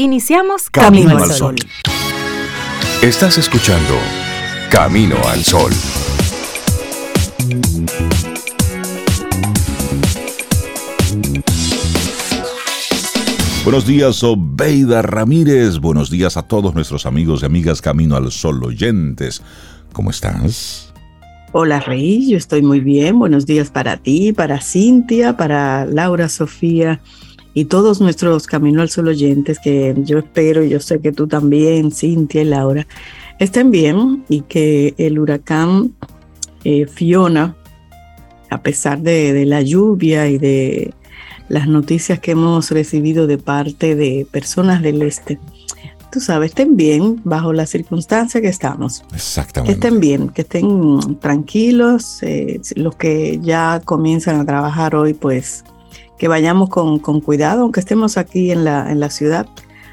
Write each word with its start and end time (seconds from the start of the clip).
Iniciamos 0.00 0.70
Camino, 0.70 1.18
al 1.18 1.28
Sol. 1.32 1.56
Estás 3.02 3.36
escuchando 3.36 3.94
Camino 4.70 5.16
al 5.26 5.42
Sol. 5.42 5.72
Buenos 13.64 13.88
días, 13.88 14.22
Obeida 14.22 15.02
Ramírez. 15.02 15.80
Buenos 15.80 16.10
días 16.10 16.36
a 16.36 16.42
todos 16.42 16.76
nuestros 16.76 17.04
amigos 17.04 17.42
y 17.42 17.46
amigas 17.46 17.82
Camino 17.82 18.14
al 18.14 18.30
Sol 18.30 18.62
oyentes. 18.62 19.42
¿Cómo 19.92 20.10
estás? 20.10 20.94
Hola 21.50 21.80
Rey, 21.80 22.30
yo 22.30 22.36
estoy 22.36 22.62
muy 22.62 22.78
bien. 22.78 23.18
Buenos 23.18 23.46
días 23.46 23.70
para 23.70 23.96
ti, 23.96 24.32
para 24.32 24.60
Cintia, 24.60 25.36
para 25.36 25.86
Laura 25.86 26.28
Sofía 26.28 27.00
y 27.54 27.64
todos 27.66 28.00
nuestros 28.00 28.46
Camino 28.46 28.82
al 28.82 28.90
Sol 28.90 29.08
oyentes 29.08 29.58
que 29.58 29.94
yo 29.98 30.18
espero, 30.18 30.64
y 30.64 30.70
yo 30.70 30.80
sé 30.80 31.00
que 31.00 31.12
tú 31.12 31.26
también, 31.26 31.90
Cintia 31.90 32.42
y 32.42 32.44
Laura, 32.44 32.86
estén 33.38 33.70
bien 33.70 34.24
y 34.28 34.42
que 34.42 34.94
el 34.98 35.18
huracán 35.18 35.92
eh, 36.64 36.86
Fiona, 36.86 37.56
a 38.50 38.62
pesar 38.62 39.00
de, 39.00 39.44
la 39.44 39.62
lluvia 39.62 40.28
y 40.28 40.38
de 40.38 40.92
las 41.48 41.66
noticias 41.66 42.18
que 42.20 42.32
hemos 42.32 42.70
recibido 42.70 43.26
de 43.26 43.38
parte 43.38 43.94
de 43.94 44.26
personas 44.30 44.82
del 44.82 45.02
este, 45.02 45.38
tú 46.10 46.20
sabes, 46.20 46.50
estén 46.50 46.76
bien 46.76 47.20
bajo 47.24 47.52
la 47.52 47.66
circunstancia 47.66 48.40
que 48.40 48.48
estamos. 48.48 49.04
Exactamente. 49.14 49.72
Que 49.72 49.86
estén 49.86 50.00
bien, 50.00 50.28
que 50.28 50.42
estén 50.42 51.18
tranquilos. 51.20 52.22
Eh, 52.22 52.60
los 52.76 52.96
que 52.96 53.38
ya 53.42 53.80
comienzan 53.84 54.40
a 54.40 54.44
trabajar 54.44 54.94
hoy, 54.94 55.14
pues 55.14 55.64
que 56.18 56.28
vayamos 56.28 56.68
con, 56.68 56.98
cuidado, 57.20 57.62
aunque 57.62 57.80
estemos 57.80 58.16
aquí 58.16 58.50
en 58.50 58.64
la, 58.64 58.90
en 58.90 59.00
la 59.00 59.10
ciudad, 59.10 59.46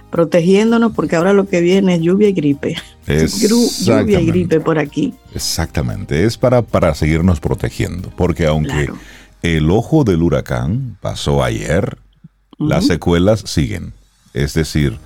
protegiéndonos, 0.09 0.93
porque 0.93 1.15
ahora 1.15 1.33
lo 1.33 1.47
que 1.47 1.61
viene 1.61 1.95
es 1.95 2.01
lluvia 2.01 2.29
y 2.29 2.33
gripe. 2.33 2.75
lluvia 3.07 4.19
y 4.19 4.25
gripe 4.25 4.59
por 4.59 4.79
aquí. 4.79 5.13
Exactamente, 5.33 6.25
es 6.25 6.37
para, 6.37 6.61
para 6.61 6.95
seguirnos 6.95 7.39
protegiendo, 7.39 8.09
porque 8.15 8.47
aunque 8.47 8.89
el 9.41 9.69
ojo 9.69 10.03
del 10.03 10.23
huracán 10.23 10.97
pasó 11.01 11.43
ayer, 11.43 11.97
las 12.57 12.87
secuelas 12.87 13.41
siguen. 13.45 13.93
Es 14.33 14.53
decir, 14.53 14.97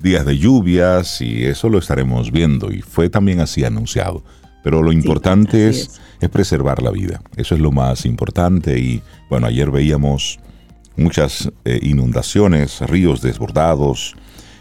días 0.00 0.26
de 0.26 0.38
lluvias 0.38 1.20
y 1.20 1.44
eso 1.44 1.68
lo 1.68 1.78
estaremos 1.78 2.30
viendo 2.32 2.72
y 2.72 2.82
fue 2.82 3.08
también 3.08 3.40
así 3.40 3.64
anunciado. 3.64 4.22
Pero 4.64 4.82
lo 4.82 4.90
importante 4.90 5.68
es, 5.68 6.00
es, 6.20 6.28
preservar 6.28 6.82
la 6.82 6.90
vida. 6.90 7.22
Eso 7.36 7.54
es 7.54 7.60
lo 7.60 7.70
más 7.70 8.04
importante 8.04 8.78
y 8.80 9.02
bueno, 9.30 9.46
ayer 9.46 9.70
veíamos 9.70 10.40
muchas 10.96 11.50
eh, 11.64 11.78
inundaciones, 11.82 12.80
ríos 12.80 13.20
desbordados, 13.20 14.14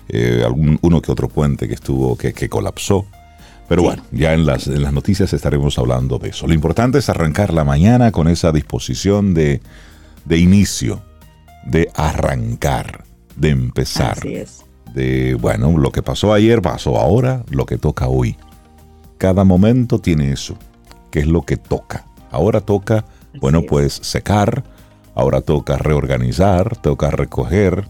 eh, 0.10 0.44
algún, 0.46 0.78
uno 0.82 1.02
que 1.02 1.12
otro 1.12 1.30
puente 1.30 1.68
que 1.68 1.74
estuvo, 1.74 2.18
que, 2.18 2.50
colapsó. 2.50 3.06
Pero 3.68 3.82
bueno, 3.82 4.04
ya 4.12 4.34
en 4.34 4.46
las, 4.46 4.68
en 4.68 4.84
las 4.84 4.94
noticias 4.94 5.34
estaremos 5.34 5.80
hablando 5.80 6.20
de 6.20 6.30
eso. 6.30 6.46
Lo 6.46 6.54
importante 6.54 7.00
es 7.00 7.10
arrancar 7.10 7.52
la 7.52 7.64
mañana 7.64 8.12
con 8.12 8.28
esa 8.28 8.52
disposición 8.52 9.34
de, 9.34 9.60
de 10.26 10.38
inicio, 10.38 11.02
de 11.66 11.90
arrancar, 11.96 13.04
de 13.36 13.50
empezar. 13.50 14.20
Así 14.20 14.36
es. 14.36 14.62
De, 14.94 15.34
bueno, 15.36 15.78
lo 15.78 15.92
que 15.92 16.04
pasó 16.04 16.34
ayer 16.34 16.62
pasó 16.62 17.00
ahora, 17.00 17.44
lo 17.50 17.66
que 17.66 17.78
toca 17.78 18.08
hoy. 18.08 18.38
Cada 19.18 19.44
momento 19.44 20.00
tiene 20.00 20.32
eso, 20.32 20.58
que 21.10 21.20
es 21.20 21.28
lo 21.28 21.42
que 21.42 21.58
toca. 21.58 22.06
Ahora 22.30 22.62
toca, 22.62 23.06
bueno, 23.40 23.64
pues 23.64 23.94
secar, 23.94 24.64
Ahora 25.16 25.40
toca 25.40 25.78
reorganizar, 25.78 26.76
toca 26.76 27.10
recoger, 27.10 27.88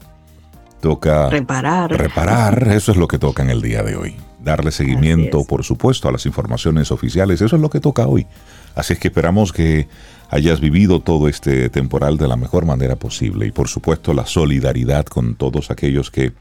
toca 0.79 1.29
reparar. 1.29 1.91
Reparar, 1.91 2.67
eso 2.67 2.91
es 2.91 2.97
lo 2.97 3.07
que 3.07 3.17
toca 3.17 3.41
en 3.41 3.49
el 3.49 3.63
día 3.63 3.81
de 3.81 3.95
hoy. 3.95 4.15
Darle 4.43 4.71
seguimiento, 4.71 5.43
por 5.43 5.63
supuesto, 5.63 6.07
a 6.07 6.11
las 6.11 6.27
informaciones 6.27 6.91
oficiales, 6.91 7.41
eso 7.41 7.55
es 7.55 7.61
lo 7.63 7.71
que 7.71 7.79
toca 7.79 8.05
hoy. 8.05 8.27
Así 8.75 8.93
es 8.93 8.99
que 8.99 9.07
esperamos 9.07 9.51
que 9.51 9.87
hayas 10.29 10.59
vivido 10.59 10.99
todo 10.99 11.27
este 11.27 11.69
temporal 11.69 12.17
de 12.17 12.27
la 12.27 12.35
mejor 12.35 12.65
manera 12.65 12.95
posible 12.95 13.47
y 13.47 13.51
por 13.51 13.67
supuesto 13.69 14.13
la 14.13 14.27
solidaridad 14.27 15.05
con 15.05 15.35
todos 15.35 15.71
aquellos 15.71 16.11
que, 16.11 16.33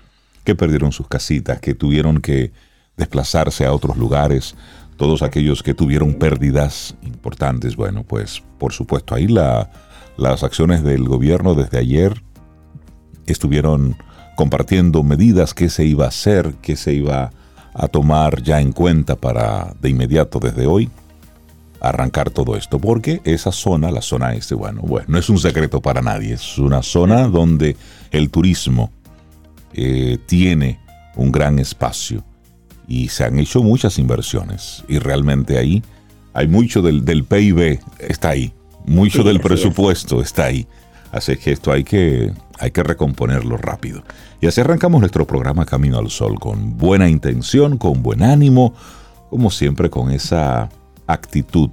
que 0.44 0.54
perdieron 0.54 0.92
sus 0.92 1.08
casitas, 1.08 1.60
que 1.60 1.74
tuvieron 1.74 2.20
que 2.20 2.52
desplazarse 2.98 3.64
a 3.64 3.72
otros 3.72 3.96
lugares, 3.96 4.54
todos 4.98 5.22
aquellos 5.22 5.62
que 5.62 5.72
tuvieron 5.72 6.14
pérdidas 6.14 6.94
importantes. 7.02 7.74
Bueno, 7.74 8.04
pues 8.04 8.42
por 8.58 8.74
supuesto 8.74 9.14
ahí 9.14 9.26
la, 9.26 9.70
las 10.16 10.42
acciones 10.42 10.82
del 10.82 11.04
gobierno 11.04 11.54
desde 11.54 11.78
ayer 11.78 12.22
estuvieron 13.26 13.96
compartiendo 14.36 15.02
medidas 15.02 15.54
que 15.54 15.68
se 15.68 15.84
iba 15.84 16.06
a 16.06 16.08
hacer, 16.08 16.54
que 16.62 16.76
se 16.76 16.92
iba 16.92 17.30
a 17.72 17.88
tomar 17.88 18.42
ya 18.42 18.60
en 18.60 18.72
cuenta 18.72 19.16
para 19.16 19.74
de 19.80 19.90
inmediato 19.90 20.38
desde 20.38 20.66
hoy 20.66 20.90
arrancar 21.80 22.30
todo 22.30 22.56
esto, 22.56 22.78
porque 22.78 23.20
esa 23.24 23.52
zona, 23.52 23.90
la 23.90 24.00
zona 24.00 24.34
este, 24.34 24.54
bueno, 24.54 24.80
bueno, 24.82 25.06
no 25.08 25.18
es 25.18 25.28
un 25.28 25.38
secreto 25.38 25.80
para 25.80 26.00
nadie, 26.00 26.34
es 26.34 26.58
una 26.58 26.82
zona 26.82 27.28
donde 27.28 27.76
el 28.10 28.30
turismo 28.30 28.90
eh, 29.74 30.18
tiene 30.26 30.80
un 31.14 31.30
gran 31.30 31.58
espacio 31.58 32.24
y 32.88 33.08
se 33.08 33.24
han 33.24 33.38
hecho 33.38 33.62
muchas 33.62 33.98
inversiones 33.98 34.82
y 34.88 34.98
realmente 34.98 35.58
ahí 35.58 35.82
hay 36.32 36.48
mucho 36.48 36.80
del, 36.80 37.04
del 37.04 37.24
PIB, 37.24 37.80
está 37.98 38.30
ahí, 38.30 38.52
mucho 38.84 39.22
del 39.22 39.40
presupuesto 39.40 40.20
está 40.20 40.44
ahí. 40.46 40.66
Así 41.12 41.36
que 41.36 41.52
esto 41.52 41.70
hay 41.70 41.84
que, 41.84 42.32
hay 42.58 42.70
que 42.70 42.82
recomponerlo 42.82 43.56
rápido. 43.56 44.02
Y 44.40 44.46
así 44.46 44.60
arrancamos 44.60 45.00
nuestro 45.00 45.26
programa 45.26 45.64
Camino 45.64 45.98
al 45.98 46.10
Sol 46.10 46.40
con 46.40 46.76
buena 46.76 47.08
intención, 47.08 47.78
con 47.78 48.02
buen 48.02 48.22
ánimo, 48.22 48.74
como 49.30 49.50
siempre 49.50 49.90
con 49.90 50.10
esa 50.10 50.68
actitud 51.06 51.70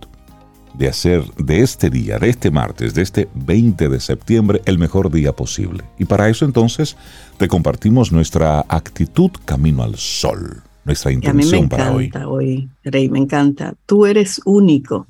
de 0.73 0.87
hacer 0.87 1.23
de 1.35 1.61
este 1.61 1.89
día, 1.89 2.17
de 2.19 2.29
este 2.29 2.51
martes, 2.51 2.93
de 2.93 3.01
este 3.01 3.27
20 3.33 3.89
de 3.89 3.99
septiembre, 3.99 4.61
el 4.65 4.77
mejor 4.77 5.11
día 5.11 5.33
posible. 5.33 5.83
Y 5.97 6.05
para 6.05 6.29
eso 6.29 6.45
entonces 6.45 6.95
te 7.37 7.47
compartimos 7.47 8.11
nuestra 8.11 8.65
actitud 8.69 9.31
Camino 9.45 9.83
al 9.83 9.95
Sol, 9.95 10.61
nuestra 10.85 11.11
intención 11.11 11.67
para 11.67 11.91
hoy. 11.91 12.11
hoy. 12.27 12.69
Rey, 12.83 13.09
me 13.09 13.19
encanta. 13.19 13.73
Tú 13.85 14.05
eres 14.05 14.41
único, 14.45 15.07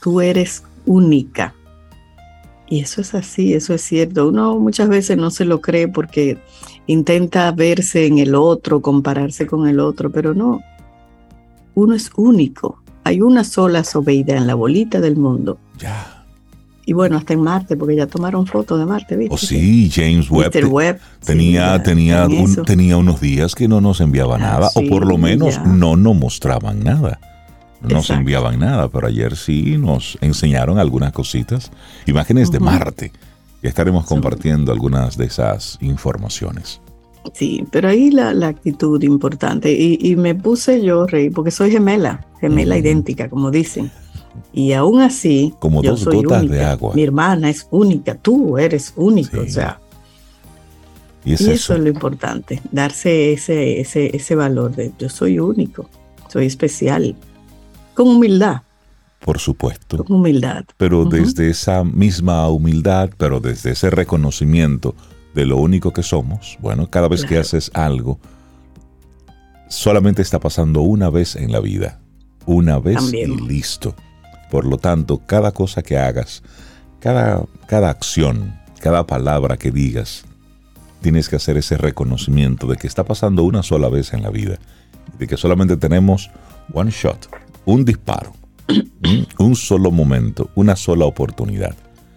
tú 0.00 0.20
eres 0.20 0.62
única. 0.88 1.54
Y 2.68 2.80
eso 2.80 3.00
es 3.00 3.14
así, 3.14 3.54
eso 3.54 3.74
es 3.74 3.82
cierto. 3.82 4.28
Uno 4.28 4.58
muchas 4.58 4.88
veces 4.88 5.16
no 5.16 5.30
se 5.30 5.44
lo 5.44 5.60
cree 5.60 5.88
porque 5.88 6.38
intenta 6.86 7.50
verse 7.52 8.06
en 8.06 8.18
el 8.18 8.34
otro, 8.34 8.82
compararse 8.82 9.46
con 9.46 9.68
el 9.68 9.80
otro, 9.80 10.10
pero 10.10 10.34
no. 10.34 10.60
Uno 11.74 11.94
es 11.94 12.10
único. 12.16 12.82
Hay 13.04 13.20
una 13.20 13.44
sola 13.44 13.84
Sobeida 13.84 14.36
en 14.36 14.46
la 14.46 14.54
bolita 14.54 15.00
del 15.00 15.16
mundo. 15.16 15.58
Ya. 15.78 16.24
Y 16.84 16.94
bueno, 16.94 17.18
hasta 17.18 17.34
en 17.34 17.42
Marte, 17.42 17.76
porque 17.76 17.96
ya 17.96 18.06
tomaron 18.06 18.46
fotos 18.46 18.78
de 18.78 18.86
Marte, 18.86 19.16
¿viste? 19.16 19.34
Oh, 19.34 19.38
sí, 19.38 19.90
James 19.90 20.30
Webb. 20.30 20.50
tenía, 21.24 21.82
tenía, 21.82 22.26
tenía 22.64 22.96
unos 22.96 23.20
días 23.20 23.54
que 23.54 23.68
no 23.68 23.80
nos 23.82 24.00
enviaba 24.00 24.36
ah, 24.36 24.38
nada, 24.38 24.70
o 24.74 24.82
por 24.88 25.06
lo 25.06 25.18
menos 25.18 25.60
no 25.66 25.96
nos 25.96 26.16
mostraban 26.16 26.82
nada 26.82 27.18
no 27.80 28.02
se 28.02 28.14
enviaban 28.14 28.58
nada, 28.58 28.88
pero 28.88 29.06
ayer 29.06 29.36
sí 29.36 29.76
nos 29.78 30.18
enseñaron 30.20 30.78
algunas 30.78 31.12
cositas, 31.12 31.70
imágenes 32.06 32.50
de 32.50 32.60
Marte. 32.60 33.12
Y 33.62 33.66
estaremos 33.66 34.04
compartiendo 34.04 34.72
algunas 34.72 35.16
de 35.16 35.26
esas 35.26 35.78
informaciones. 35.80 36.80
Sí, 37.34 37.64
pero 37.70 37.88
ahí 37.88 38.10
la, 38.10 38.30
actitud 38.46 39.02
importante. 39.02 39.72
Y, 39.72 40.14
me 40.16 40.34
puse 40.34 40.82
yo, 40.82 41.06
Rey, 41.06 41.30
porque 41.30 41.50
soy 41.50 41.70
gemela, 41.70 42.26
gemela 42.40 42.76
idéntica, 42.78 43.28
como 43.28 43.50
dicen. 43.50 43.90
Y 44.52 44.72
aún 44.72 45.00
así, 45.00 45.54
como 45.58 45.82
dos 45.82 46.04
gotas 46.04 46.48
de 46.48 46.64
agua. 46.64 46.94
Mi 46.94 47.02
hermana 47.02 47.50
es 47.50 47.66
única, 47.70 48.14
tú 48.14 48.56
eres 48.58 48.92
único, 48.96 49.40
o 49.40 49.48
sea. 49.48 49.80
Y, 51.24 51.34
eso? 51.34 51.74
es 51.74 51.80
lo 51.80 51.88
importante, 51.88 52.62
darse 52.70 53.32
ese, 53.32 53.80
ese, 53.80 54.16
ese 54.16 54.34
valor 54.34 54.74
de 54.74 54.92
yo 54.98 55.08
soy 55.08 55.38
único, 55.38 55.90
soy 56.28 56.46
especial 56.46 57.16
con 57.98 58.10
humildad. 58.10 58.62
Por 59.18 59.40
supuesto. 59.40 60.04
Con 60.04 60.18
humildad. 60.18 60.64
Pero 60.76 61.04
desde 61.04 61.50
esa 61.50 61.82
misma 61.82 62.48
humildad, 62.48 63.10
pero 63.18 63.40
desde 63.40 63.72
ese 63.72 63.90
reconocimiento 63.90 64.94
de 65.34 65.44
lo 65.44 65.56
único 65.56 65.92
que 65.92 66.04
somos, 66.04 66.58
bueno, 66.60 66.88
cada 66.88 67.08
vez 67.08 67.24
que 67.24 67.38
haces 67.38 67.72
algo, 67.74 68.20
solamente 69.68 70.22
está 70.22 70.38
pasando 70.38 70.82
una 70.82 71.10
vez 71.10 71.34
en 71.34 71.50
la 71.50 71.58
vida. 71.58 71.98
Una 72.46 72.78
vez 72.78 73.12
y 73.12 73.26
listo. 73.26 73.96
Por 74.48 74.64
lo 74.64 74.78
tanto, 74.78 75.20
cada 75.26 75.50
cosa 75.50 75.82
que 75.82 75.98
hagas, 75.98 76.44
cada, 77.00 77.42
cada 77.66 77.90
acción, 77.90 78.60
cada 78.80 79.08
palabra 79.08 79.56
que 79.56 79.72
digas, 79.72 80.24
tienes 81.00 81.28
que 81.28 81.34
hacer 81.34 81.56
ese 81.56 81.76
reconocimiento 81.76 82.68
de 82.68 82.76
que 82.76 82.86
está 82.86 83.02
pasando 83.02 83.42
una 83.42 83.64
sola 83.64 83.88
vez 83.88 84.12
en 84.12 84.22
la 84.22 84.30
vida. 84.30 84.60
De 85.18 85.26
que 85.26 85.36
solamente 85.36 85.76
tenemos 85.76 86.30
one 86.72 86.92
shot 86.92 87.28
un 87.68 87.84
disparo, 87.84 88.32
un 89.38 89.54
solo 89.54 89.90
momento, 89.90 90.50
una 90.54 90.74
sola 90.74 91.04
oportunidad. 91.04 91.74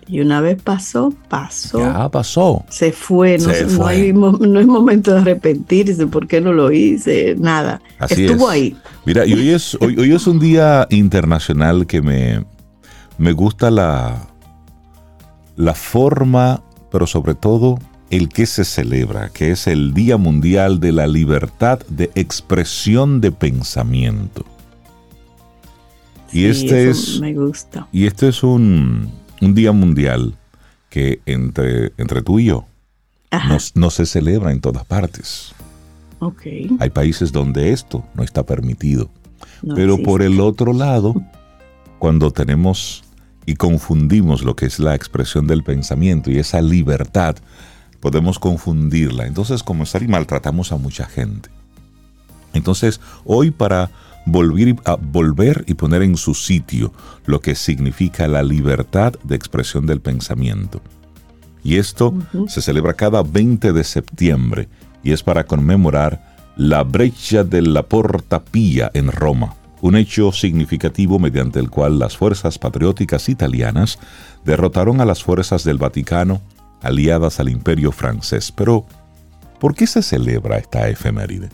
Y 0.08 0.22
una 0.22 0.40
vez 0.40 0.62
pasó, 0.62 1.14
pasó. 1.30 1.80
Ya 1.80 2.10
pasó. 2.10 2.66
Se 2.70 2.92
fue. 2.92 3.38
No, 3.38 3.48
no, 3.48 3.86
hay, 3.86 4.14
no 4.14 4.60
es 4.60 4.68
momento 4.68 5.14
de 5.14 5.20
arrepentirse. 5.20 6.08
¿Por 6.08 6.28
qué 6.28 6.42
no 6.42 6.52
lo 6.54 6.72
hice? 6.72 7.36
Nada. 7.38 7.82
Estuvo 8.10 8.50
ahí. 8.50 8.76
Mira, 9.06 9.26
y 9.26 9.34
hoy 9.34 9.50
es, 9.50 9.78
hoy, 9.80 9.98
hoy 9.98 10.14
es 10.14 10.28
un 10.28 10.40
día 10.40 10.88
internacional 10.90 11.86
que 11.86 12.02
me, 12.02 12.46
me 13.18 13.32
gusta 13.32 13.72
la, 13.72 14.28
la 15.56 15.74
forma, 15.74 16.62
pero 16.92 17.08
sobre 17.08 17.36
todo 17.36 17.78
el 18.10 18.28
que 18.30 18.46
se 18.46 18.66
celebra, 18.66 19.30
que 19.30 19.52
es 19.52 19.68
el 19.68 19.94
Día 19.94 20.18
Mundial 20.18 20.80
de 20.80 20.92
la 20.92 21.08
Libertad 21.08 21.80
de 21.88 22.10
Expresión 22.16 23.22
de 23.22 23.32
Pensamiento. 23.32 24.46
Y 26.32 26.46
este 26.46 26.90
es. 26.90 27.20
Me 27.20 27.34
gusta. 27.34 27.88
Y 27.92 28.06
este 28.06 28.30
es 28.30 28.44
un, 28.44 29.12
un 29.42 29.54
día 29.54 29.72
mundial 29.72 30.36
que 30.90 31.22
entre, 31.26 31.94
entre 31.98 32.22
tú 32.22 32.40
y 32.40 32.46
yo 32.46 32.66
no, 33.76 33.90
se 33.90 34.06
celebra 34.06 34.52
en 34.52 34.60
todas 34.60 34.86
partes. 34.86 35.54
Okay. 36.20 36.70
Hay 36.80 36.90
países 36.90 37.32
donde 37.32 37.72
esto 37.72 38.06
no 38.14 38.24
está 38.24 38.44
permitido. 38.44 39.10
Pero 39.76 39.98
por 39.98 40.22
el 40.22 40.40
otro 40.40 40.74
lado, 40.74 41.16
cuando 42.00 42.32
tenemos 42.32 43.04
y 43.46 43.56
confundimos 43.56 44.44
lo 44.44 44.56
que 44.56 44.66
es 44.66 44.80
la 44.80 44.96
expresión 44.96 45.48
del 45.48 45.64
pensamiento 45.64 46.30
y 46.30 46.38
esa 46.38 46.62
libertad, 46.62 47.38
podemos 48.00 48.40
confundirla. 48.40 49.28
Entonces, 49.28 49.64
como 49.64 49.84
estar 49.84 50.04
y 50.04 50.08
maltratamos 50.08 50.72
a 50.72 50.78
mucha 50.78 51.06
gente. 51.06 51.50
Entonces, 52.54 53.00
hoy 53.24 53.52
para 53.52 53.92
volver, 54.26 54.76
a 54.86 54.96
volver 54.96 55.64
y 55.68 55.74
poner 55.74 56.04
en 56.04 56.18
su 56.18 56.34
sitio 56.34 56.94
lo 57.26 57.40
que 57.40 57.56
significa 57.56 58.28
la 58.28 58.44
libertad 58.44 59.14
de 59.24 59.36
expresión 59.36 59.86
del 59.86 60.02
pensamiento. 60.02 60.82
Y 61.64 61.78
esto 61.78 62.14
se 62.48 62.62
celebra 62.62 62.94
cada 62.94 63.22
20 63.22 63.74
de 63.74 63.84
septiembre 63.84 64.68
y 65.04 65.12
es 65.12 65.22
para 65.24 65.46
conmemorar 65.46 66.32
la 66.56 66.84
brecha 66.84 67.44
de 67.44 67.62
la 67.62 67.84
Porta 67.84 68.44
Pia 68.44 68.92
en 68.94 69.12
Roma, 69.12 69.56
un 69.82 69.96
hecho 69.96 70.32
significativo 70.32 71.20
mediante 71.20 71.60
el 71.60 71.70
cual 71.70 72.00
las 72.00 72.18
fuerzas 72.18 72.60
patrióticas 72.60 73.30
italianas 73.30 74.00
derrotaron 74.44 75.02
a 75.02 75.06
las 75.06 75.24
fuerzas 75.24 75.64
del 75.64 75.78
Vaticano 75.78 76.42
aliadas 76.82 77.40
al 77.40 77.50
imperio 77.50 77.92
francés. 77.92 78.52
Pero, 78.52 78.86
¿por 79.60 79.76
qué 79.76 79.88
se 79.88 80.02
celebra 80.02 80.58
esta 80.58 80.90
efeméride? 80.90 81.50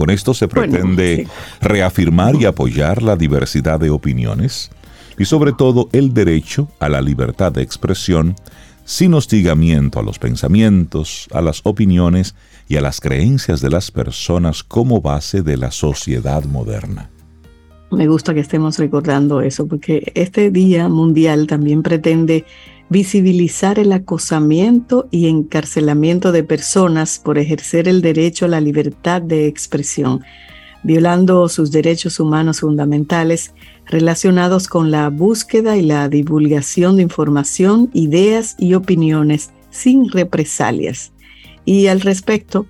Con 0.00 0.08
esto 0.08 0.32
se 0.32 0.48
pretende 0.48 1.28
reafirmar 1.60 2.34
y 2.36 2.46
apoyar 2.46 3.02
la 3.02 3.16
diversidad 3.16 3.78
de 3.78 3.90
opiniones 3.90 4.70
y 5.18 5.26
sobre 5.26 5.52
todo 5.52 5.90
el 5.92 6.14
derecho 6.14 6.68
a 6.78 6.88
la 6.88 7.02
libertad 7.02 7.52
de 7.52 7.60
expresión 7.60 8.34
sin 8.86 9.12
hostigamiento 9.12 10.00
a 10.00 10.02
los 10.02 10.18
pensamientos, 10.18 11.28
a 11.34 11.42
las 11.42 11.60
opiniones 11.64 12.34
y 12.66 12.76
a 12.76 12.80
las 12.80 12.98
creencias 12.98 13.60
de 13.60 13.68
las 13.68 13.90
personas 13.90 14.62
como 14.62 15.02
base 15.02 15.42
de 15.42 15.58
la 15.58 15.70
sociedad 15.70 16.44
moderna. 16.44 17.10
Me 17.90 18.06
gusta 18.06 18.32
que 18.32 18.40
estemos 18.40 18.78
recordando 18.78 19.42
eso, 19.42 19.66
porque 19.66 20.12
este 20.14 20.50
Día 20.50 20.88
Mundial 20.88 21.46
también 21.46 21.82
pretende 21.82 22.46
visibilizar 22.90 23.78
el 23.78 23.92
acosamiento 23.92 25.08
y 25.12 25.28
encarcelamiento 25.28 26.32
de 26.32 26.42
personas 26.42 27.20
por 27.24 27.38
ejercer 27.38 27.88
el 27.88 28.02
derecho 28.02 28.44
a 28.44 28.48
la 28.48 28.60
libertad 28.60 29.22
de 29.22 29.46
expresión, 29.46 30.22
violando 30.82 31.48
sus 31.48 31.70
derechos 31.70 32.18
humanos 32.18 32.60
fundamentales 32.60 33.54
relacionados 33.86 34.66
con 34.66 34.90
la 34.90 35.08
búsqueda 35.08 35.76
y 35.76 35.82
la 35.82 36.08
divulgación 36.08 36.96
de 36.96 37.02
información, 37.02 37.90
ideas 37.94 38.56
y 38.58 38.74
opiniones 38.74 39.50
sin 39.70 40.10
represalias. 40.10 41.12
Y 41.64 41.86
al 41.86 42.00
respecto, 42.00 42.66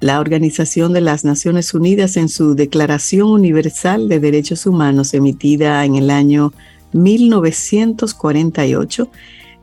la 0.00 0.20
Organización 0.20 0.92
de 0.92 1.00
las 1.00 1.24
Naciones 1.24 1.72
Unidas 1.72 2.18
en 2.18 2.28
su 2.28 2.54
Declaración 2.54 3.28
Universal 3.28 4.10
de 4.10 4.20
Derechos 4.20 4.66
Humanos 4.66 5.14
emitida 5.14 5.82
en 5.86 5.94
el 5.94 6.10
año 6.10 6.52
1948 6.92 9.10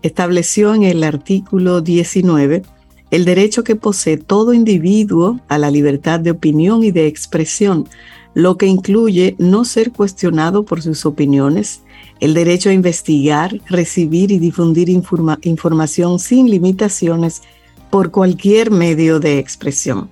estableció 0.01 0.73
en 0.73 0.83
el 0.83 1.03
artículo 1.03 1.81
19 1.81 2.63
el 3.11 3.25
derecho 3.25 3.63
que 3.63 3.75
posee 3.75 4.17
todo 4.17 4.53
individuo 4.53 5.39
a 5.49 5.57
la 5.57 5.69
libertad 5.69 6.19
de 6.21 6.31
opinión 6.31 6.83
y 6.83 6.91
de 6.91 7.07
expresión, 7.07 7.87
lo 8.33 8.57
que 8.57 8.67
incluye 8.67 9.35
no 9.37 9.65
ser 9.65 9.91
cuestionado 9.91 10.63
por 10.63 10.81
sus 10.81 11.05
opiniones, 11.05 11.81
el 12.21 12.33
derecho 12.33 12.69
a 12.69 12.73
investigar, 12.73 13.59
recibir 13.67 14.31
y 14.31 14.39
difundir 14.39 14.87
información 14.89 16.19
sin 16.19 16.49
limitaciones 16.49 17.41
por 17.89 18.11
cualquier 18.11 18.71
medio 18.71 19.19
de 19.19 19.39
expresión. 19.39 20.09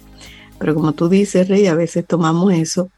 Pero 0.60 0.76
como 0.76 0.92
tú 0.92 1.08
dices, 1.08 1.48
Rey, 1.48 1.68
a 1.68 1.76
veces 1.76 2.06
tomamos 2.06 2.54
eso 2.54 2.92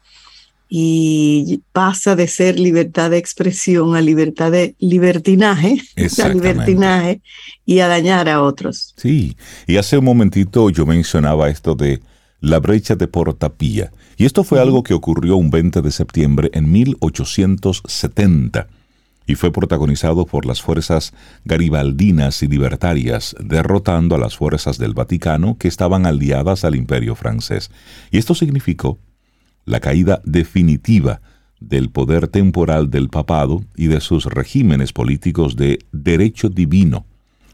y 0.74 1.60
pasa 1.72 2.16
de 2.16 2.26
ser 2.26 2.58
libertad 2.58 3.10
de 3.10 3.18
expresión 3.18 3.94
a 3.94 4.00
libertad 4.00 4.50
de 4.50 4.74
libertinaje, 4.78 5.82
a 6.24 6.28
libertinaje 6.30 7.20
y 7.66 7.80
a 7.80 7.88
dañar 7.88 8.26
a 8.30 8.40
otros. 8.40 8.94
Sí, 8.96 9.36
y 9.66 9.76
hace 9.76 9.98
un 9.98 10.06
momentito 10.06 10.70
yo 10.70 10.86
mencionaba 10.86 11.50
esto 11.50 11.74
de 11.74 12.00
la 12.40 12.58
brecha 12.58 12.94
de 12.96 13.06
Portapía, 13.06 13.92
y 14.16 14.24
esto 14.24 14.44
fue 14.44 14.60
algo 14.60 14.82
que 14.82 14.94
ocurrió 14.94 15.36
un 15.36 15.50
20 15.50 15.82
de 15.82 15.90
septiembre 15.90 16.50
en 16.54 16.72
1870 16.72 18.66
y 19.26 19.34
fue 19.34 19.52
protagonizado 19.52 20.24
por 20.24 20.46
las 20.46 20.62
fuerzas 20.62 21.12
garibaldinas 21.44 22.42
y 22.42 22.48
libertarias, 22.48 23.36
derrotando 23.38 24.14
a 24.14 24.18
las 24.18 24.38
fuerzas 24.38 24.78
del 24.78 24.94
Vaticano 24.94 25.58
que 25.58 25.68
estaban 25.68 26.06
aliadas 26.06 26.64
al 26.64 26.76
imperio 26.76 27.14
francés. 27.14 27.70
Y 28.10 28.16
esto 28.16 28.34
significó 28.34 28.98
la 29.64 29.80
caída 29.80 30.20
definitiva 30.24 31.20
del 31.60 31.90
poder 31.90 32.28
temporal 32.28 32.90
del 32.90 33.08
papado 33.08 33.62
y 33.76 33.86
de 33.86 34.00
sus 34.00 34.26
regímenes 34.26 34.92
políticos 34.92 35.56
de 35.56 35.78
derecho 35.92 36.48
divino, 36.48 37.06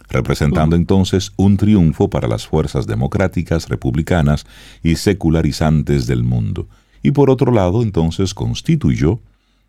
representando 0.09 0.77
entonces 0.77 1.33
un 1.37 1.57
triunfo 1.57 2.09
para 2.09 2.29
las 2.29 2.47
fuerzas 2.47 2.87
democráticas, 2.87 3.69
republicanas 3.69 4.47
y 4.83 4.97
secularizantes 4.97 6.07
del 6.07 6.25
mundo, 6.25 6.69
y 7.03 7.11
por 7.11 7.31
otro 7.31 7.53
lado 7.53 7.83
entonces 7.83 8.35
constituyó 8.35 9.21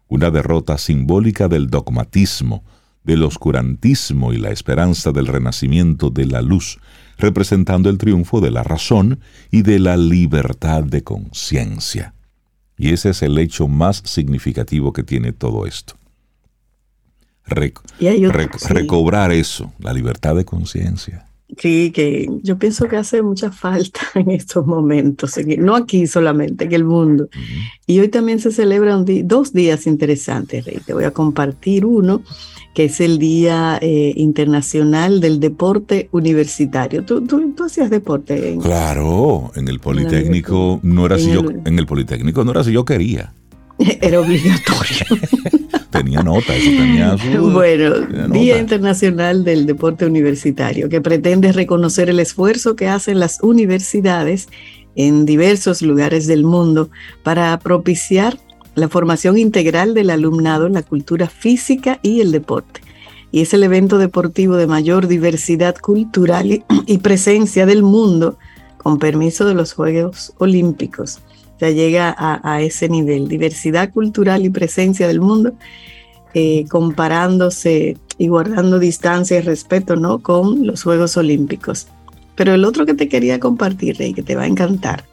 una 0.08 0.32
derrota 0.32 0.78
simbólica 0.78 1.48
del 1.48 1.68
dogmatismo, 1.68 2.64
del 3.04 3.24
oscurantismo 3.24 4.34
y 4.34 4.38
la 4.38 4.50
esperanza 4.50 5.12
del 5.12 5.28
renacimiento 5.28 6.10
de 6.10 6.26
la 6.26 6.42
luz, 6.42 6.80
representando 7.18 7.90
el 7.90 7.98
triunfo 7.98 8.42
de 8.42 8.52
la 8.52 8.64
razón 8.64 9.20
y 9.52 9.62
de 9.62 9.80
la 9.80 9.98
libertad 9.98 10.84
de 10.84 11.04
conciencia. 11.04 12.14
Y 12.80 12.94
ese 12.94 13.09
es 13.09 13.21
el 13.21 13.38
hecho 13.38 13.68
más 13.68 14.02
significativo 14.06 14.94
que 14.94 15.04
tiene 15.04 15.33
todo 15.33 15.68
esto. 15.68 15.95
recobrar 18.69 19.33
eso, 19.33 19.74
la 19.80 19.92
libertad 19.92 20.36
de 20.36 20.45
conciencia. 20.45 21.29
Sí, 21.58 21.92
que 21.92 22.28
yo 22.44 22.58
pienso 22.60 22.88
que 22.88 22.96
hace 22.96 23.22
mucha 23.22 23.52
falta 23.52 24.02
en 24.16 24.32
estos 24.32 24.66
momentos, 24.66 25.34
no 25.58 25.76
aquí 25.76 26.08
solamente, 26.08 26.66
en 26.66 26.74
el 26.74 26.84
mundo. 26.84 27.28
Y 27.88 28.00
hoy 28.00 28.08
también 28.08 28.40
se 28.40 28.52
celebran 28.52 29.06
dos 29.26 29.52
días 29.52 29.88
interesantes, 29.88 30.66
Rey. 30.66 30.80
Te 30.86 30.94
voy 30.94 31.06
a 31.06 31.12
compartir 31.12 31.86
uno 31.86 32.22
que 32.74 32.86
es 32.86 33.02
el 33.02 33.18
Día 33.18 33.80
eh, 33.82 34.14
Internacional 34.16 35.20
del 35.20 35.40
Deporte 35.40 36.08
Universitario. 36.12 37.04
¿Tú, 37.04 37.26
tú, 37.26 37.64
hacías 37.64 37.90
deporte? 37.90 38.58
claro, 38.62 39.52
en 39.56 39.68
el 39.68 39.80
Politécnico 39.80 40.80
no 40.84 41.08
era 41.08 41.18
si 41.18 41.32
yo, 41.32 41.42
en 41.42 41.80
el 41.80 41.86
Politécnico 41.86 42.44
no 42.46 42.52
era 42.52 42.64
si 42.64 42.72
yo 42.72 42.86
quería. 42.86 43.34
Era 43.80 44.20
obligatorio. 44.20 45.06
tenía 45.90 46.22
nota, 46.22 46.56
eso 46.56 46.69
tenía 46.69 47.18
su, 47.18 47.52
Bueno, 47.52 47.96
Día 48.30 48.58
Internacional 48.58 49.44
del 49.44 49.66
Deporte 49.66 50.06
Universitario, 50.06 50.90
que 50.90 51.02
pretende 51.02 51.52
reconocer 51.52 52.10
el 52.10 52.19
esfuerzo 52.19 52.76
que 52.76 52.88
hacen 52.88 53.19
las 53.19 53.42
universidades 53.42 54.48
en 54.96 55.26
diversos 55.26 55.81
lugares 55.81 56.28
del 56.28 56.44
mundo 56.44 56.90
para 57.24 57.58
propiciar 57.60 58.38
la 58.76 58.88
formación 58.88 59.38
integral 59.38 59.94
del 59.94 60.10
alumnado 60.10 60.68
en 60.68 60.74
la 60.74 60.84
cultura 60.84 61.28
física 61.28 62.00
y 62.02 62.22
el 62.22 62.31
deporte. 62.31 62.81
Y 63.31 63.42
es 63.42 63.54
el 63.54 63.64
evento 63.64 63.98
deportivo 63.98 64.56
de 64.56 64.68
mayor 64.68 65.08
diversidad 65.08 65.76
cultural 65.78 66.64
y, 66.88 66.98
presencia 67.04 67.66
del 67.66 67.84
mundo 67.84 68.38
con 68.78 68.98
permiso 68.98 69.46
de 69.46 69.54
los 69.54 69.74
Juegos 69.74 70.34
Olímpicos. 70.38 71.19
Llega 71.59 72.16
a, 72.18 72.61
ese 72.61 72.87
nivel, 72.87 73.28
diversidad 73.28 73.92
cultural 73.92 74.45
y 74.45 74.49
presencia 74.49 75.07
del 75.07 75.19
mundo, 75.19 75.54
eh, 76.33 76.66
comparándose 76.69 77.97
y 78.18 78.28
guardando 78.28 78.80
distancia 78.80 79.37
y 79.37 79.42
respeto 79.42 79.95
¿no? 79.95 80.19
con 80.19 80.66
los 80.66 80.83
Juegos 80.83 81.18
Olímpicos. 81.18 81.87
Pero 82.35 82.54
el 82.54 82.63
otro 82.63 82.85
que 82.85 82.94
te 82.94 83.09
quería 83.09 83.39
compartir, 83.39 83.99
y 83.99 84.13
que 84.13 84.23
te 84.23 84.35
va 84.35 84.44
a 84.44 84.47
encantar, 84.47 85.04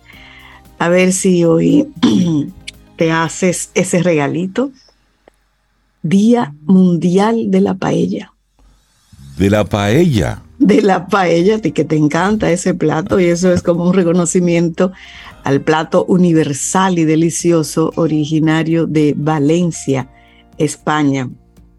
a 0.78 0.88
ver 0.88 1.12
si 1.12 1.44
hoy 1.44 1.88
te 2.96 3.10
haces 3.10 3.70
ese 3.74 4.02
regalito. 4.02 4.70
Día 6.02 6.54
Mundial 6.62 7.50
de 7.50 7.60
la 7.60 7.74
Paella. 7.74 8.32
De 9.36 9.50
la 9.50 9.64
paella. 9.64 10.45
De 10.74 10.82
la 10.82 11.06
paella, 11.06 11.60
que 11.60 11.84
te 11.84 11.94
encanta 11.94 12.50
ese 12.50 12.74
plato 12.74 13.20
y 13.20 13.26
eso 13.26 13.52
es 13.52 13.62
como 13.62 13.84
un 13.84 13.94
reconocimiento 13.94 14.90
al 15.44 15.60
plato 15.60 16.04
universal 16.08 16.98
y 16.98 17.04
delicioso 17.04 17.92
originario 17.94 18.88
de 18.88 19.14
Valencia, 19.16 20.08
España. 20.58 21.30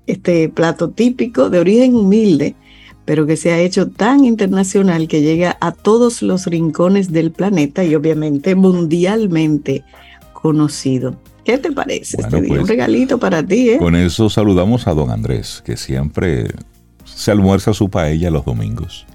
Este 0.06 0.48
plato 0.48 0.91
típico 0.91 1.50
de 1.50 1.60
origen 1.60 1.96
humilde, 1.96 2.56
pero 3.03 3.25
que 3.25 3.36
se 3.36 3.51
ha 3.51 3.60
hecho 3.60 3.89
tan 3.89 4.24
internacional 4.24 5.10
que 5.10 5.22
llega 5.22 5.58
a 5.60 5.74
todos 5.74 6.22
los 6.22 6.46
rincones 6.46 7.12
del 7.12 7.32
planeta 7.32 7.84
y 7.84 7.94
obviamente 7.94 8.56
mundialmente 8.56 9.84
conocido. 10.32 11.17
¿Qué 11.44 11.58
te 11.58 11.74
parece? 11.74 12.22
Este 12.22 12.38
un 12.38 12.48
pues, 12.48 12.67
regalito 12.70 13.17
para 13.17 13.46
ti. 13.46 13.72
¿eh? 13.72 13.79
Con 13.79 13.98
eso 13.98 14.29
saludamos 14.29 14.88
a 14.88 14.94
don 14.94 15.12
Andrés, 15.12 15.62
que 15.65 15.75
siempre 15.75 16.48
se 17.17 17.31
almuerza 17.31 17.74
su 17.74 17.89
paella 17.89 18.29
los 18.29 18.45
domingos. 18.45 19.07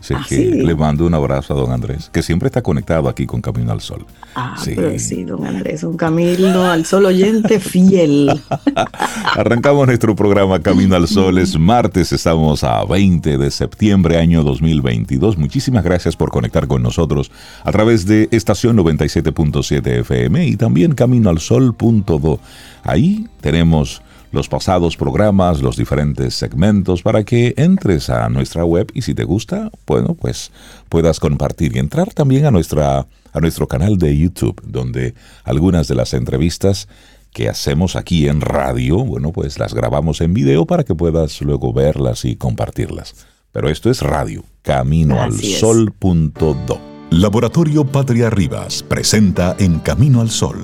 Así 0.00 0.14
ah, 0.14 0.24
que 0.28 0.38
le 0.38 0.74
mando 0.76 1.06
un 1.06 1.14
abrazo 1.14 1.54
a 1.54 1.56
don 1.56 1.72
Andrés, 1.72 2.08
que 2.12 2.22
siempre 2.22 2.46
está 2.46 2.62
conectado 2.62 3.08
aquí 3.08 3.26
con 3.26 3.40
Camino 3.40 3.72
al 3.72 3.80
Sol. 3.80 4.06
Ah, 4.34 4.54
sí. 4.62 4.76
sí, 4.98 5.24
don 5.24 5.44
Andrés, 5.44 5.82
un 5.82 5.96
Camino 5.96 6.70
al 6.70 6.84
Sol 6.86 7.06
oyente 7.06 7.58
fiel. 7.58 8.40
Arrancamos 9.36 9.86
nuestro 9.86 10.14
programa 10.14 10.60
Camino 10.60 10.94
al 10.94 11.08
Sol, 11.08 11.38
es 11.38 11.58
martes, 11.58 12.12
estamos 12.12 12.62
a 12.64 12.84
20 12.84 13.38
de 13.38 13.50
septiembre 13.50 14.18
año 14.18 14.44
2022. 14.44 15.36
Muchísimas 15.36 15.82
gracias 15.82 16.16
por 16.16 16.30
conectar 16.30 16.68
con 16.68 16.82
nosotros 16.82 17.32
a 17.64 17.72
través 17.72 18.06
de 18.06 18.28
estación 18.30 18.76
97.7 18.76 20.00
FM 20.00 20.46
y 20.46 20.56
también 20.56 20.94
caminoalsol.do. 20.94 22.40
Ahí 22.84 23.26
tenemos 23.40 24.00
los 24.32 24.48
pasados 24.48 24.96
programas, 24.96 25.62
los 25.62 25.76
diferentes 25.76 26.34
segmentos 26.34 27.02
para 27.02 27.24
que 27.24 27.54
entres 27.56 28.10
a 28.10 28.28
nuestra 28.28 28.64
web 28.64 28.90
y 28.94 29.02
si 29.02 29.14
te 29.14 29.24
gusta, 29.24 29.70
bueno, 29.86 30.14
pues 30.14 30.52
puedas 30.88 31.20
compartir 31.20 31.76
y 31.76 31.78
entrar 31.78 32.12
también 32.12 32.46
a 32.46 32.50
nuestra 32.50 33.06
a 33.32 33.40
nuestro 33.40 33.68
canal 33.68 33.98
de 33.98 34.16
YouTube, 34.16 34.60
donde 34.64 35.14
algunas 35.44 35.88
de 35.88 35.94
las 35.94 36.14
entrevistas 36.14 36.88
que 37.32 37.48
hacemos 37.48 37.96
aquí 37.96 38.26
en 38.28 38.40
radio, 38.40 39.04
bueno, 39.04 39.32
pues 39.32 39.58
las 39.58 39.74
grabamos 39.74 40.20
en 40.20 40.34
video 40.34 40.66
para 40.66 40.84
que 40.84 40.94
puedas 40.94 41.40
luego 41.42 41.72
verlas 41.72 42.24
y 42.24 42.36
compartirlas. 42.36 43.14
Pero 43.52 43.68
esto 43.68 43.90
es 43.90 44.00
radio, 44.00 44.44
camino 44.62 45.22
al 45.22 45.32
sol.do. 45.32 46.80
Laboratorio 47.10 47.86
Patria 47.86 48.28
Rivas 48.28 48.82
presenta 48.82 49.56
En 49.58 49.78
Camino 49.78 50.20
al 50.20 50.30
Sol, 50.30 50.58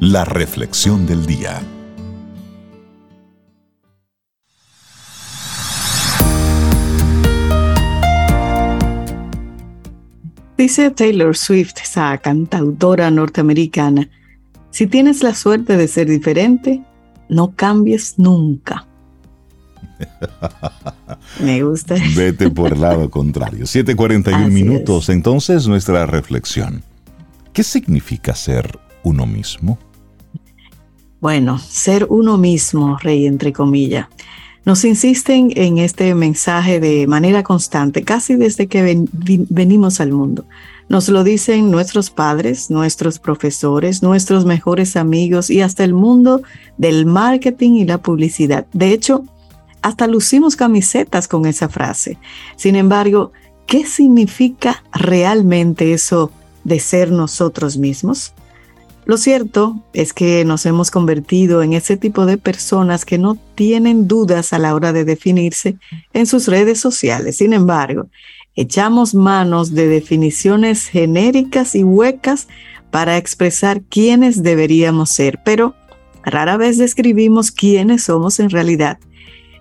la 0.00 0.24
reflexión 0.24 1.06
del 1.06 1.24
día. 1.24 1.62
Dice 10.56 10.90
Taylor 10.90 11.36
Swift, 11.36 11.74
esa 11.82 12.16
cantautora 12.18 13.10
norteamericana, 13.10 14.08
si 14.70 14.86
tienes 14.86 15.22
la 15.22 15.34
suerte 15.34 15.76
de 15.76 15.88
ser 15.88 16.08
diferente, 16.08 16.82
no 17.28 17.52
cambies 17.54 18.18
nunca. 18.18 18.86
Me 21.40 21.62
gusta. 21.62 21.96
Vete 22.14 22.50
por 22.50 22.72
el 22.72 22.80
lado 22.80 23.10
contrario. 23.10 23.64
7:41 23.66 24.50
minutos. 24.50 25.08
Entonces, 25.08 25.66
nuestra 25.66 26.06
reflexión. 26.06 26.82
¿Qué 27.52 27.62
significa 27.62 28.34
ser 28.34 28.78
uno 29.02 29.26
mismo? 29.26 29.78
Bueno, 31.20 31.58
ser 31.58 32.06
uno 32.10 32.36
mismo, 32.36 32.98
rey, 32.98 33.26
entre 33.26 33.52
comillas. 33.52 34.08
Nos 34.66 34.84
insisten 34.84 35.52
en 35.54 35.78
este 35.78 36.12
mensaje 36.16 36.80
de 36.80 37.06
manera 37.06 37.44
constante, 37.44 38.02
casi 38.02 38.34
desde 38.34 38.66
que 38.66 39.06
venimos 39.48 40.00
al 40.00 40.10
mundo. 40.10 40.44
Nos 40.88 41.08
lo 41.08 41.22
dicen 41.22 41.70
nuestros 41.70 42.10
padres, 42.10 42.68
nuestros 42.68 43.20
profesores, 43.20 44.02
nuestros 44.02 44.44
mejores 44.44 44.96
amigos 44.96 45.50
y 45.50 45.60
hasta 45.60 45.84
el 45.84 45.94
mundo 45.94 46.42
del 46.78 47.06
marketing 47.06 47.76
y 47.76 47.84
la 47.84 47.98
publicidad. 47.98 48.66
De 48.72 48.90
hecho, 48.92 49.24
hasta 49.82 50.08
lucimos 50.08 50.56
camisetas 50.56 51.28
con 51.28 51.46
esa 51.46 51.68
frase. 51.68 52.18
Sin 52.56 52.74
embargo, 52.74 53.30
¿qué 53.66 53.86
significa 53.86 54.82
realmente 54.92 55.92
eso 55.92 56.32
de 56.64 56.80
ser 56.80 57.12
nosotros 57.12 57.78
mismos? 57.78 58.34
Lo 59.06 59.18
cierto 59.18 59.80
es 59.92 60.12
que 60.12 60.44
nos 60.44 60.66
hemos 60.66 60.90
convertido 60.90 61.62
en 61.62 61.74
ese 61.74 61.96
tipo 61.96 62.26
de 62.26 62.38
personas 62.38 63.04
que 63.04 63.18
no 63.18 63.38
tienen 63.54 64.08
dudas 64.08 64.52
a 64.52 64.58
la 64.58 64.74
hora 64.74 64.92
de 64.92 65.04
definirse 65.04 65.76
en 66.12 66.26
sus 66.26 66.48
redes 66.48 66.80
sociales. 66.80 67.36
Sin 67.36 67.52
embargo, 67.52 68.08
echamos 68.56 69.14
manos 69.14 69.74
de 69.74 69.86
definiciones 69.86 70.88
genéricas 70.88 71.76
y 71.76 71.84
huecas 71.84 72.48
para 72.90 73.16
expresar 73.16 73.80
quiénes 73.82 74.42
deberíamos 74.42 75.10
ser, 75.10 75.38
pero 75.44 75.76
rara 76.24 76.56
vez 76.56 76.76
describimos 76.76 77.52
quiénes 77.52 78.02
somos 78.02 78.40
en 78.40 78.50
realidad. 78.50 78.98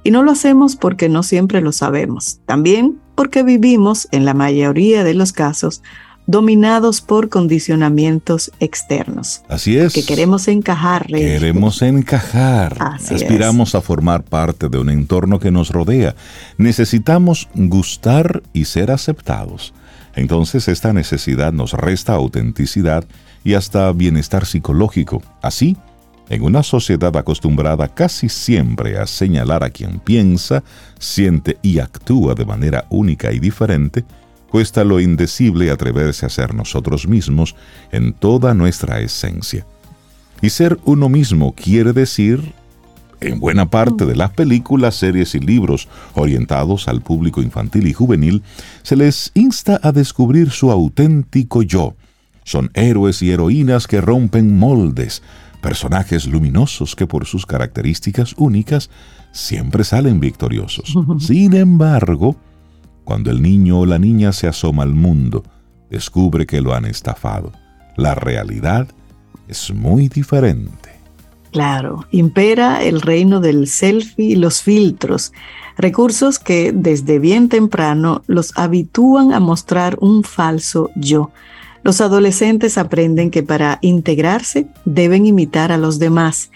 Y 0.04 0.10
no 0.10 0.24
lo 0.24 0.32
hacemos 0.32 0.76
porque 0.76 1.08
no 1.08 1.22
siempre 1.22 1.62
lo 1.62 1.72
sabemos, 1.72 2.40
también 2.48 3.00
porque 3.14 3.44
vivimos, 3.44 4.08
en 4.12 4.26
la 4.26 4.34
mayoría 4.34 5.04
de 5.04 5.14
los 5.14 5.34
casos, 5.34 5.84
dominados 6.28 7.02
por 7.02 7.30
condicionamientos 7.30 8.52
externos. 8.60 9.42
Así 9.48 9.78
es. 9.78 9.94
Que 9.94 10.06
queremos 10.06 10.48
encajar. 10.48 11.06
Queremos 11.08 11.82
encajar. 11.82 12.78
Aspiramos 12.82 13.76
a 13.76 13.82
formar 13.82 14.24
parte 14.24 14.70
de 14.70 14.80
un 14.80 14.90
entorno 14.90 15.40
que 15.40 15.52
nos 15.52 15.70
rodea. 15.70 16.16
Necesitamos 16.58 17.50
gustar 17.54 18.44
y 18.54 18.66
ser 18.66 18.92
aceptados. 18.92 19.74
Entonces 20.16 20.68
esta 20.68 20.94
necesidad 20.94 21.54
nos 21.54 21.74
resta 21.74 22.14
autenticidad 22.14 23.06
y 23.44 23.54
hasta 23.54 23.92
bienestar 23.92 24.46
psicológico. 24.46 25.22
Así, 25.42 25.78
en 26.30 26.42
una 26.42 26.64
sociedad 26.64 27.16
acostumbrada 27.16 27.88
casi 27.88 28.30
siempre 28.30 28.98
a 28.98 29.06
señalar 29.06 29.64
a 29.64 29.70
quien 29.70 30.00
piensa, 30.00 30.64
siente 30.98 31.58
y 31.62 31.80
actúa 31.80 32.34
de 32.34 32.46
manera 32.46 32.86
única 32.90 33.32
y 33.32 33.40
diferente, 33.40 34.04
cuesta 34.56 34.86
lo 34.86 35.02
indecible 35.02 35.70
atreverse 35.70 36.26
a 36.26 36.30
ser 36.30 36.56
nosotros 36.56 37.10
mismos 37.10 37.58
en 37.92 38.14
toda 38.14 38.54
nuestra 38.54 39.02
esencia. 39.02 39.68
Y 40.42 40.50
ser 40.50 40.80
uno 40.86 41.10
mismo 41.10 41.54
quiere 41.54 41.92
decir, 41.92 42.54
en 43.20 43.42
buena 43.42 43.70
parte 43.70 44.06
de 44.06 44.16
las 44.16 44.32
películas, 44.32 44.96
series 44.96 45.36
y 45.36 45.42
libros 45.42 45.90
orientados 46.14 46.88
al 46.88 47.02
público 47.02 47.42
infantil 47.42 47.86
y 47.86 47.92
juvenil, 47.92 48.44
se 48.82 48.96
les 48.96 49.30
insta 49.34 49.78
a 49.84 49.92
descubrir 49.92 50.52
su 50.52 50.72
auténtico 50.72 51.62
yo. 51.62 51.98
Son 52.46 52.72
héroes 52.76 53.22
y 53.22 53.32
heroínas 53.32 53.88
que 53.88 54.00
rompen 54.00 54.58
moldes, 54.58 55.22
personajes 55.60 56.28
luminosos 56.28 56.96
que 56.96 57.08
por 57.08 57.26
sus 57.26 57.46
características 57.46 58.36
únicas 58.38 58.90
siempre 59.34 59.84
salen 59.84 60.22
victoriosos. 60.22 60.96
Sin 61.20 61.56
embargo, 61.56 62.38
cuando 63.06 63.32
el 63.32 63.42
niño 63.42 63.80
o 63.80 63.86
la 63.86 64.00
niña 64.00 64.34
se 64.34 64.48
asoma 64.48 64.84
al 64.84 64.94
mundo, 64.94 65.44
descubre 65.90 66.46
que 66.46 66.60
lo 66.60 66.74
han 66.74 66.86
estafado. 66.86 67.54
La 67.96 68.16
realidad 68.16 68.88
es 69.48 69.74
muy 69.74 70.10
diferente. 70.10 70.90
Claro, 71.52 72.06
impera 72.12 72.84
el 72.84 73.00
reino 73.00 73.40
del 73.40 73.68
selfie 73.68 74.32
y 74.32 74.36
los 74.36 74.62
filtros, 74.62 75.32
recursos 75.78 76.38
que 76.40 76.74
desde 76.74 77.20
bien 77.20 77.48
temprano 77.48 78.24
los 78.28 78.52
habitúan 78.58 79.32
a 79.32 79.40
mostrar 79.40 79.98
un 80.02 80.24
falso 80.24 80.90
yo. 80.98 81.32
Los 81.84 82.02
adolescentes 82.02 82.78
aprenden 82.78 83.32
que 83.32 83.44
para 83.44 83.78
integrarse 83.82 84.68
deben 84.84 85.26
imitar 85.26 85.72
a 85.72 85.78
los 85.78 86.00
demás, 86.00 86.50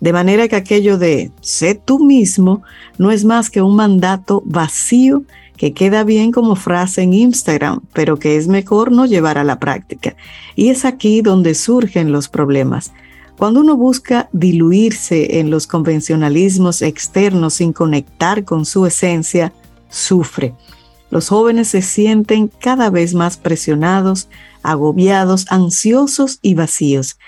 de 0.00 0.12
manera 0.12 0.48
que 0.48 0.56
aquello 0.56 0.98
de 0.98 1.30
sé 1.40 1.74
tú 1.76 2.04
mismo 2.04 2.62
no 2.98 3.12
es 3.12 3.24
más 3.24 3.48
que 3.48 3.62
un 3.62 3.76
mandato 3.76 4.42
vacío 4.44 5.22
que 5.62 5.74
queda 5.74 6.02
bien 6.02 6.32
como 6.32 6.56
frase 6.56 7.02
en 7.02 7.14
Instagram, 7.14 7.82
pero 7.92 8.18
que 8.18 8.34
es 8.34 8.48
mejor 8.48 8.90
no 8.90 9.06
llevar 9.06 9.38
a 9.38 9.44
la 9.44 9.60
práctica. 9.60 10.16
Y 10.56 10.70
es 10.70 10.84
aquí 10.84 11.22
donde 11.22 11.54
surgen 11.54 12.10
los 12.10 12.28
problemas. 12.28 12.92
Cuando 13.38 13.60
uno 13.60 13.76
busca 13.76 14.28
diluirse 14.32 15.38
en 15.38 15.52
los 15.52 15.68
convencionalismos 15.68 16.82
externos 16.82 17.54
sin 17.54 17.72
conectar 17.72 18.44
con 18.44 18.66
su 18.66 18.86
esencia, 18.86 19.52
sufre. 19.88 20.52
Los 21.10 21.28
jóvenes 21.28 21.68
se 21.68 21.82
sienten 21.82 22.48
cada 22.48 22.90
vez 22.90 23.14
más 23.14 23.36
presionados, 23.36 24.26
agobiados, 24.64 25.46
ansiosos 25.48 26.40
y 26.42 26.54
vacíos. 26.54 27.20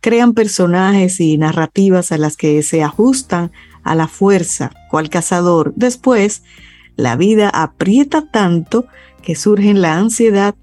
Crean 0.00 0.34
personajes 0.34 1.18
y 1.18 1.36
narrativas 1.38 2.12
a 2.12 2.18
las 2.18 2.36
que 2.36 2.62
se 2.62 2.84
ajustan 2.84 3.50
a 3.82 3.96
la 3.96 4.06
fuerza, 4.06 4.70
cual 4.92 5.10
cazador. 5.10 5.72
Después, 5.74 6.44
la 6.96 7.16
vida 7.16 7.48
aprieta 7.48 8.26
tanto 8.30 8.86
que 9.22 9.34
surgen 9.34 9.80
la 9.80 9.96
ansiedad, 9.96 10.54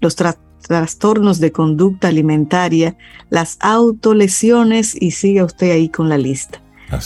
los 0.00 0.16
trastornos 0.16 1.38
de 1.40 1.52
conducta 1.52 2.08
alimentaria, 2.08 2.96
las 3.30 3.56
autolesiones 3.60 4.96
y 5.00 5.12
siga 5.12 5.44
usted 5.44 5.70
ahí 5.70 5.88
con 5.88 6.08
la 6.08 6.18
lista. 6.18 6.60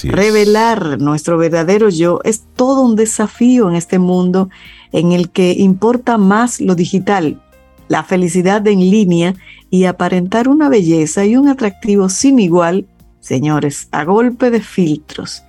Revelar 0.05 1.01
nuestro 1.01 1.39
verdadero 1.39 1.89
yo 1.89 2.21
es 2.25 2.45
todo 2.55 2.83
un 2.83 2.97
desafío 2.97 3.69
en 3.71 3.77
este 3.77 3.99
mundo 3.99 4.51
en 4.93 5.13
el 5.13 5.31
que 5.31 5.53
importa 5.53 6.19
más 6.19 6.61
lo 6.61 6.75
digital, 6.75 7.41
la 7.89 8.05
felicidad 8.05 8.67
en 8.67 8.81
línea 8.81 9.35
y 9.71 9.85
aparentar 9.85 10.49
una 10.49 10.69
belleza 10.69 11.25
y 11.25 11.37
un 11.37 11.49
atractivo 11.49 12.09
sin 12.09 12.39
igual, 12.39 12.87
señores, 13.21 13.89
a 13.91 14.05
golpe 14.05 14.51
de 14.51 14.61
filtros. 14.61 15.45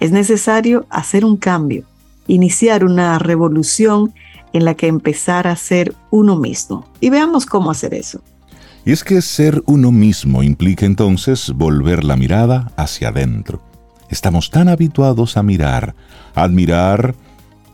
Es 0.00 0.12
necesario 0.12 0.86
hacer 0.90 1.24
un 1.24 1.36
cambio, 1.36 1.84
iniciar 2.26 2.84
una 2.84 3.18
revolución 3.18 4.12
en 4.52 4.64
la 4.64 4.74
que 4.74 4.86
empezar 4.86 5.46
a 5.46 5.56
ser 5.56 5.94
uno 6.10 6.36
mismo. 6.36 6.88
Y 7.00 7.10
veamos 7.10 7.44
cómo 7.44 7.70
hacer 7.70 7.94
eso. 7.94 8.20
Y 8.84 8.92
es 8.92 9.02
que 9.02 9.20
ser 9.22 9.62
uno 9.66 9.90
mismo 9.92 10.42
implica 10.42 10.86
entonces 10.86 11.52
volver 11.54 12.04
la 12.04 12.16
mirada 12.16 12.72
hacia 12.76 13.08
adentro. 13.08 13.62
Estamos 14.10 14.50
tan 14.50 14.68
habituados 14.68 15.36
a 15.36 15.42
mirar, 15.42 15.94
a 16.34 16.44
admirar 16.44 17.14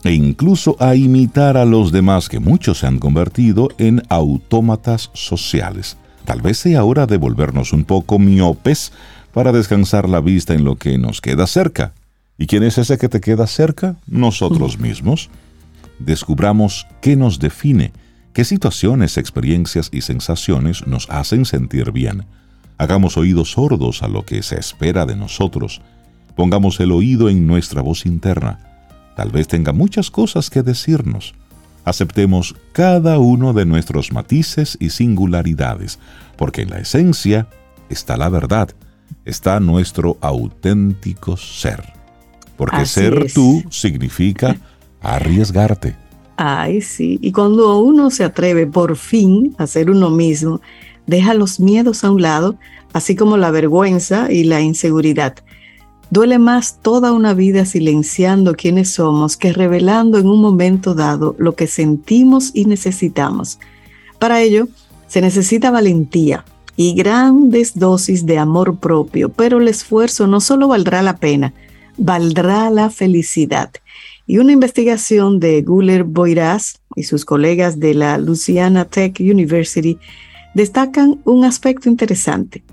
e 0.03 0.13
incluso 0.13 0.75
a 0.79 0.95
imitar 0.95 1.57
a 1.57 1.65
los 1.65 1.91
demás 1.91 2.29
que 2.29 2.39
muchos 2.39 2.79
se 2.79 2.87
han 2.87 2.97
convertido 2.97 3.69
en 3.77 4.01
autómatas 4.09 5.11
sociales. 5.13 5.97
Tal 6.25 6.41
vez 6.41 6.57
sea 6.57 6.83
hora 6.83 7.05
de 7.05 7.17
volvernos 7.17 7.73
un 7.73 7.83
poco 7.83 8.17
miopes 8.17 8.91
para 9.33 9.51
descansar 9.51 10.09
la 10.09 10.21
vista 10.21 10.53
en 10.53 10.63
lo 10.63 10.77
que 10.77 10.97
nos 10.97 11.21
queda 11.21 11.45
cerca. 11.45 11.93
¿Y 12.41 12.47
quién 12.47 12.63
es 12.63 12.79
ese 12.79 12.97
que 12.97 13.07
te 13.07 13.21
queda 13.21 13.45
cerca? 13.45 13.97
Nosotros 14.07 14.79
mismos. 14.79 15.29
Descubramos 15.99 16.87
qué 16.99 17.15
nos 17.15 17.37
define, 17.37 17.93
qué 18.33 18.45
situaciones, 18.45 19.17
experiencias 19.19 19.89
y 19.91 20.01
sensaciones 20.01 20.87
nos 20.87 21.07
hacen 21.11 21.45
sentir 21.45 21.91
bien. 21.91 22.25
Hagamos 22.79 23.15
oídos 23.15 23.51
sordos 23.51 24.01
a 24.01 24.07
lo 24.07 24.25
que 24.25 24.41
se 24.41 24.59
espera 24.59 25.05
de 25.05 25.15
nosotros. 25.15 25.81
Pongamos 26.35 26.79
el 26.79 26.91
oído 26.91 27.29
en 27.29 27.45
nuestra 27.45 27.83
voz 27.83 28.07
interna 28.07 28.57
Tal 29.15 29.29
vez 29.29 29.47
tenga 29.47 29.71
muchas 29.71 30.09
cosas 30.09 30.49
que 30.49 30.63
decirnos. 30.63 31.35
Aceptemos 31.85 32.55
cada 32.73 33.19
uno 33.19 33.53
de 33.53 33.65
nuestros 33.67 34.11
matices 34.11 34.79
y 34.79 34.89
singularidades, 34.89 35.99
porque 36.37 36.63
en 36.63 36.71
la 36.71 36.79
esencia 36.79 37.47
está 37.89 38.17
la 38.17 38.29
verdad, 38.29 38.71
está 39.25 39.59
nuestro 39.59 40.17
auténtico 40.21 41.37
ser. 41.37 42.00
Porque 42.61 42.85
ser 42.85 43.33
tú 43.33 43.63
significa 43.71 44.55
arriesgarte. 45.01 45.95
Ay, 46.37 46.81
sí. 46.81 47.17
Y 47.19 47.31
cuando 47.31 47.79
uno 47.79 48.11
se 48.11 48.23
atreve 48.23 48.67
por 48.67 48.97
fin 48.97 49.55
a 49.57 49.65
ser 49.65 49.89
uno 49.89 50.11
mismo, 50.11 50.61
deja 51.07 51.33
los 51.33 51.59
miedos 51.59 52.03
a 52.03 52.11
un 52.11 52.21
lado, 52.21 52.57
así 52.93 53.15
como 53.15 53.35
la 53.35 53.49
vergüenza 53.49 54.31
y 54.31 54.43
la 54.43 54.61
inseguridad. 54.61 55.37
Duele 56.11 56.37
más 56.37 56.77
toda 56.83 57.13
una 57.13 57.33
vida 57.33 57.65
silenciando 57.65 58.53
quiénes 58.53 58.91
somos 58.91 59.37
que 59.37 59.53
revelando 59.53 60.19
en 60.19 60.27
un 60.27 60.39
momento 60.39 60.93
dado 60.93 61.35
lo 61.39 61.55
que 61.55 61.65
sentimos 61.65 62.51
y 62.53 62.65
necesitamos. 62.65 63.57
Para 64.19 64.39
ello, 64.39 64.67
se 65.07 65.19
necesita 65.19 65.71
valentía 65.71 66.45
y 66.75 66.93
grandes 66.93 67.79
dosis 67.79 68.27
de 68.27 68.37
amor 68.37 68.77
propio, 68.77 69.29
pero 69.29 69.57
el 69.57 69.67
esfuerzo 69.67 70.27
no 70.27 70.39
solo 70.41 70.67
valdrá 70.67 71.01
la 71.01 71.17
pena, 71.17 71.55
valdrá 72.01 72.69
la 72.71 72.89
felicidad. 72.89 73.71
Y 74.25 74.39
una 74.39 74.51
investigación 74.51 75.39
de 75.39 75.61
Guller 75.61 76.03
Boiraz 76.03 76.79
y 76.95 77.03
sus 77.03 77.25
colegas 77.25 77.79
de 77.79 77.93
la 77.93 78.17
Louisiana 78.17 78.85
Tech 78.85 79.19
University 79.19 79.99
destacan 80.55 81.21
un 81.25 81.45
aspecto 81.45 81.89
interesante. 81.89 82.63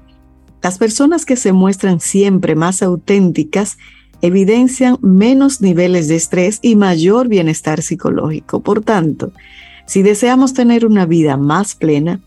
Las 0.63 0.79
personas 0.79 1.25
que 1.25 1.37
se 1.37 1.53
muestran 1.53 2.01
siempre 2.01 2.55
más 2.55 2.83
auténticas 2.83 3.77
evidencian 4.23 4.99
menos 5.03 5.61
niveles 5.61 6.09
de 6.09 6.17
estrés 6.17 6.59
y 6.63 6.75
mayor 6.75 7.29
bienestar 7.29 7.83
psicológico. 7.83 8.61
Por 8.61 8.83
tanto, 8.83 9.33
si 9.87 10.03
deseamos 10.03 10.55
tener 10.55 10.87
una 10.87 11.07
vida 11.07 11.37
más 11.37 11.75
plena, 11.75 12.21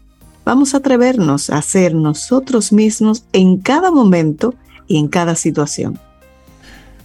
vamos 0.45 0.73
a 0.73 0.77
atrevernos 0.77 1.49
a 1.49 1.61
ser 1.63 1.95
nosotros 1.95 2.71
mismos 2.71 3.25
en 3.33 3.57
cada 3.57 3.91
momento 3.91 4.53
y 4.87 4.97
en 4.97 5.07
cada 5.07 5.35
situación. 5.35 5.99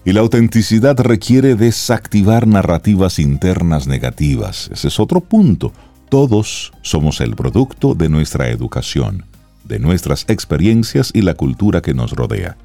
Y 0.06 0.12
la 0.12 0.20
autenticidad 0.20 0.96
requiere 1.00 1.56
desactivar 1.56 2.46
narrativas 2.46 3.18
internas 3.18 3.88
negativas. 3.88 4.70
Ese 4.72 4.86
es 4.86 5.00
otro 5.00 5.20
punto. 5.20 5.72
Todos 6.08 6.72
somos 6.82 7.20
el 7.20 7.34
producto 7.34 7.94
de 7.94 8.08
nuestra 8.08 8.48
educación 8.48 9.24
de 9.64 9.80
nuestras 9.80 10.24
experiencias 10.28 11.10
y 11.12 11.22
la 11.22 11.34
cultura 11.34 11.82
que 11.82 11.92
nos 11.92 12.12
rodea. 12.12 12.56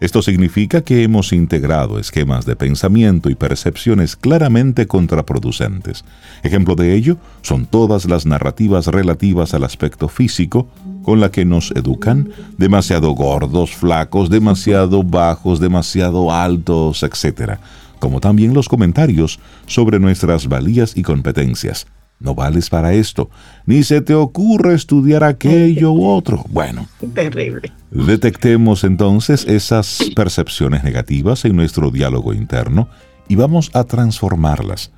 Esto 0.00 0.22
significa 0.22 0.82
que 0.82 1.02
hemos 1.02 1.32
integrado 1.32 1.98
esquemas 1.98 2.46
de 2.46 2.54
pensamiento 2.54 3.30
y 3.30 3.34
percepciones 3.34 4.14
claramente 4.14 4.86
contraproducentes. 4.86 6.04
Ejemplo 6.44 6.76
de 6.76 6.94
ello 6.94 7.16
son 7.42 7.66
todas 7.66 8.04
las 8.04 8.24
narrativas 8.24 8.86
relativas 8.86 9.54
al 9.54 9.64
aspecto 9.64 10.08
físico 10.08 10.68
con 11.02 11.20
la 11.20 11.32
que 11.32 11.44
nos 11.44 11.72
educan, 11.72 12.30
demasiado 12.58 13.10
gordos, 13.10 13.74
flacos, 13.74 14.30
demasiado 14.30 15.02
bajos, 15.02 15.58
demasiado 15.58 16.32
altos, 16.32 17.02
etc., 17.02 17.58
como 17.98 18.20
también 18.20 18.54
los 18.54 18.68
comentarios 18.68 19.40
sobre 19.66 19.98
nuestras 19.98 20.46
valías 20.46 20.96
y 20.96 21.02
competencias 21.02 21.88
no 22.20 22.34
vales 22.34 22.68
para 22.68 22.92
esto, 22.92 23.30
ni 23.66 23.82
se 23.82 24.00
te 24.00 24.14
ocurre 24.14 24.74
estudiar 24.74 25.24
aquello 25.24 25.92
u 25.92 26.06
otro. 26.06 26.44
Bueno, 26.48 26.88
terrible. 27.14 27.72
Detectemos 27.90 28.84
entonces 28.84 29.44
esas 29.46 30.10
percepciones 30.14 30.84
negativas 30.84 31.44
en 31.44 31.56
nuestro 31.56 31.90
diálogo 31.90 32.32
interno 32.32 32.88
y 33.28 33.36
vamos 33.36 33.70
a 33.74 33.84
transformarlas. 33.84 34.90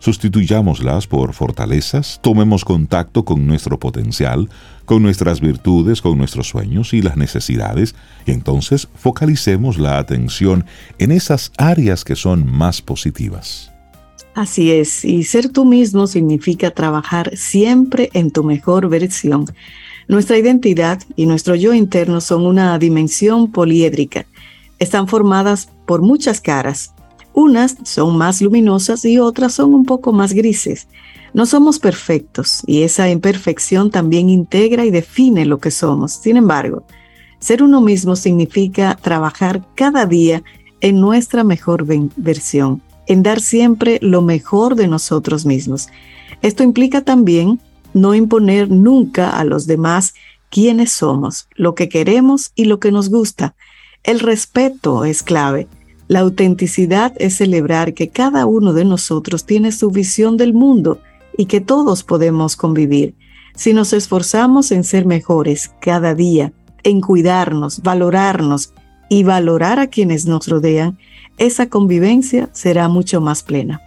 Sustituyámoslas 0.00 1.08
por 1.08 1.32
fortalezas, 1.32 2.20
tomemos 2.22 2.64
contacto 2.64 3.24
con 3.24 3.46
nuestro 3.48 3.80
potencial, 3.80 4.48
con 4.84 5.02
nuestras 5.02 5.40
virtudes, 5.40 6.00
con 6.00 6.16
nuestros 6.18 6.48
sueños 6.48 6.94
y 6.94 7.02
las 7.02 7.16
necesidades, 7.16 7.96
y 8.24 8.30
entonces 8.30 8.88
focalicemos 8.94 9.76
la 9.76 9.98
atención 9.98 10.64
en 10.98 11.10
esas 11.10 11.50
áreas 11.56 12.04
que 12.04 12.14
son 12.14 12.46
más 12.46 12.80
positivas. 12.80 13.72
Así 14.38 14.70
es, 14.70 15.04
y 15.04 15.24
ser 15.24 15.48
tú 15.48 15.64
mismo 15.64 16.06
significa 16.06 16.70
trabajar 16.70 17.36
siempre 17.36 18.08
en 18.12 18.30
tu 18.30 18.44
mejor 18.44 18.88
versión. 18.88 19.46
Nuestra 20.06 20.38
identidad 20.38 21.02
y 21.16 21.26
nuestro 21.26 21.56
yo 21.56 21.74
interno 21.74 22.20
son 22.20 22.46
una 22.46 22.78
dimensión 22.78 23.50
poliédrica. 23.50 24.26
Están 24.78 25.08
formadas 25.08 25.70
por 25.86 26.02
muchas 26.02 26.40
caras. 26.40 26.94
Unas 27.32 27.78
son 27.82 28.16
más 28.16 28.40
luminosas 28.40 29.04
y 29.04 29.18
otras 29.18 29.54
son 29.54 29.74
un 29.74 29.84
poco 29.84 30.12
más 30.12 30.32
grises. 30.32 30.86
No 31.34 31.44
somos 31.44 31.80
perfectos 31.80 32.62
y 32.64 32.84
esa 32.84 33.10
imperfección 33.10 33.90
también 33.90 34.30
integra 34.30 34.84
y 34.84 34.92
define 34.92 35.46
lo 35.46 35.58
que 35.58 35.72
somos. 35.72 36.12
Sin 36.12 36.36
embargo, 36.36 36.84
ser 37.40 37.60
uno 37.60 37.80
mismo 37.80 38.14
significa 38.14 38.96
trabajar 39.02 39.66
cada 39.74 40.06
día 40.06 40.44
en 40.80 41.00
nuestra 41.00 41.42
mejor 41.42 41.84
versión 42.14 42.82
en 43.08 43.22
dar 43.22 43.40
siempre 43.40 43.98
lo 44.02 44.22
mejor 44.22 44.76
de 44.76 44.86
nosotros 44.86 45.44
mismos. 45.44 45.88
Esto 46.42 46.62
implica 46.62 47.00
también 47.00 47.58
no 47.94 48.14
imponer 48.14 48.70
nunca 48.70 49.30
a 49.30 49.44
los 49.44 49.66
demás 49.66 50.14
quiénes 50.50 50.92
somos, 50.92 51.48
lo 51.56 51.74
que 51.74 51.88
queremos 51.88 52.52
y 52.54 52.66
lo 52.66 52.78
que 52.78 52.92
nos 52.92 53.08
gusta. 53.08 53.54
El 54.04 54.20
respeto 54.20 55.04
es 55.04 55.22
clave. 55.22 55.66
La 56.06 56.20
autenticidad 56.20 57.12
es 57.18 57.36
celebrar 57.36 57.92
que 57.94 58.08
cada 58.08 58.46
uno 58.46 58.72
de 58.72 58.84
nosotros 58.84 59.44
tiene 59.44 59.72
su 59.72 59.90
visión 59.90 60.36
del 60.36 60.54
mundo 60.54 61.00
y 61.36 61.46
que 61.46 61.60
todos 61.60 62.02
podemos 62.02 62.56
convivir. 62.56 63.14
Si 63.54 63.72
nos 63.72 63.92
esforzamos 63.92 64.70
en 64.70 64.84
ser 64.84 65.04
mejores 65.04 65.70
cada 65.80 66.14
día, 66.14 66.52
en 66.82 67.00
cuidarnos, 67.00 67.82
valorarnos 67.82 68.72
y 69.08 69.24
valorar 69.24 69.78
a 69.80 69.88
quienes 69.88 70.26
nos 70.26 70.46
rodean, 70.46 70.98
esa 71.38 71.68
convivencia 71.68 72.48
será 72.52 72.88
mucho 72.88 73.20
más 73.20 73.42
plena. 73.42 73.80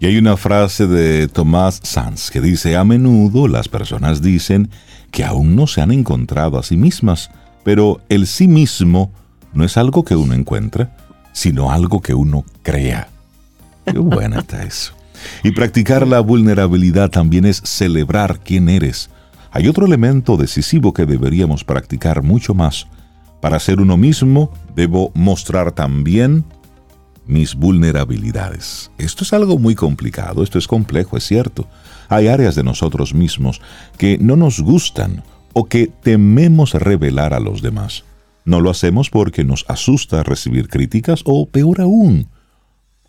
Y 0.00 0.06
hay 0.06 0.16
una 0.16 0.36
frase 0.36 0.86
de 0.86 1.26
Tomás 1.26 1.80
Sanz 1.82 2.30
que 2.30 2.40
dice, 2.40 2.76
a 2.76 2.84
menudo 2.84 3.48
las 3.48 3.68
personas 3.68 4.22
dicen 4.22 4.70
que 5.10 5.24
aún 5.24 5.56
no 5.56 5.66
se 5.66 5.80
han 5.80 5.90
encontrado 5.90 6.58
a 6.58 6.62
sí 6.62 6.76
mismas, 6.76 7.30
pero 7.64 8.00
el 8.08 8.26
sí 8.26 8.46
mismo 8.46 9.10
no 9.52 9.64
es 9.64 9.76
algo 9.76 10.04
que 10.04 10.14
uno 10.14 10.34
encuentra, 10.34 10.96
sino 11.32 11.72
algo 11.72 12.00
que 12.00 12.14
uno 12.14 12.44
crea. 12.62 13.08
Qué 13.84 13.98
buena 13.98 14.40
está 14.40 14.62
eso. 14.62 14.92
Y 15.42 15.50
practicar 15.50 16.06
la 16.06 16.20
vulnerabilidad 16.20 17.10
también 17.10 17.44
es 17.44 17.60
celebrar 17.64 18.40
quién 18.40 18.68
eres. 18.68 19.10
Hay 19.50 19.66
otro 19.66 19.86
elemento 19.86 20.36
decisivo 20.36 20.92
que 20.92 21.06
deberíamos 21.06 21.64
practicar 21.64 22.22
mucho 22.22 22.54
más, 22.54 22.86
para 23.40 23.58
ser 23.60 23.80
uno 23.80 23.96
mismo, 23.96 24.52
debo 24.74 25.12
mostrar 25.14 25.72
también 25.72 26.44
mis 27.26 27.54
vulnerabilidades. 27.54 28.90
Esto 28.98 29.22
es 29.22 29.32
algo 29.32 29.58
muy 29.58 29.74
complicado, 29.74 30.42
esto 30.42 30.58
es 30.58 30.66
complejo, 30.66 31.16
es 31.16 31.24
cierto. 31.24 31.66
Hay 32.08 32.26
áreas 32.26 32.54
de 32.54 32.64
nosotros 32.64 33.14
mismos 33.14 33.60
que 33.98 34.18
no 34.18 34.34
nos 34.34 34.60
gustan 34.60 35.22
o 35.52 35.64
que 35.66 35.88
tememos 36.02 36.72
revelar 36.72 37.34
a 37.34 37.40
los 37.40 37.62
demás. 37.62 38.04
No 38.44 38.60
lo 38.60 38.70
hacemos 38.70 39.10
porque 39.10 39.44
nos 39.44 39.66
asusta 39.68 40.22
recibir 40.22 40.68
críticas 40.68 41.20
o, 41.24 41.46
peor 41.46 41.82
aún, 41.82 42.28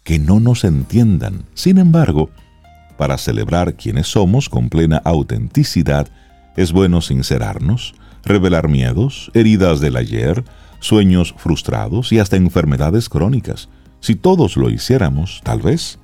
que 0.03 0.19
no 0.19 0.41
nos 0.41 0.65
entiendan. 0.65 1.45
Sin 1.53 1.77
embargo, 1.77 2.29
para 2.97 3.17
celebrar 3.17 3.75
quienes 3.75 4.07
somos 4.07 4.49
con 4.49 4.67
plena 4.67 5.01
autenticidad, 5.05 6.09
es 6.57 6.73
bueno 6.73 6.99
sincerarnos, 6.99 7.93
revelar 8.23 8.67
miedos, 8.67 9.31
heridas 9.33 9.79
del 9.79 9.95
ayer, 9.97 10.43
sueños 10.79 11.33
frustrados 11.37 12.11
y 12.11 12.19
hasta 12.19 12.37
enfermedades 12.37 13.09
crónicas. 13.09 13.69
Si 13.99 14.15
todos 14.15 14.57
lo 14.57 14.69
hiciéramos, 14.69 15.41
tal 15.43 15.61
vez, 15.61 15.99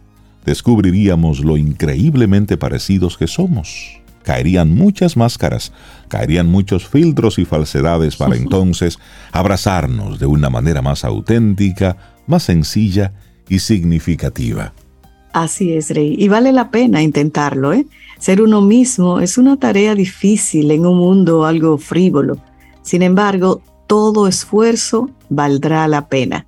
descubriríamos 0.46 1.40
lo 1.40 1.58
increíblemente 1.58 2.58
parecidos 2.58 3.18
que 3.18 3.28
somos 3.28 4.02
caerían 4.26 4.76
muchas 4.76 5.16
máscaras, 5.16 5.72
caerían 6.10 6.48
muchos 6.48 6.88
filtros 6.88 7.40
y 7.40 7.46
falsedades 7.46 8.18
para 8.18 8.36
entonces 8.36 9.00
abrazarnos 9.32 10.20
de 10.20 10.26
una 10.26 10.50
manera 10.50 10.82
más 10.82 11.06
auténtica, 11.06 11.96
más 12.28 12.44
sencilla 12.44 13.14
y 13.48 13.60
significativa. 13.60 14.74
Así 15.36 15.74
es, 15.74 15.90
Rey. 15.90 16.16
Y 16.18 16.30
vale 16.30 16.54
la 16.54 16.72
pena 16.72 17.02
intentarlo, 17.02 17.74
¿eh? 17.74 17.86
Ser 18.20 18.42
uno 18.42 18.62
mismo 18.62 19.20
es 19.20 19.38
una 19.38 19.58
tarea 19.58 19.94
difícil 19.94 20.72
en 20.72 20.86
un 20.86 20.98
mundo 20.98 21.44
algo 21.44 21.78
frívolo. 21.78 22.38
Sin 22.84 23.02
embargo, 23.02 23.62
todo 23.86 24.28
esfuerzo 24.28 25.10
valdrá 25.30 25.88
la 25.90 26.08
pena. 26.08 26.48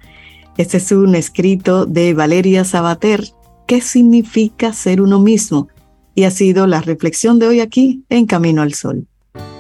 Este 0.56 0.78
es 0.78 0.92
un 0.94 1.16
escrito 1.16 1.86
de 1.86 2.14
Valeria 2.14 2.64
Sabater. 2.64 3.26
¿Qué 3.68 3.82
significa 3.82 4.72
ser 4.72 5.02
uno 5.02 5.20
mismo? 5.20 5.68
y 6.16 6.24
ha 6.24 6.32
sido 6.32 6.66
la 6.66 6.82
reflexión 6.82 7.38
de 7.38 7.48
hoy 7.48 7.60
aquí 7.60 8.04
en 8.10 8.26
Camino 8.26 8.64
al 8.64 8.74
Sol. 8.74 9.06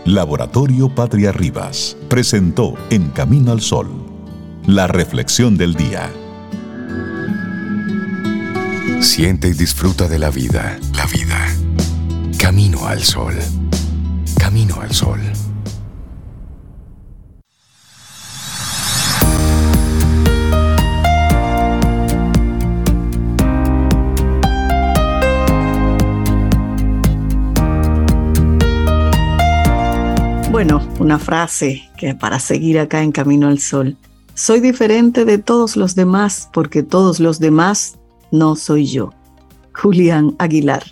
Laboratorio 0.06 0.90
Patria 0.90 1.32
Rivas 1.32 1.96
presentó 2.10 2.74
En 2.90 3.10
Camino 3.10 3.52
al 3.52 3.62
Sol 3.62 3.88
la 4.66 4.88
reflexión 4.88 5.56
del 5.56 5.76
día. 5.76 6.10
Siente 9.00 9.50
y 9.50 9.54
disfruta 9.54 10.08
de 10.08 10.18
la 10.18 10.32
vida, 10.32 10.80
la 10.96 11.06
vida. 11.06 11.46
Camino 12.40 12.88
al 12.88 13.04
Sol. 13.04 13.36
Camino 14.40 14.82
al 14.82 14.92
Sol. 14.92 15.20
Bueno, 30.52 30.88
una 31.00 31.20
frase 31.20 31.84
que 31.98 32.16
para 32.16 32.40
seguir 32.40 32.80
acá 32.80 33.04
en 33.04 33.12
Camino 33.12 33.48
al 33.48 33.60
Sol. 33.60 33.96
Soy 34.34 34.60
diferente 34.60 35.24
de 35.24 35.38
todos 35.38 35.78
los 35.78 35.94
demás 35.94 36.50
porque 36.52 36.82
todos 36.82 37.20
los 37.20 37.40
demás 37.40 37.98
no 38.32 38.56
soy 38.56 38.86
yo. 38.86 39.12
Julián 39.74 40.36
Aguilar. 40.40 40.84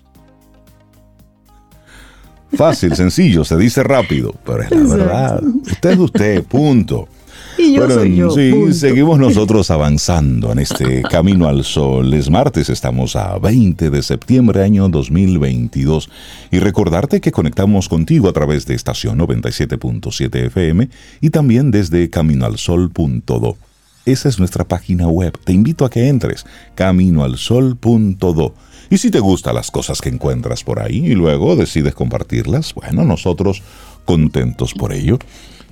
Fácil, 2.53 2.95
sencillo, 2.95 3.43
se 3.43 3.57
dice 3.57 3.83
rápido, 3.83 4.33
pero 4.45 4.63
es 4.63 4.71
la 4.71 4.95
verdad. 4.95 5.43
Usted 5.43 5.91
es 5.91 5.99
usted, 5.99 6.43
punto. 6.43 7.07
Y 7.57 7.73
yo 7.73 7.89
soy 7.89 8.15
yo. 8.15 8.31
Sí, 8.31 8.73
seguimos 8.73 9.17
nosotros 9.19 9.71
avanzando 9.71 10.51
en 10.51 10.59
este 10.59 11.01
camino 11.03 11.47
al 11.47 11.63
sol. 11.63 12.13
Es 12.13 12.29
martes, 12.29 12.69
estamos 12.69 13.15
a 13.15 13.37
20 13.39 13.89
de 13.89 14.03
septiembre 14.03 14.61
año 14.61 14.89
2022. 14.89 16.09
Y 16.51 16.59
recordarte 16.59 17.21
que 17.21 17.31
conectamos 17.31 17.87
contigo 17.87 18.27
a 18.27 18.33
través 18.33 18.65
de 18.65 18.75
estación 18.75 19.19
97.7 19.19 20.47
FM 20.47 20.89
y 21.21 21.29
también 21.29 21.71
desde 21.71 22.09
caminoalsol.do. 22.09 23.57
Esa 24.05 24.29
es 24.29 24.37
nuestra 24.39 24.63
página 24.63 25.07
web. 25.07 25.37
Te 25.43 25.51
invito 25.51 25.83
a 25.83 25.89
que 25.89 26.07
entres, 26.07 26.45
caminoalsol.do. 26.75 28.53
Y 28.89 28.97
si 28.99 29.09
te 29.09 29.19
gustan 29.19 29.55
las 29.55 29.71
cosas 29.71 29.99
que 29.99 30.09
encuentras 30.09 30.63
por 30.63 30.79
ahí 30.79 30.97
y 30.97 31.15
luego 31.15 31.55
decides 31.55 31.95
compartirlas, 31.95 32.73
bueno, 32.75 33.03
nosotros 33.03 33.63
contentos 34.05 34.73
por 34.73 34.93
ello. 34.93 35.17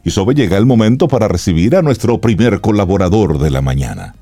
Y 0.03 0.09
sobre 0.09 0.35
llega 0.35 0.57
el 0.57 0.65
momento 0.65 1.07
para 1.07 1.27
recibir 1.27 1.75
a 1.75 1.81
nuestro 1.81 2.19
primer 2.19 2.59
colaborador 2.59 3.37
de 3.37 3.51
la 3.51 3.61
mañana. 3.61 4.15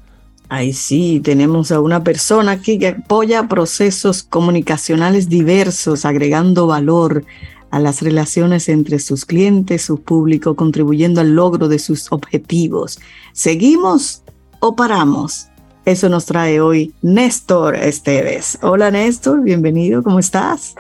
Ay, 0.50 0.74
sí, 0.74 1.21
tenemos 1.24 1.71
a 1.71 1.80
una 1.80 2.04
persona 2.04 2.62
que 2.62 2.86
apoya 2.86 3.47
procesos 3.47 4.21
comunicacionales 4.24 5.30
diversos, 5.30 6.04
agregando 6.04 6.67
valor 6.67 7.24
a 7.71 7.79
las 7.79 8.01
relaciones 8.01 8.69
entre 8.69 8.99
sus 8.99 9.25
clientes, 9.25 9.81
su 9.81 10.03
público, 10.03 10.55
contribuyendo 10.55 11.21
al 11.21 11.34
logro 11.34 11.69
de 11.69 11.79
sus 11.79 12.12
objetivos. 12.12 12.99
¿Seguimos 13.31 14.23
o 14.60 14.75
paramos? 14.75 15.47
Eso 15.86 16.10
nos 16.10 16.25
trae 16.25 16.60
hoy 16.62 16.93
Néstor 17.01 17.75
Esteves. 17.75 18.60
Hola 18.62 18.91
Néstor, 18.91 19.41
bienvenido, 19.41 20.03
¿cómo 20.03 20.19
estás? 20.19 20.75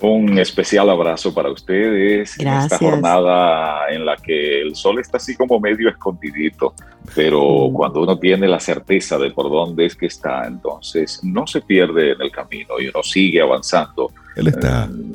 Un 0.00 0.38
especial 0.38 0.88
abrazo 0.88 1.32
para 1.34 1.52
ustedes 1.52 2.40
en 2.40 2.48
esta 2.48 2.78
jornada 2.78 3.90
en 3.90 4.06
la 4.06 4.16
que 4.16 4.62
el 4.62 4.74
sol 4.74 4.98
está 4.98 5.18
así 5.18 5.36
como 5.36 5.60
medio 5.60 5.90
escondidito, 5.90 6.74
pero 7.14 7.68
mm. 7.68 7.72
cuando 7.74 8.02
uno 8.02 8.18
tiene 8.18 8.48
la 8.48 8.58
certeza 8.60 9.18
de 9.18 9.30
por 9.30 9.50
dónde 9.50 9.84
es 9.84 9.94
que 9.94 10.06
está, 10.06 10.46
entonces 10.46 11.20
no 11.22 11.46
se 11.46 11.60
pierde 11.60 12.12
en 12.12 12.22
el 12.22 12.30
camino 12.30 12.80
y 12.80 12.88
uno 12.88 13.02
sigue 13.02 13.42
avanzando. 13.42 14.10
Él 14.36 14.48
está. 14.48 14.86
Eh, 14.86 15.14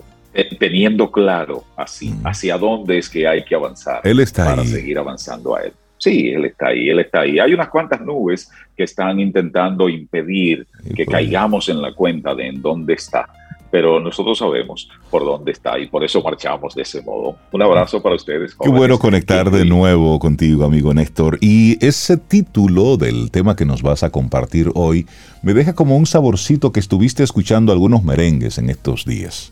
teniendo 0.59 1.11
claro 1.11 1.63
así, 1.75 2.09
mm. 2.09 2.27
hacia 2.27 2.57
dónde 2.57 2.97
es 2.97 3.09
que 3.09 3.27
hay 3.27 3.43
que 3.43 3.55
avanzar 3.55 4.01
él 4.03 4.19
está 4.19 4.45
para 4.45 4.65
seguir 4.65 4.97
avanzando 4.97 5.55
a 5.55 5.61
él. 5.61 5.73
Sí, 5.97 6.29
él 6.29 6.45
está 6.45 6.67
ahí, 6.67 6.89
él 6.89 6.99
está 6.99 7.21
ahí. 7.21 7.39
Hay 7.39 7.53
unas 7.53 7.69
cuantas 7.69 8.01
nubes 8.01 8.51
que 8.75 8.83
están 8.83 9.19
intentando 9.19 9.87
impedir 9.87 10.67
que 10.95 11.05
caigamos 11.05 11.69
en 11.69 11.81
la 11.81 11.93
cuenta 11.93 12.35
de 12.35 12.47
en 12.47 12.61
dónde 12.61 12.93
está 12.93 13.27
pero 13.75 13.99
nosotros 13.99 14.37
sabemos 14.37 14.89
por 15.09 15.25
dónde 15.25 15.51
está 15.51 15.77
y 15.77 15.87
por 15.87 16.01
eso 16.01 16.21
marchamos 16.23 16.75
de 16.75 16.83
ese 16.83 17.01
modo. 17.01 17.35
Un 17.51 17.61
abrazo 17.61 18.01
para 18.01 18.15
ustedes. 18.15 18.55
Qué 18.55 18.69
bueno 18.69 18.97
conectar 18.97 19.51
de 19.51 19.65
nuevo 19.65 20.17
contigo, 20.17 20.63
amigo 20.63 20.93
Néstor. 20.93 21.37
Y 21.41 21.85
ese 21.85 22.15
título 22.15 22.95
del 22.95 23.31
tema 23.31 23.57
que 23.57 23.65
nos 23.65 23.81
vas 23.81 24.03
a 24.03 24.11
compartir 24.11 24.71
hoy 24.75 25.07
me 25.41 25.53
deja 25.53 25.73
como 25.73 25.97
un 25.97 26.05
saborcito 26.05 26.71
que 26.71 26.79
estuviste 26.79 27.23
escuchando 27.23 27.73
algunos 27.73 28.05
merengues 28.05 28.59
en 28.59 28.69
estos 28.69 29.03
días. 29.03 29.51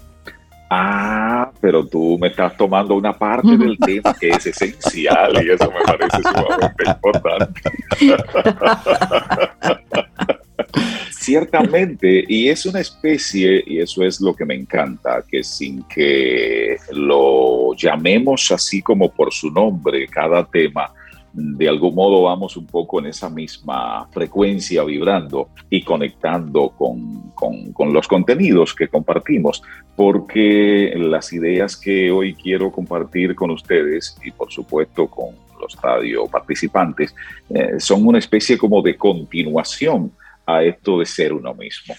Ah, 0.75 1.51
pero 1.61 1.85
tú 1.85 2.17
me 2.19 2.29
estás 2.29 2.57
tomando 2.57 2.95
una 2.95 3.13
parte 3.13 3.55
del 3.55 3.77
tema 3.77 4.11
que 4.19 4.29
es 4.29 4.47
esencial 4.47 5.31
y 5.45 5.51
eso 5.51 5.71
me 5.71 5.81
parece 5.85 6.17
sumamente 6.17 6.83
importante. 6.87 7.61
Ciertamente, 11.11 12.25
y 12.27 12.49
es 12.49 12.65
una 12.65 12.79
especie, 12.79 13.63
y 13.67 13.81
eso 13.81 14.03
es 14.03 14.19
lo 14.19 14.35
que 14.35 14.45
me 14.45 14.55
encanta, 14.55 15.23
que 15.29 15.43
sin 15.43 15.83
que 15.83 16.77
lo 16.91 17.75
llamemos 17.75 18.51
así 18.51 18.81
como 18.81 19.11
por 19.11 19.31
su 19.31 19.51
nombre, 19.51 20.07
cada 20.07 20.43
tema, 20.43 20.91
de 21.33 21.67
algún 21.67 21.95
modo 21.95 22.21
vamos 22.23 22.55
un 22.57 22.67
poco 22.67 22.99
en 22.99 23.07
esa 23.07 23.27
misma 23.27 24.07
frecuencia 24.11 24.83
vibrando 24.83 25.49
y 25.69 25.81
conectando 25.81 26.69
con, 26.69 27.31
con, 27.31 27.93
los 27.93 28.07
contenidos 28.07 28.75
que 28.75 28.87
compartimos, 28.87 29.63
porque 29.95 30.93
las 30.95 31.33
ideas 31.33 31.75
que 31.75 32.11
hoy 32.11 32.35
quiero 32.35 32.71
compartir 32.71 33.33
con 33.33 33.49
ustedes 33.49 34.15
y 34.23 34.29
por 34.31 34.51
supuesto 34.51 35.07
con 35.07 35.35
los 35.59 35.75
radio 35.81 36.27
participantes 36.27 37.15
eh, 37.49 37.79
son 37.79 38.05
una 38.05 38.19
especie 38.19 38.57
como 38.57 38.81
de 38.81 38.95
continuación 38.95 40.11
a 40.45 40.63
esto 40.63 40.99
de 40.99 41.05
ser 41.05 41.33
uno 41.33 41.53
mismo. 41.55 41.95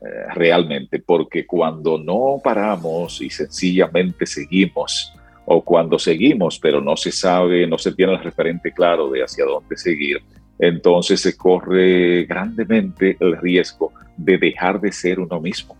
Eh, 0.00 0.32
realmente, 0.34 1.00
porque 1.00 1.44
cuando 1.44 1.98
no 1.98 2.40
paramos 2.42 3.20
y 3.20 3.30
sencillamente 3.30 4.26
seguimos, 4.26 5.12
o 5.50 5.62
cuando 5.62 5.98
seguimos 5.98 6.58
pero 6.58 6.80
no 6.80 6.96
se 6.96 7.10
sabe, 7.10 7.66
no 7.66 7.78
se 7.78 7.92
tiene 7.92 8.12
el 8.12 8.22
referente 8.22 8.72
claro 8.72 9.10
de 9.10 9.22
hacia 9.22 9.44
dónde 9.44 9.76
seguir, 9.76 10.18
entonces 10.58 11.20
se 11.20 11.36
corre 11.36 12.24
grandemente 12.24 13.16
el 13.20 13.36
riesgo 13.38 13.92
de 14.16 14.36
dejar 14.36 14.80
de 14.80 14.90
ser 14.92 15.20
uno 15.20 15.40
mismo. 15.40 15.76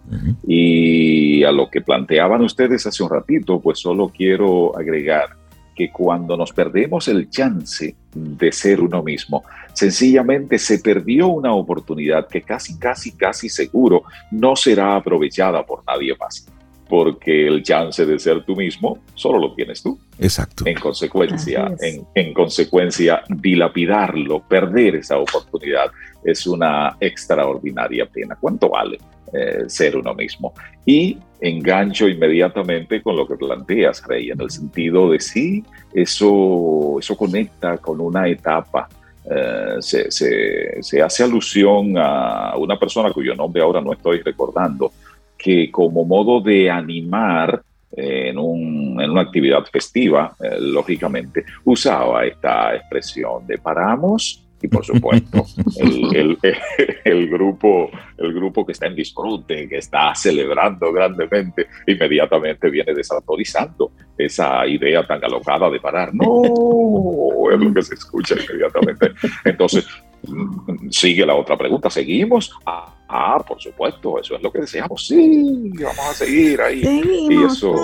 Y 0.47 1.43
a 1.43 1.51
lo 1.51 1.69
que 1.69 1.81
planteaban 1.81 2.43
ustedes 2.43 2.87
hace 2.87 3.03
un 3.03 3.11
ratito, 3.11 3.61
pues 3.61 3.81
solo 3.81 4.09
quiero 4.09 4.77
agregar 4.79 5.31
que 5.75 5.91
cuando 5.91 6.37
nos 6.37 6.53
perdemos 6.53 7.09
el 7.09 7.29
chance 7.29 7.95
de 8.15 8.53
ser 8.53 8.81
uno 8.81 9.03
mismo, 9.03 9.45
sencillamente 9.73 10.59
se 10.59 10.79
perdió 10.79 11.29
una 11.29 11.53
oportunidad 11.53 12.27
que 12.29 12.43
casi, 12.43 12.79
casi, 12.79 13.13
casi 13.13 13.49
seguro 13.49 14.05
no 14.31 14.57
será 14.57 14.97
aprovechada 14.97 15.65
por 15.67 15.85
nadie 15.85 16.17
más. 16.19 16.47
Porque 16.89 17.47
el 17.47 17.63
chance 17.63 18.07
de 18.07 18.19
ser 18.19 18.45
tú 18.45 18.57
mismo 18.57 18.99
solo 19.15 19.39
lo 19.39 19.55
tienes 19.55 19.83
tú. 19.83 19.99
Exacto. 20.19 20.65
En 20.67 20.79
consecuencia, 20.79 21.75
en, 21.81 22.07
en 22.15 22.33
consecuencia, 22.33 23.23
dilapidarlo, 23.29 24.41
perder 24.49 24.97
esa 24.97 25.19
oportunidad 25.19 25.91
es 26.25 26.47
una 26.47 26.97
extraordinaria 27.01 28.07
pena. 28.07 28.37
¿Cuánto 28.41 28.71
vale? 28.71 28.99
eh, 29.33 29.65
ser 29.67 29.97
uno 29.97 30.15
mismo. 30.15 30.53
Y 30.87 31.19
engancho 31.41 32.09
inmediatamente 32.09 33.03
con 33.03 33.17
lo 33.17 33.27
que 33.27 33.37
planteas, 33.37 34.03
Rey, 34.07 34.31
en 34.31 34.41
el 34.41 34.51
sentido 34.51 35.11
de 35.11 35.21
sí, 35.21 35.65
eso, 35.93 36.97
eso 36.99 37.17
conecta 37.17 37.79
con 37.79 38.01
una 38.01 38.29
etapa. 38.29 38.89
Eh, 39.31 39.77
se, 39.81 40.11
se, 40.11 41.03
hace 41.03 41.23
alusión 41.23 41.95
a 41.99 42.55
una 42.57 42.79
persona 42.79 43.13
cuyo 43.13 43.35
nombre 43.35 43.63
ahora 43.63 43.81
no 43.81 43.93
estoy 43.93 44.23
recordando, 44.23 44.93
que 45.39 45.71
como 45.71 46.05
modo 46.05 46.41
de 46.41 46.71
animar 46.71 47.63
en, 47.93 48.39
un, 48.39 49.01
en 49.01 49.11
una 49.11 49.23
actividad 49.23 49.65
festiva, 49.65 50.37
lógicamente, 50.61 51.45
usaba 51.65 52.27
esta 52.27 52.75
expresión 52.75 53.47
de 53.47 53.59
paramos 53.59 54.45
y 54.61 54.69
por 54.69 54.85
supuesto 54.85 55.45
el, 57.05 57.29
grupo, 57.29 57.91
el 58.17 58.35
grupo 58.35 58.67
que 58.67 58.73
está 58.73 58.87
en 58.87 58.95
disfrute, 58.95 59.69
que 59.69 59.79
está 59.79 60.15
celebrando 60.15 60.93
grandemente, 60.93 61.67
inmediatamente 61.87 62.71
viene 62.71 62.95
desautorizando 62.95 63.93
esa 64.17 64.67
idea 64.67 65.07
tan 65.07 65.25
alocada 65.25 65.71
de 65.71 65.81
parar. 65.81 66.15
No, 66.15 66.43
es 67.53 67.61
lo 67.61 67.75
que 67.75 67.83
se 67.83 67.95
escucha 67.95 68.35
inmediatamente. 68.35 69.13
Entonces, 69.45 69.87
mm, 70.27 70.89
sigue 70.91 71.25
la 71.25 71.35
otra 71.35 71.57
pregunta, 71.57 71.91
¿seguimos? 71.91 72.53
Ah, 72.67 72.95
ah 73.09 73.43
por 73.47 73.61
supuesto, 73.61 74.21
eso 74.21 74.37
es 74.37 74.43
lo 74.43 74.53
que 74.53 74.61
deseamos. 74.61 75.07
Sí, 75.07 75.73
vamos 75.83 76.11
a 76.11 76.15
seguir 76.15 76.61
ahí. 76.61 76.83
y 77.31 77.45
eso, 77.45 77.75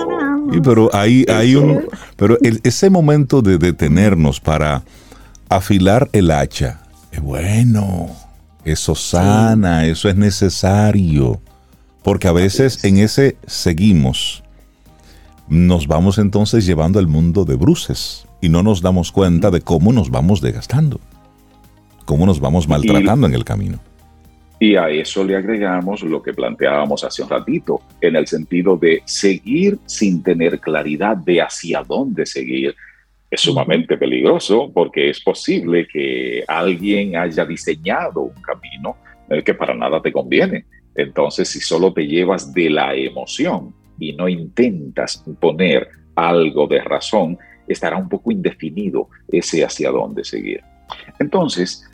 pero 0.63 0.91
hay, 0.93 1.25
hay 1.29 1.57
un, 1.57 1.89
pero 2.17 2.39
ese 2.43 2.91
momento 2.91 3.43
de 3.43 3.59
detenernos 3.59 4.41
para 4.41 4.83
afilar 5.49 6.09
el 6.13 6.31
hacha. 6.31 6.81
Es 7.11 7.21
bueno, 7.21 8.11
eso 8.65 8.95
sana, 8.95 9.87
eso 9.87 10.09
es 10.09 10.17
necesario. 10.17 11.41
Porque 12.03 12.29
a 12.29 12.33
veces 12.33 12.85
en 12.85 12.99
ese 12.99 13.37
seguimos, 13.47 14.43
nos 15.49 15.87
vamos 15.87 16.19
entonces 16.19 16.67
llevando 16.67 16.99
al 16.99 17.07
mundo 17.07 17.45
de 17.45 17.57
bruces 17.57 18.27
y 18.41 18.49
no 18.49 18.63
nos 18.63 18.83
damos 18.83 19.11
cuenta 19.11 19.51
de 19.51 19.63
cómo 19.63 19.93
nos 19.93 20.11
vamos 20.11 20.41
desgastando, 20.41 21.01
cómo 22.05 22.27
nos 22.27 22.41
vamos 22.41 22.69
maltratando 22.69 23.27
en 23.27 23.35
el 23.35 23.45
camino. 23.45 23.79
Y 24.65 24.77
a 24.77 24.89
eso 24.89 25.23
le 25.23 25.37
agregamos 25.37 26.03
lo 26.05 26.23
que 26.23 26.33
planteábamos 26.33 27.05
hace 27.05 27.23
un 27.23 27.29
ratito, 27.29 27.83
en 28.01 28.17
el 28.17 28.27
sentido 28.27 28.79
de 28.79 29.03
seguir 29.05 29.79
sin 29.85 30.23
tener 30.23 30.59
claridad 30.59 31.19
de 31.19 31.43
hacia 31.43 31.83
dónde 31.83 32.25
seguir, 32.25 32.75
es 33.31 33.43
sumamente 33.43 33.99
peligroso 33.99 34.71
porque 34.73 35.11
es 35.11 35.21
posible 35.21 35.87
que 35.87 36.45
alguien 36.49 37.15
haya 37.15 37.45
diseñado 37.45 38.23
un 38.23 38.41
camino 38.41 38.97
que 39.45 39.53
para 39.53 39.75
nada 39.75 40.01
te 40.01 40.11
conviene. 40.11 40.65
Entonces, 40.95 41.47
si 41.47 41.61
solo 41.61 41.93
te 41.93 42.07
llevas 42.07 42.55
de 42.55 42.71
la 42.71 42.95
emoción 42.95 43.75
y 43.99 44.15
no 44.15 44.31
intentas 44.31 45.23
poner 45.41 45.89
algo 46.15 46.67
de 46.67 46.81
razón, 46.81 47.37
estará 47.69 47.99
un 47.99 48.09
poco 48.09 48.33
indefinido 48.33 49.11
ese 49.29 49.63
hacia 49.63 49.91
dónde 49.91 50.25
seguir. 50.25 50.63
Entonces, 51.19 51.87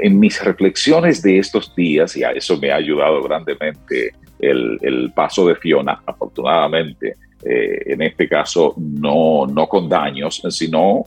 en 0.00 0.18
mis 0.18 0.42
reflexiones 0.42 1.22
de 1.22 1.38
estos 1.38 1.74
días, 1.74 2.16
y 2.16 2.24
a 2.24 2.30
eso 2.30 2.58
me 2.58 2.70
ha 2.70 2.76
ayudado 2.76 3.22
grandemente 3.22 4.12
el, 4.38 4.78
el 4.82 5.12
paso 5.14 5.46
de 5.46 5.56
Fiona, 5.56 6.00
afortunadamente, 6.06 7.16
eh, 7.44 7.82
en 7.86 8.02
este 8.02 8.28
caso 8.28 8.74
no, 8.76 9.46
no 9.46 9.66
con 9.66 9.88
daños, 9.88 10.42
sino 10.50 11.04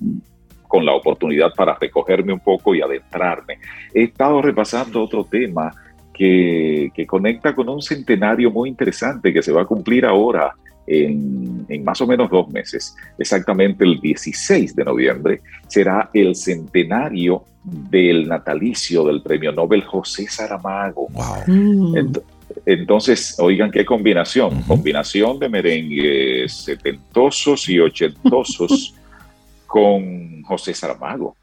con 0.68 0.86
la 0.86 0.94
oportunidad 0.94 1.54
para 1.54 1.78
recogerme 1.80 2.34
un 2.34 2.40
poco 2.40 2.76
y 2.76 2.82
adentrarme. 2.82 3.60
He 3.94 4.04
estado 4.04 4.42
repasando 4.42 5.04
otro 5.04 5.24
tema 5.24 5.72
que, 6.14 6.92
que 6.94 7.06
conecta 7.06 7.56
con 7.56 7.70
un 7.70 7.82
centenario 7.82 8.52
muy 8.52 8.70
interesante 8.70 9.32
que 9.32 9.42
se 9.42 9.54
va 9.54 9.62
a 9.62 9.66
cumplir 9.66 10.06
ahora 10.06 10.54
en, 10.88 11.66
en, 11.68 11.84
más 11.84 12.00
o 12.02 12.08
menos 12.08 12.30
dos 12.30 12.48
meses, 12.50 12.96
exactamente 13.18 13.84
el 13.84 14.00
16 14.00 14.76
de 14.76 14.84
noviembre, 14.84 15.42
será 15.68 16.10
el 16.14 16.36
centenario 16.36 17.44
del 17.64 18.28
natalicio 18.28 19.06
del 19.06 19.22
premio 19.22 19.52
Nobel 19.52 19.84
José 19.84 20.28
Saramago. 20.28 21.08
Wow. 21.10 22.24
Entonces, 22.66 23.36
oigan 23.40 23.72
qué 23.72 23.84
combinación, 23.84 24.62
combinación 24.64 25.40
de 25.40 25.50
merengues 25.50 26.54
setentosos 26.54 27.68
y 27.70 27.80
ochentosos 27.80 28.94
con 29.66 30.44
José 30.44 30.74
Saramago. 30.74 31.36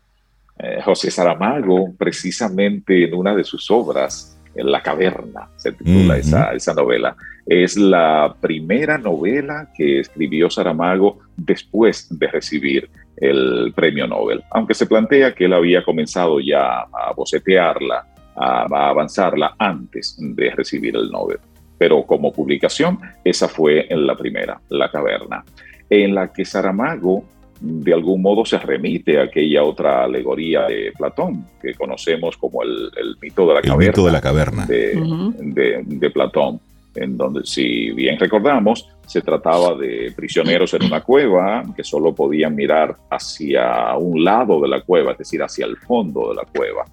Eh, 0.59 0.81
José 0.85 1.11
Saramago, 1.11 1.93
precisamente 1.99 3.05
en 3.05 3.15
una 3.15 3.35
de 3.35 3.43
sus 3.43 3.71
obras, 3.71 4.39
en 4.55 4.71
La 4.71 4.83
Caverna, 4.83 5.49
se 5.57 5.73
titula 5.73 6.19
esa, 6.19 6.53
esa 6.53 6.75
novela, 6.75 7.17
es 7.47 7.77
la 7.77 8.37
primera 8.41 8.99
novela 8.99 9.69
que 9.77 10.01
escribió 10.01 10.51
Saramago 10.51 11.19
después 11.37 12.07
de 12.19 12.29
recibir 12.29 12.91
el 13.17 13.73
premio 13.75 14.07
Nobel, 14.07 14.43
aunque 14.51 14.75
se 14.75 14.87
plantea 14.87 15.35
que 15.35 15.45
él 15.45 15.53
había 15.53 15.85
comenzado 15.85 16.41
ya 16.41 16.81
a 16.81 17.13
bocetearla 17.15 18.07
a, 18.37 18.89
avanzarla 18.89 19.55
antes 19.59 20.17
de 20.19 20.51
recibir 20.51 20.97
el 20.97 21.11
Nobel. 21.11 21.39
Pero 21.79 22.05
como 22.05 22.33
publicación, 22.33 22.99
esa 23.25 23.49
fue 23.49 23.87
en 23.93 24.07
la 24.07 24.17
primera, 24.17 24.61
La 24.69 24.91
Caverna, 24.91 25.45
en 25.91 26.15
la 26.15 26.33
que 26.33 26.45
Saramago 26.45 27.25
de 27.63 27.95
algún 27.95 28.21
modo 28.21 28.45
se 28.45 28.59
remite 28.59 29.21
a 29.21 29.25
aquella 29.25 29.63
otra 29.63 30.03
alegoría 30.05 30.63
de 30.63 30.93
Platón, 30.99 31.47
que 31.63 31.75
conocemos 31.75 32.37
como 32.37 32.63
el, 32.65 32.91
mito 33.21 33.47
de 33.47 33.55
la 33.55 33.63
caverna. 33.63 33.87
Mito 33.87 34.07
de 34.07 34.13
la 34.13 34.21
caverna. 34.21 34.67
De, 34.67 35.83
de, 35.85 36.11
Platón, 36.11 36.61
en 36.95 37.17
donde, 37.17 37.45
si 37.45 37.91
bien 37.91 38.19
recordamos, 38.19 38.89
se 39.07 39.21
trataba 39.21 39.75
de 39.75 40.13
prisioneros 40.15 40.75
en 40.75 40.85
una 40.85 41.01
cueva 41.03 41.63
que 41.77 41.85
solo 41.85 42.15
podían 42.15 42.55
mirar 42.55 42.97
hacia 43.11 43.97
un 43.97 44.25
lado 44.25 44.61
de 44.61 44.69
la 44.69 44.81
cueva, 44.83 45.13
es 45.13 45.19
decir, 45.19 45.43
hacia 45.43 45.67
el 45.67 45.77
fondo 45.77 46.31
de 46.31 46.35
la 46.37 46.45
cueva 46.45 46.85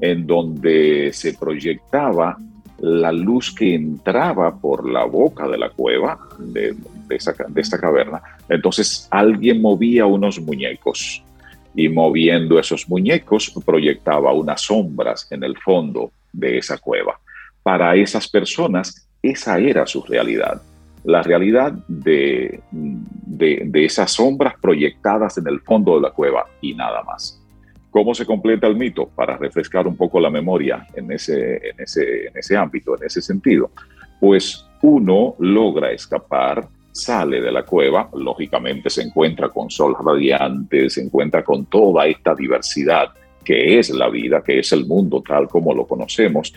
en 0.00 0.26
donde 0.26 1.10
se 1.12 1.34
proyectaba 1.34 2.38
la 2.80 3.10
luz 3.10 3.52
que 3.52 3.74
entraba 3.74 4.56
por 4.56 4.88
la 4.88 5.04
boca 5.04 5.48
de 5.48 5.58
la 5.58 5.70
cueva, 5.70 6.18
de, 6.38 6.76
esta 7.10 7.80
caverna. 7.80 8.22
Entonces 8.48 9.08
alguien 9.10 9.60
movía 9.60 10.06
unos 10.06 10.40
muñecos 10.40 11.22
y 11.74 11.88
moviendo 11.88 12.58
esos 12.58 12.88
muñecos 12.88 13.52
proyectaba 13.64 14.32
unas 14.32 14.62
sombras 14.62 15.26
en 15.30 15.42
el 15.42 15.56
fondo 15.58 16.12
de 16.32 16.58
esa 16.58 16.78
cueva. 16.78 17.18
Para 17.62 17.96
esas 17.96 18.28
personas 18.28 19.07
esa 19.30 19.58
era 19.58 19.86
su 19.86 20.02
realidad, 20.02 20.60
la 21.04 21.22
realidad 21.22 21.72
de, 21.88 22.60
de 22.70 23.84
esas 23.84 24.12
sombras 24.12 24.54
proyectadas 24.60 25.38
en 25.38 25.46
el 25.46 25.60
fondo 25.60 25.96
de 25.96 26.02
la 26.02 26.10
cueva 26.10 26.46
y 26.60 26.74
nada 26.74 27.02
más. 27.02 27.38
¿Cómo 27.90 28.14
se 28.14 28.26
completa 28.26 28.66
el 28.66 28.76
mito? 28.76 29.08
Para 29.08 29.36
refrescar 29.36 29.86
un 29.86 29.96
poco 29.96 30.20
la 30.20 30.30
memoria 30.30 30.86
en 30.94 31.10
ese, 31.10 31.56
en 31.56 31.80
ese, 31.80 32.26
en 32.26 32.36
ese 32.36 32.56
ámbito, 32.56 32.96
en 32.96 33.04
ese 33.06 33.22
sentido. 33.22 33.70
Pues 34.20 34.66
uno 34.82 35.34
logra 35.38 35.90
escapar, 35.90 36.68
sale 36.92 37.40
de 37.40 37.50
la 37.50 37.64
cueva, 37.64 38.10
lógicamente 38.14 38.90
se 38.90 39.02
encuentra 39.02 39.48
con 39.48 39.70
sol 39.70 39.96
radiante, 40.04 40.90
se 40.90 41.02
encuentra 41.02 41.42
con 41.42 41.66
toda 41.66 42.06
esta 42.06 42.34
diversidad 42.34 43.08
que 43.44 43.78
es 43.78 43.88
la 43.90 44.10
vida, 44.10 44.42
que 44.44 44.58
es 44.58 44.72
el 44.72 44.84
mundo 44.84 45.22
tal 45.26 45.48
como 45.48 45.72
lo 45.72 45.86
conocemos. 45.86 46.52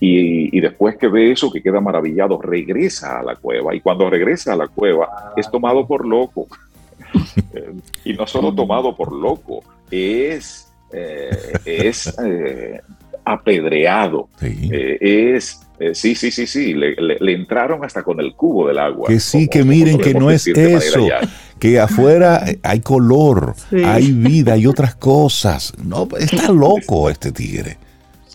Y, 0.00 0.56
y, 0.56 0.60
después 0.60 0.96
que 0.96 1.08
ve 1.08 1.32
eso, 1.32 1.50
que 1.50 1.62
queda 1.62 1.80
maravillado, 1.80 2.40
regresa 2.40 3.18
a 3.18 3.22
la 3.22 3.34
cueva. 3.34 3.74
Y 3.74 3.80
cuando 3.80 4.08
regresa 4.08 4.52
a 4.52 4.56
la 4.56 4.68
cueva, 4.68 5.32
es 5.36 5.50
tomado 5.50 5.86
por 5.86 6.06
loco. 6.06 6.46
y 8.04 8.12
no 8.12 8.26
solo 8.26 8.54
tomado 8.54 8.94
por 8.94 9.12
loco, 9.12 9.64
es 9.90 10.68
eh, 10.90 11.52
es 11.66 12.14
eh, 12.24 12.80
apedreado, 13.22 14.30
eh, 14.40 14.96
es... 15.36 15.60
sí, 15.92 16.14
sí, 16.14 16.30
sí, 16.30 16.46
sí, 16.46 16.72
le, 16.72 17.32
entraron 17.32 17.84
hasta 17.84 18.02
con 18.02 18.20
el 18.20 18.32
cubo 18.34 18.68
del 18.68 18.78
agua. 18.78 19.06
Que 19.08 19.20
sí, 19.20 19.48
que 19.48 19.64
miren 19.64 19.98
que 19.98 20.14
no 20.14 20.30
es 20.30 20.46
eso, 20.46 21.06
que 21.58 21.78
afuera 21.78 22.42
hay 22.62 22.80
color, 22.80 23.54
hay 23.84 24.12
vida, 24.12 24.54
hay 24.54 24.66
otras 24.66 24.94
cosas. 24.94 25.74
No, 25.84 26.08
está 26.18 26.50
loco 26.52 27.10
este 27.10 27.32
tigre. 27.32 27.76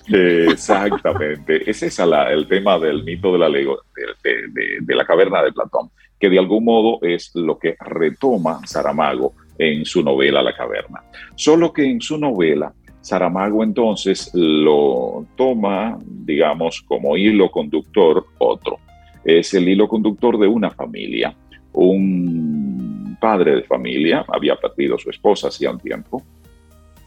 Exactamente, 0.52 1.70
ese 1.70 1.88
es 1.88 2.00
el 2.00 2.48
tema 2.48 2.78
del 2.78 3.04
mito 3.04 3.34
de 3.34 3.40
la, 3.40 3.50
de, 3.50 4.78
de 4.82 4.96
la 4.96 5.06
caverna 5.06 5.42
de 5.42 5.52
Platón, 5.52 5.90
que 6.20 6.30
de 6.30 6.40
algún 6.40 6.66
modo 6.66 7.00
es 7.02 7.32
lo 7.36 7.58
que 7.58 7.76
retoma 7.80 8.60
Saramago 8.66 9.34
en 9.58 9.86
su 9.86 10.04
novela 10.04 10.42
La 10.42 10.56
Caverna. 10.56 11.04
Solo 11.36 11.72
que 11.72 11.86
en 11.86 12.02
su 12.02 12.18
novela, 12.18 12.74
Saramago 13.02 13.64
entonces 13.64 14.32
lo 14.34 15.26
toma, 15.36 15.98
digamos, 16.06 16.82
como 16.84 17.18
hilo 17.18 17.52
conductor 17.52 18.26
otro. 18.38 18.80
Es 19.24 19.54
el 19.54 19.68
hilo 19.68 19.88
conductor 19.88 20.40
de 20.40 20.48
una 20.48 20.72
familia. 20.72 21.36
Un 21.74 23.18
padre 23.20 23.56
de 23.58 23.64
familia 23.64 24.26
había 24.28 24.56
perdido 24.56 24.96
a 24.96 25.00
su 25.00 25.10
esposa 25.10 25.50
hacía 25.50 25.72
un 25.72 25.80
tiempo, 25.80 26.24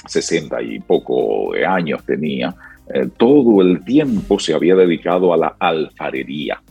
60 0.06 0.62
y 0.62 0.80
poco 0.80 1.52
de 1.52 1.64
años 1.64 2.04
tenía, 2.04 2.54
eh, 2.92 3.08
todo 3.16 3.62
el 3.62 3.84
tiempo 3.84 4.38
se 4.38 4.54
había 4.54 4.76
dedicado 4.76 5.32
a 5.32 5.36
la 5.36 5.56
alfarería. 5.58 6.62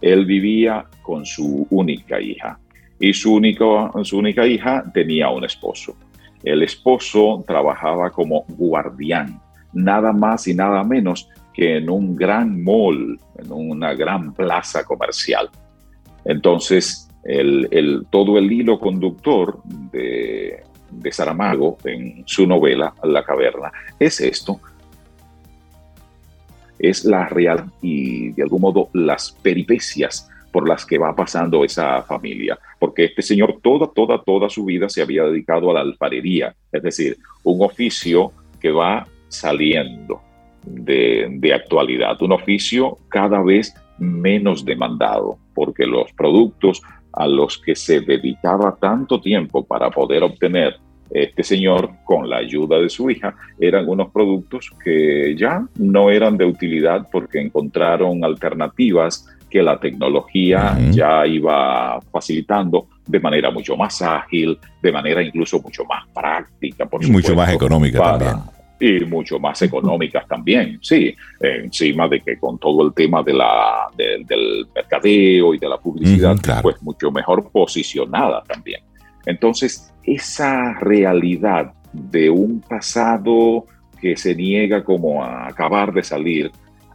Él 0.00 0.26
vivía 0.26 0.84
con 1.02 1.24
su 1.24 1.66
única 1.70 2.20
hija 2.20 2.58
y 2.98 3.12
su, 3.12 3.40
su 4.02 4.18
única 4.18 4.46
hija 4.46 4.84
tenía 4.92 5.30
un 5.30 5.44
esposo. 5.44 5.96
El 6.42 6.62
esposo 6.62 7.42
trabajaba 7.46 8.10
como 8.10 8.44
guardián, 8.48 9.40
nada 9.72 10.12
más 10.12 10.46
y 10.46 10.54
nada 10.54 10.84
menos 10.84 11.28
que 11.52 11.76
en 11.76 11.88
un 11.88 12.16
gran 12.16 12.62
mall, 12.62 13.18
en 13.38 13.52
una 13.52 13.94
gran 13.94 14.34
plaza 14.34 14.84
comercial. 14.84 15.48
Entonces, 16.24 17.08
el, 17.22 18.06
todo 18.10 18.36
el 18.36 18.50
hilo 18.50 18.78
conductor 18.78 19.62
de, 19.64 20.62
de 20.90 21.12
Saramago 21.12 21.78
en 21.84 22.24
su 22.26 22.46
novela 22.46 22.92
La 23.04 23.22
Caverna 23.24 23.72
es 23.98 24.20
esto, 24.20 24.60
es 26.88 27.04
la 27.04 27.28
real 27.28 27.70
y 27.82 28.30
de 28.30 28.42
algún 28.42 28.62
modo 28.62 28.88
las 28.92 29.32
peripecias 29.42 30.30
por 30.52 30.68
las 30.68 30.86
que 30.86 30.98
va 30.98 31.16
pasando 31.16 31.64
esa 31.64 32.02
familia, 32.02 32.56
porque 32.78 33.06
este 33.06 33.22
señor 33.22 33.58
toda, 33.60 33.88
toda, 33.88 34.22
toda 34.22 34.48
su 34.48 34.64
vida 34.64 34.88
se 34.88 35.02
había 35.02 35.24
dedicado 35.24 35.70
a 35.70 35.74
la 35.74 35.80
alfarería, 35.80 36.54
es 36.70 36.82
decir, 36.82 37.18
un 37.42 37.64
oficio 37.64 38.30
que 38.60 38.70
va 38.70 39.04
saliendo 39.28 40.20
de, 40.64 41.26
de 41.28 41.54
actualidad, 41.54 42.22
un 42.22 42.32
oficio 42.32 42.98
cada 43.08 43.42
vez 43.42 43.74
menos 43.98 44.64
demandado, 44.64 45.38
porque 45.54 45.86
los 45.86 46.12
productos 46.12 46.82
a 47.12 47.26
los 47.26 47.58
que 47.58 47.74
se 47.74 48.00
dedicaba 48.00 48.76
tanto 48.80 49.20
tiempo 49.20 49.64
para 49.64 49.90
poder 49.90 50.22
obtener 50.22 50.76
este 51.10 51.42
señor, 51.42 51.90
con 52.04 52.28
la 52.28 52.38
ayuda 52.38 52.78
de 52.78 52.88
su 52.88 53.10
hija, 53.10 53.34
eran 53.58 53.88
unos 53.88 54.10
productos 54.10 54.70
que 54.82 55.34
ya 55.36 55.64
no 55.76 56.10
eran 56.10 56.36
de 56.36 56.44
utilidad 56.44 57.08
porque 57.10 57.40
encontraron 57.40 58.24
alternativas 58.24 59.26
que 59.54 59.62
la 59.62 59.78
tecnología 59.78 60.76
ya 60.90 61.24
iba 61.24 62.00
facilitando 62.10 62.88
de 63.06 63.20
manera 63.20 63.52
mucho 63.52 63.76
más 63.76 64.02
ágil, 64.02 64.58
de 64.82 64.90
manera 64.90 65.22
incluso 65.22 65.60
mucho 65.60 65.84
más 65.84 66.08
práctica. 66.12 66.86
Por 66.86 67.04
y 67.04 67.08
mucho 67.08 67.36
más 67.36 67.52
económica 67.52 68.00
también. 68.00 68.36
Y 68.80 69.04
mucho 69.04 69.38
más 69.38 69.62
económicas 69.62 70.26
también, 70.28 70.80
sí. 70.82 71.14
encima 71.40 72.08
de 72.08 72.20
que 72.20 72.36
con 72.36 72.58
todo 72.58 72.84
el 72.84 72.92
tema 72.94 73.22
de 73.22 73.32
la, 73.32 73.86
del 73.96 74.66
mercadeo 74.74 75.54
y 75.54 75.58
de 75.58 75.68
la 75.68 75.78
publicidad, 75.78 76.36
pues 76.60 76.82
mucho 76.82 77.12
mejor 77.12 77.48
posicionada 77.52 78.42
también. 78.42 78.80
Entonces, 79.24 79.93
esa 80.06 80.74
realidad 80.74 81.72
de 81.92 82.30
un 82.30 82.60
pasado 82.60 83.66
que 84.00 84.16
se 84.16 84.34
niega 84.34 84.84
como 84.84 85.24
a 85.24 85.48
acabar 85.48 85.92
de 85.92 86.02
salir 86.02 86.50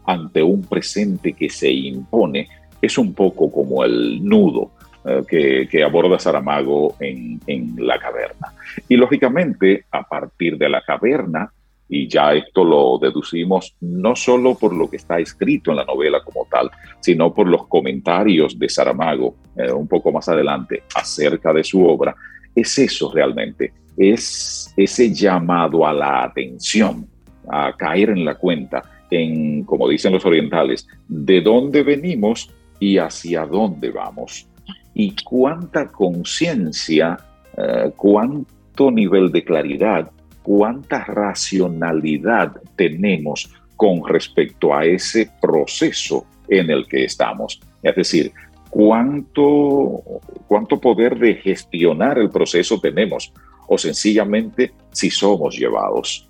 ante 0.06 0.44
un 0.44 0.64
presente 0.64 1.34
que 1.34 1.50
se 1.50 1.72
impone, 1.72 2.48
es 2.82 2.98
un 2.98 3.14
poco 3.14 3.52
como 3.52 3.84
el 3.84 4.24
nudo 4.24 4.72
eh, 5.06 5.68
que, 5.70 5.84
aborda 5.84 6.20
Saramago 6.20 6.96
en, 7.00 7.40
la 7.78 7.98
caverna. 7.98 8.54
Y 8.88 8.96
lógicamente, 8.96 9.86
a 9.92 10.04
partir 10.04 10.58
de 10.58 10.70
la 10.70 10.82
caverna, 10.82 11.52
y 11.88 12.08
ya 12.08 12.34
esto 12.34 12.64
lo 12.64 13.00
deducimos 13.00 13.76
no 13.82 14.16
solo 14.16 14.56
por 14.56 14.76
lo 14.76 14.90
que 14.90 14.98
está 14.98 15.18
escrito 15.20 15.72
en 15.72 15.78
la 15.78 15.86
novela 15.86 16.22
como 16.24 16.46
tal, 16.52 16.70
sino 17.00 17.34
por 17.34 17.48
los 17.48 17.68
comentarios 17.68 18.60
de 18.60 18.70
Saramago 18.70 19.36
eh, 19.56 19.72
un 19.72 19.88
poco 19.88 20.12
más 20.12 20.30
adelante 20.30 20.84
acerca 20.94 21.52
de 21.54 21.64
su 21.64 21.84
obra, 21.84 22.16
es 22.62 22.78
eso 22.78 23.12
realmente, 23.14 23.74
es 23.98 24.74
ese 24.78 25.14
llamado 25.14 25.86
a 25.86 25.94
la 25.94 26.24
atención, 26.24 27.08
a 27.48 27.76
caer 27.76 28.12
en 28.12 28.26
la 28.26 28.36
cuenta, 28.36 28.84
en, 29.10 29.64
como 29.64 29.88
dicen 29.90 30.14
los 30.14 30.26
orientales, 30.26 30.88
de 31.08 31.42
dónde 31.42 31.84
venimos 31.84 32.52
y 32.80 32.98
hacia 32.98 33.46
dónde 33.46 33.90
vamos. 33.90 34.48
Y 34.94 35.16
cuánta 35.24 35.88
conciencia, 35.88 37.18
eh, 37.58 37.92
cuánto 37.96 38.92
nivel 38.92 39.32
de 39.32 39.44
claridad, 39.44 40.12
cuánta 40.44 41.04
racionalidad 41.04 42.54
tenemos 42.76 43.52
con 43.76 44.06
respecto 44.08 44.74
a 44.74 44.86
ese 44.86 45.30
proceso 45.42 46.26
en 46.48 46.70
el 46.70 46.88
que 46.88 47.06
estamos. 47.06 47.60
Es 47.82 47.96
decir, 47.96 48.32
cuánto, 48.70 50.04
cuánto 50.48 50.80
poder 50.80 51.18
de 51.18 51.36
gestionar 51.36 52.18
el 52.20 52.30
proceso 52.30 52.80
tenemos 52.80 53.34
o 53.68 53.78
sencillamente 53.78 54.72
si 54.92 55.10
somos 55.10 55.58
llevados. 55.58 56.28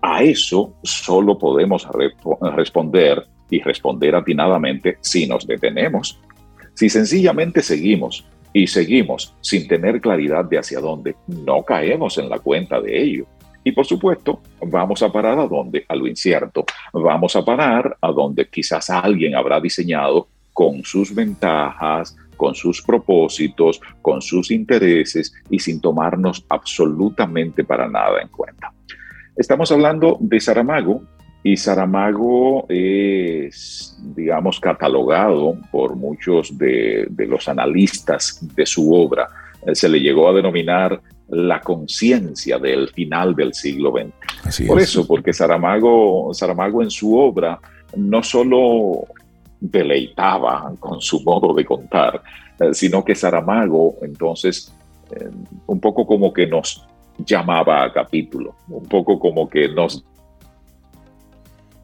A 0.00 0.22
eso 0.22 0.74
solo 0.82 1.38
podemos 1.38 1.86
responder 2.54 3.24
y 3.48 3.60
responder 3.60 4.14
atinadamente 4.14 4.96
si 5.00 5.26
nos 5.26 5.46
detenemos. 5.46 6.20
Si 6.74 6.88
sencillamente 6.88 7.62
seguimos 7.62 8.24
y 8.52 8.66
seguimos 8.66 9.34
sin 9.40 9.68
tener 9.68 10.00
claridad 10.00 10.44
de 10.44 10.58
hacia 10.58 10.80
dónde, 10.80 11.14
no 11.26 11.62
caemos 11.62 12.18
en 12.18 12.28
la 12.28 12.38
cuenta 12.38 12.80
de 12.80 13.00
ello. 13.02 13.26
Y 13.64 13.72
por 13.72 13.86
supuesto, 13.86 14.40
vamos 14.60 15.02
a 15.02 15.12
parar 15.12 15.38
a 15.38 15.46
dónde? 15.46 15.84
A 15.88 15.94
lo 15.94 16.08
incierto. 16.08 16.64
Vamos 16.92 17.36
a 17.36 17.44
parar 17.44 17.96
a 18.00 18.10
donde 18.10 18.48
quizás 18.48 18.90
alguien 18.90 19.36
habrá 19.36 19.60
diseñado 19.60 20.26
con 20.52 20.84
sus 20.84 21.14
ventajas, 21.14 22.16
con 22.36 22.54
sus 22.54 22.82
propósitos, 22.82 23.80
con 24.00 24.20
sus 24.20 24.50
intereses 24.50 25.32
y 25.48 25.58
sin 25.58 25.80
tomarnos 25.80 26.44
absolutamente 26.48 27.64
para 27.64 27.88
nada 27.88 28.20
en 28.20 28.28
cuenta. 28.28 28.72
Estamos 29.36 29.70
hablando 29.72 30.18
de 30.20 30.40
Saramago 30.40 31.02
y 31.44 31.56
Saramago 31.56 32.66
es, 32.68 33.98
digamos, 34.14 34.60
catalogado 34.60 35.56
por 35.70 35.96
muchos 35.96 36.56
de, 36.56 37.08
los 37.16 37.48
analistas 37.48 38.38
de 38.54 38.66
su 38.66 38.94
obra. 38.94 39.28
Eh, 39.66 39.74
se 39.74 39.88
le 39.88 40.00
llegó 40.00 40.28
a 40.28 40.32
denominar 40.32 41.00
la 41.28 41.60
conciencia 41.60 42.58
del 42.58 42.88
final 42.90 43.34
del 43.34 43.54
siglo 43.54 43.92
XX. 43.92 44.66
por 44.66 44.80
eso, 44.80 45.06
porque 45.06 45.32
Saramago, 45.32 46.32
Saramago 46.34 46.82
en 46.82 46.90
su 46.90 47.18
obra 47.18 47.58
no 47.96 48.22
solo 48.22 49.06
deleitaba 49.62 50.74
con 50.80 51.00
su 51.00 51.22
modo 51.22 51.54
de 51.54 51.64
contar, 51.64 52.20
eh, 52.58 52.74
sino 52.74 53.04
que 53.04 53.14
Saramago 53.14 53.96
entonces 54.02 54.74
eh, 55.12 55.30
un 55.66 55.78
poco 55.78 56.04
como 56.04 56.32
que 56.32 56.48
nos 56.48 56.84
llamaba 57.18 57.84
a 57.84 57.92
capítulo, 57.92 58.56
un 58.68 58.84
poco 58.86 59.20
como 59.20 59.48
que 59.48 59.68
nos 59.68 60.04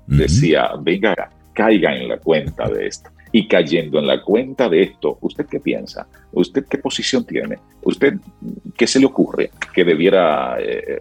decía, 0.07 0.71
venga, 0.81 1.31
caiga 1.53 1.95
en 1.95 2.09
la 2.09 2.19
cuenta 2.19 2.69
de 2.69 2.87
esto. 2.87 3.11
Y 3.31 3.47
cayendo 3.47 3.99
en 3.99 4.07
la 4.07 4.23
cuenta 4.23 4.69
de 4.71 4.83
esto, 4.83 5.19
¿usted 5.21 5.47
qué 5.47 5.61
piensa? 5.61 6.09
¿Usted 6.33 6.65
qué 6.69 6.79
posición 6.79 7.25
tiene? 7.27 7.59
¿Usted 7.83 8.15
qué 8.75 8.87
se 8.87 8.99
le 8.99 9.07
ocurre 9.07 9.51
que 9.73 9.85
debiera, 9.85 10.57
eh, 10.59 10.99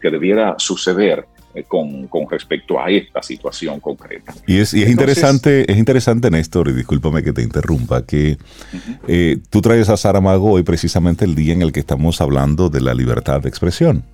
que 0.00 0.10
debiera 0.10 0.54
suceder 0.58 1.24
eh, 1.54 1.64
con, 1.66 2.08
respecto 2.30 2.78
a 2.78 2.90
esta 2.90 3.22
situación 3.22 3.80
concreta. 3.80 4.34
Y 4.46 4.58
es, 4.58 4.74
interesante, 4.74 5.70
es 5.70 5.78
interesante, 5.78 6.30
Néstor, 6.30 6.68
y 6.68 6.72
discúlpame 6.72 7.22
que 7.22 7.32
te 7.32 7.42
interrumpa, 7.42 8.04
que 8.04 8.36
eh, 9.06 9.38
tú 9.48 9.62
traes 9.62 9.88
a 9.88 9.96
Saramago 9.96 10.52
hoy 10.52 10.62
precisamente 10.62 11.24
el 11.24 11.34
día 11.34 11.54
en 11.54 11.62
el 11.62 11.72
que 11.72 11.80
estamos 11.80 12.20
hablando 12.20 12.68
de 12.68 12.82
la 12.82 12.92
libertad 12.92 13.40
de 13.40 13.48
expresión. 13.48 14.04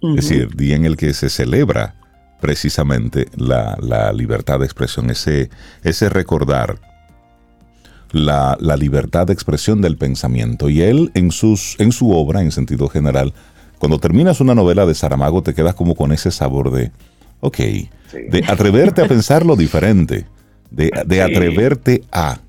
Es 0.00 0.14
decir, 0.14 0.42
el 0.42 0.56
día 0.56 0.76
en 0.76 0.84
el 0.84 0.96
que 0.96 1.12
se 1.12 1.28
celebra 1.28 1.96
precisamente 2.40 3.26
la, 3.36 4.12
libertad 4.12 4.60
de 4.60 4.64
expresión, 4.64 5.10
ese, 5.10 5.50
ese 5.82 6.08
recordar 6.08 6.78
la, 8.12 8.56
la, 8.60 8.76
libertad 8.76 9.26
de 9.26 9.32
expresión 9.32 9.80
del 9.80 9.96
pensamiento. 9.96 10.70
Y 10.70 10.82
él 10.82 11.10
en, 11.14 11.32
sus, 11.32 11.74
en 11.80 11.90
su 11.90 12.12
obra, 12.12 12.40
en 12.40 12.52
sentido 12.52 12.88
general, 12.88 13.34
cuando 13.78 13.98
terminas 13.98 14.40
una 14.40 14.54
novela 14.54 14.86
de 14.86 14.94
Saramago 14.94 15.42
te 15.42 15.54
quedas 15.54 15.74
como 15.74 15.94
con 15.94 16.12
ese 16.12 16.30
sabor 16.30 16.70
de, 16.70 16.90
ok, 17.40 17.58
de 17.58 18.44
atreverte 18.46 19.02
a 19.02 19.08
pensar 19.08 19.46
lo 19.46 19.56
diferente, 19.56 20.26
de, 20.70 21.22
atreverte 21.22 22.02
a, 22.12 22.40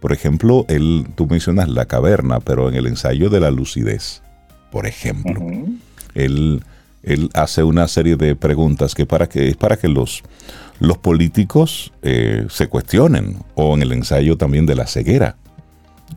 por 0.00 0.12
ejemplo, 0.12 0.64
él, 0.68 1.06
tú 1.14 1.26
mencionas 1.26 1.68
la 1.68 1.86
caverna, 1.86 2.40
pero 2.40 2.68
en 2.68 2.74
el 2.74 2.86
ensayo 2.86 3.30
de 3.30 3.40
la 3.40 3.50
lucidez, 3.50 4.22
por 4.70 4.86
ejemplo, 4.86 5.40
él, 6.14 6.62
él, 7.02 7.30
hace 7.34 7.62
una 7.62 7.88
serie 7.88 8.16
de 8.16 8.36
preguntas 8.36 8.94
que, 8.94 9.06
para 9.06 9.28
que 9.28 9.48
es 9.48 9.56
para 9.56 9.76
que 9.76 9.88
los, 9.88 10.22
los 10.80 10.98
políticos 10.98 11.92
eh, 12.02 12.46
se 12.50 12.68
cuestionen, 12.68 13.36
o 13.54 13.74
en 13.74 13.82
el 13.82 13.92
ensayo 13.92 14.36
también 14.36 14.66
de 14.66 14.74
la 14.74 14.86
ceguera 14.86 15.36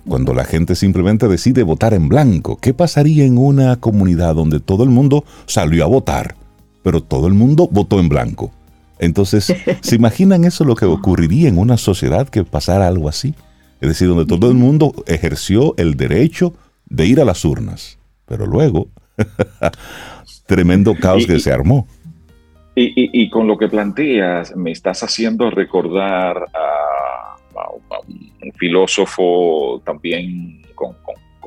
cuando 0.07 0.33
la 0.33 0.45
gente 0.45 0.75
simplemente 0.75 1.27
decide 1.27 1.63
votar 1.63 1.93
en 1.93 2.09
blanco. 2.09 2.57
¿Qué 2.57 2.73
pasaría 2.73 3.25
en 3.25 3.37
una 3.37 3.75
comunidad 3.77 4.35
donde 4.35 4.59
todo 4.59 4.83
el 4.83 4.89
mundo 4.89 5.25
salió 5.45 5.83
a 5.83 5.87
votar, 5.87 6.35
pero 6.83 7.01
todo 7.01 7.27
el 7.27 7.33
mundo 7.33 7.67
votó 7.71 7.99
en 7.99 8.09
blanco? 8.09 8.51
Entonces, 8.99 9.53
¿se 9.81 9.95
imaginan 9.95 10.45
eso 10.45 10.63
lo 10.63 10.75
que 10.75 10.85
ocurriría 10.85 11.49
en 11.49 11.57
una 11.57 11.77
sociedad 11.77 12.27
que 12.29 12.43
pasara 12.43 12.87
algo 12.87 13.09
así? 13.09 13.35
Es 13.81 13.89
decir, 13.89 14.07
donde 14.07 14.25
todo 14.25 14.49
el 14.49 14.57
mundo 14.57 14.93
ejerció 15.05 15.75
el 15.77 15.95
derecho 15.95 16.53
de 16.89 17.05
ir 17.05 17.21
a 17.21 17.25
las 17.25 17.45
urnas, 17.45 17.99
pero 18.25 18.45
luego, 18.45 18.87
tremendo 20.47 20.95
caos 20.95 21.25
que 21.25 21.39
se 21.39 21.51
armó. 21.51 21.87
Y, 22.79 23.27
con 23.31 23.47
lo 23.47 23.57
que 23.57 23.69
planteas, 23.69 24.55
me 24.55 24.69
estás 24.69 25.01
haciendo 25.01 25.49
recordar 25.49 26.37
a, 26.37 27.06
un 27.71 28.51
filósofo 28.53 29.81
también 29.85 30.61
con, 30.75 30.95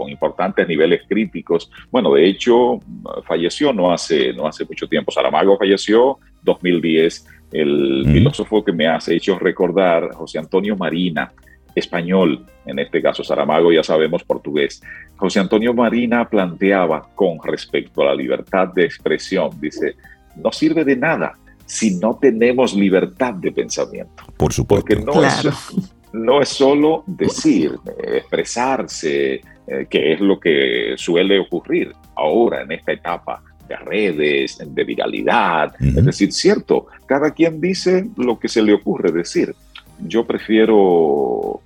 importantes 0.09 0.67
niveles 0.67 1.03
críticos. 1.07 1.71
Bueno, 1.91 2.15
de 2.15 2.27
hecho, 2.27 2.81
falleció 3.27 3.71
no 3.71 3.93
hace, 3.93 4.33
no 4.33 4.47
hace 4.47 4.65
mucho 4.65 4.89
tiempo. 4.89 5.13
Saramago 5.13 5.59
falleció 5.59 6.19
2010. 6.43 7.27
El 7.53 8.07
filósofo 8.11 8.65
que 8.65 8.73
me 8.73 8.89
hace 8.89 9.15
hecho 9.15 9.39
recordar, 9.39 10.15
José 10.15 10.39
Antonio 10.39 10.75
Marina, 10.75 11.31
español, 11.75 12.47
en 12.65 12.79
este 12.79 13.03
caso 13.03 13.23
Saramago 13.23 13.73
ya 13.73 13.83
sabemos 13.83 14.25
portugués. 14.25 14.83
José 15.17 15.41
Antonio 15.41 15.75
Marina 15.75 16.29
planteaba 16.29 17.09
con 17.15 17.39
respecto 17.43 18.03
a 18.03 18.07
la 18.07 18.15
libertad 18.15 18.69
de 18.69 18.85
expresión, 18.85 19.51
dice, 19.61 19.97
no 20.37 20.51
sirve 20.53 20.85
de 20.85 20.97
nada 20.97 21.35
si 21.67 21.97
no 21.99 22.19
tenemos 22.21 22.75
libertad 22.75 23.35
de 23.35 23.53
pensamiento. 23.53 24.25
Por 24.37 24.53
supuesto. 24.53 24.87
Porque 24.87 25.05
no, 25.05 25.23
es, 25.25 25.49
no 26.13 26.41
es 26.41 26.49
solo 26.49 27.05
decir, 27.07 27.79
expresarse, 28.03 29.41
eh, 29.67 29.87
que 29.89 30.13
es 30.13 30.21
lo 30.21 30.41
que 30.41 30.95
suele 30.97 31.39
ocurrir 31.39 31.93
ahora 32.17 32.63
en 32.63 32.73
esta 32.73 32.93
etapa 32.93 33.43
de 33.69 33.77
redes, 33.77 34.59
de 34.67 34.85
viralidad. 34.85 35.75
Es 35.79 36.05
decir, 36.05 36.33
cierto, 36.33 36.87
cada 37.07 37.31
quien 37.31 37.61
dice 37.61 38.09
lo 38.17 38.39
que 38.39 38.49
se 38.49 38.63
le 38.63 38.75
ocurre 38.75 39.13
decir, 39.13 39.55
yo 40.01 40.27
prefiero 40.27 41.61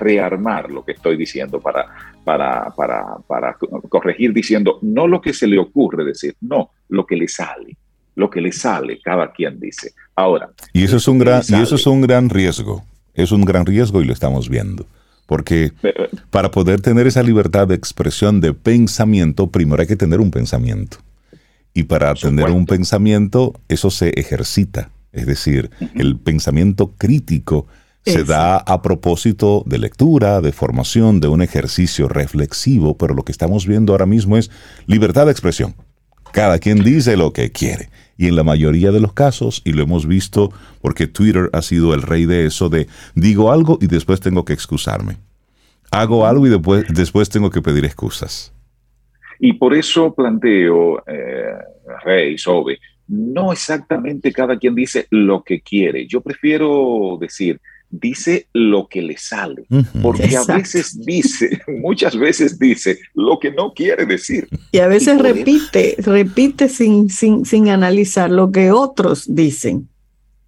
rearmar 0.00 0.70
lo 0.70 0.84
que 0.84 0.92
estoy 0.92 1.16
diciendo 1.16 1.60
para, 1.60 1.86
para, 2.24 2.72
para, 2.74 3.56
corregir 3.88 4.32
diciendo 4.32 4.78
no 4.82 5.06
lo 5.06 5.20
que 5.20 5.32
se 5.32 5.46
le 5.46 5.58
ocurre 5.58 6.04
decir, 6.04 6.34
no, 6.40 6.70
lo 6.88 7.06
que 7.06 7.16
le 7.16 7.28
sale, 7.28 7.76
lo 8.16 8.28
que 8.28 8.40
le 8.40 8.50
sale, 8.50 8.98
cada 9.00 9.32
quien 9.32 9.60
dice. 9.60 9.92
Ahora. 10.16 10.50
Y 10.72 10.82
eso 10.82 10.96
es 10.96 11.06
un 11.06 11.18
gran, 11.18 11.42
y 11.46 11.54
eso 11.54 11.76
es 11.76 11.86
un 11.86 12.00
gran 12.00 12.30
riesgo, 12.30 12.82
es 13.14 13.30
un 13.30 13.44
gran 13.44 13.66
riesgo 13.66 14.00
y 14.00 14.06
lo 14.06 14.12
estamos 14.12 14.48
viendo. 14.48 14.86
Porque 15.26 15.72
para 16.30 16.50
poder 16.50 16.80
tener 16.80 17.06
esa 17.06 17.22
libertad 17.22 17.68
de 17.68 17.74
expresión 17.74 18.40
de 18.40 18.54
pensamiento, 18.54 19.48
primero 19.48 19.80
hay 19.82 19.88
que 19.88 19.96
tener 19.96 20.20
un 20.20 20.30
pensamiento. 20.30 20.98
Y 21.74 21.82
para 21.82 22.14
tener 22.14 22.50
un 22.50 22.64
pensamiento, 22.64 23.52
eso 23.68 23.90
se 23.90 24.10
ejercita. 24.10 24.90
Es 25.12 25.26
decir, 25.26 25.70
el 25.94 26.16
pensamiento 26.16 26.92
crítico 26.96 27.66
se 28.04 28.24
da 28.24 28.58
a 28.58 28.82
propósito 28.82 29.64
de 29.66 29.78
lectura, 29.78 30.40
de 30.40 30.52
formación, 30.52 31.20
de 31.20 31.28
un 31.28 31.42
ejercicio 31.42 32.08
reflexivo, 32.08 32.96
pero 32.96 33.14
lo 33.14 33.24
que 33.24 33.32
estamos 33.32 33.66
viendo 33.66 33.92
ahora 33.92 34.06
mismo 34.06 34.36
es 34.36 34.50
libertad 34.86 35.26
de 35.26 35.32
expresión. 35.32 35.74
Cada 36.32 36.58
quien 36.58 36.84
dice 36.84 37.16
lo 37.16 37.32
que 37.32 37.50
quiere. 37.50 37.90
Y 38.16 38.28
en 38.28 38.36
la 38.36 38.44
mayoría 38.44 38.92
de 38.92 39.00
los 39.00 39.12
casos, 39.12 39.62
y 39.64 39.72
lo 39.72 39.82
hemos 39.82 40.06
visto 40.06 40.52
porque 40.80 41.06
Twitter 41.06 41.50
ha 41.52 41.62
sido 41.62 41.94
el 41.94 42.02
rey 42.02 42.24
de 42.24 42.46
eso, 42.46 42.68
de 42.68 42.86
digo 43.14 43.52
algo 43.52 43.78
y 43.80 43.86
después 43.86 44.20
tengo 44.20 44.44
que 44.44 44.52
excusarme. 44.52 45.18
Hago 45.90 46.26
algo 46.26 46.46
y 46.46 46.50
después, 46.50 46.86
después 46.88 47.28
tengo 47.28 47.50
que 47.50 47.62
pedir 47.62 47.84
excusas. 47.84 48.52
Y 49.38 49.52
por 49.54 49.74
eso 49.74 50.14
planteo, 50.14 51.02
eh, 51.06 51.52
Rey, 52.04 52.38
Sobe, 52.38 52.78
no 53.08 53.52
exactamente 53.52 54.32
cada 54.32 54.58
quien 54.58 54.74
dice 54.74 55.06
lo 55.10 55.42
que 55.42 55.60
quiere. 55.60 56.06
Yo 56.06 56.20
prefiero 56.20 57.18
decir, 57.20 57.60
dice 57.90 58.46
lo 58.52 58.88
que 58.88 59.02
le 59.02 59.16
sale, 59.16 59.66
porque 60.02 60.36
a 60.36 60.44
veces 60.44 61.00
dice, 61.04 61.60
muchas 61.68 62.16
veces 62.16 62.58
dice 62.58 62.98
lo 63.14 63.38
que 63.38 63.50
no 63.50 63.72
quiere 63.72 64.06
decir. 64.06 64.48
Y 64.72 64.78
a 64.78 64.88
veces 64.88 65.20
repite, 65.20 65.96
repite 65.98 66.68
sin, 66.68 67.08
sin, 67.08 67.44
sin, 67.44 67.68
analizar 67.68 68.30
lo 68.30 68.50
que 68.50 68.70
otros 68.70 69.34
dicen. 69.34 69.88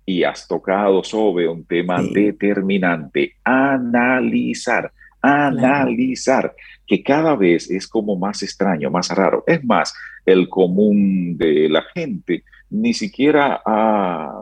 Y 0.04 0.24
has 0.24 0.48
tocado 0.48 1.04
sobre 1.04 1.48
un 1.48 1.64
tema 1.64 2.02
determinante, 2.02 3.34
analizar, 3.44 4.90
analizar, 5.20 6.54
que 6.86 7.02
cada 7.02 7.36
vez 7.36 7.70
es 7.70 7.86
como 7.86 8.16
más 8.16 8.42
extraño, 8.42 8.90
más 8.90 9.10
raro. 9.10 9.44
Es 9.46 9.62
más, 9.64 9.92
el 10.24 10.48
común 10.48 11.36
de 11.36 11.68
la 11.68 11.82
gente 11.94 12.42
ni 12.70 12.92
siquiera 12.94 13.62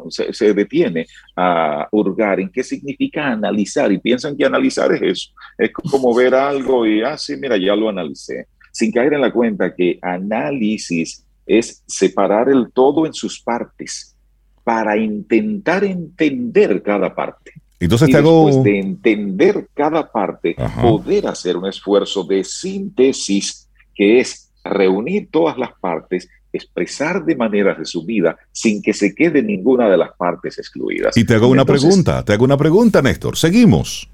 se, 0.08 0.54
detiene 0.54 1.06
a 1.36 1.88
hurgar 1.92 2.40
en 2.40 2.50
qué 2.50 2.62
significa 2.62 3.28
analizar 3.28 3.92
y 3.92 3.98
piensan 3.98 4.36
que 4.36 4.44
analizar 4.44 4.92
es 4.92 5.02
eso. 5.02 5.30
Es 5.58 5.72
como 5.72 6.14
ver 6.14 6.34
algo 6.34 6.86
y, 6.86 7.02
ah, 7.02 7.16
sí, 7.16 7.36
mira, 7.36 7.56
ya 7.56 7.76
lo 7.76 7.88
analicé, 7.88 8.46
sin 8.72 8.92
caer 8.92 9.14
en 9.14 9.20
la 9.20 9.32
cuenta 9.32 9.74
que 9.74 9.98
análisis 10.02 11.24
es 11.46 11.82
separar 11.86 12.48
el 12.48 12.72
todo 12.72 13.06
en 13.06 13.14
sus 13.14 13.40
partes 13.40 14.16
para 14.64 14.96
intentar 14.96 15.84
entender 15.84 16.82
cada 16.82 17.14
parte. 17.14 17.52
Entonces 17.78 18.08
y 18.08 18.12
después 18.12 18.62
de 18.62 18.78
entender 18.80 19.68
cada 19.74 20.10
parte, 20.10 20.56
poder 20.80 21.26
hacer 21.28 21.56
un 21.56 21.66
esfuerzo 21.66 22.24
de 22.24 22.42
síntesis 22.42 23.68
que 23.94 24.20
es 24.20 24.50
reunir 24.64 25.28
todas 25.30 25.56
las 25.58 25.72
partes, 25.78 26.28
expresar 26.52 27.24
de 27.24 27.36
manera 27.36 27.74
resumida 27.74 28.36
sin 28.52 28.82
que 28.82 28.92
se 28.92 29.14
quede 29.14 29.42
ninguna 29.42 29.88
de 29.88 29.96
las 29.96 30.10
partes 30.16 30.58
excluidas. 30.58 31.16
Y 31.16 31.24
te 31.24 31.34
hago 31.34 31.48
una 31.48 31.64
pregunta, 31.64 32.24
te 32.24 32.32
hago 32.32 32.44
una 32.44 32.56
pregunta, 32.56 33.02
Néstor. 33.02 33.36
¿Seguimos? 33.36 34.08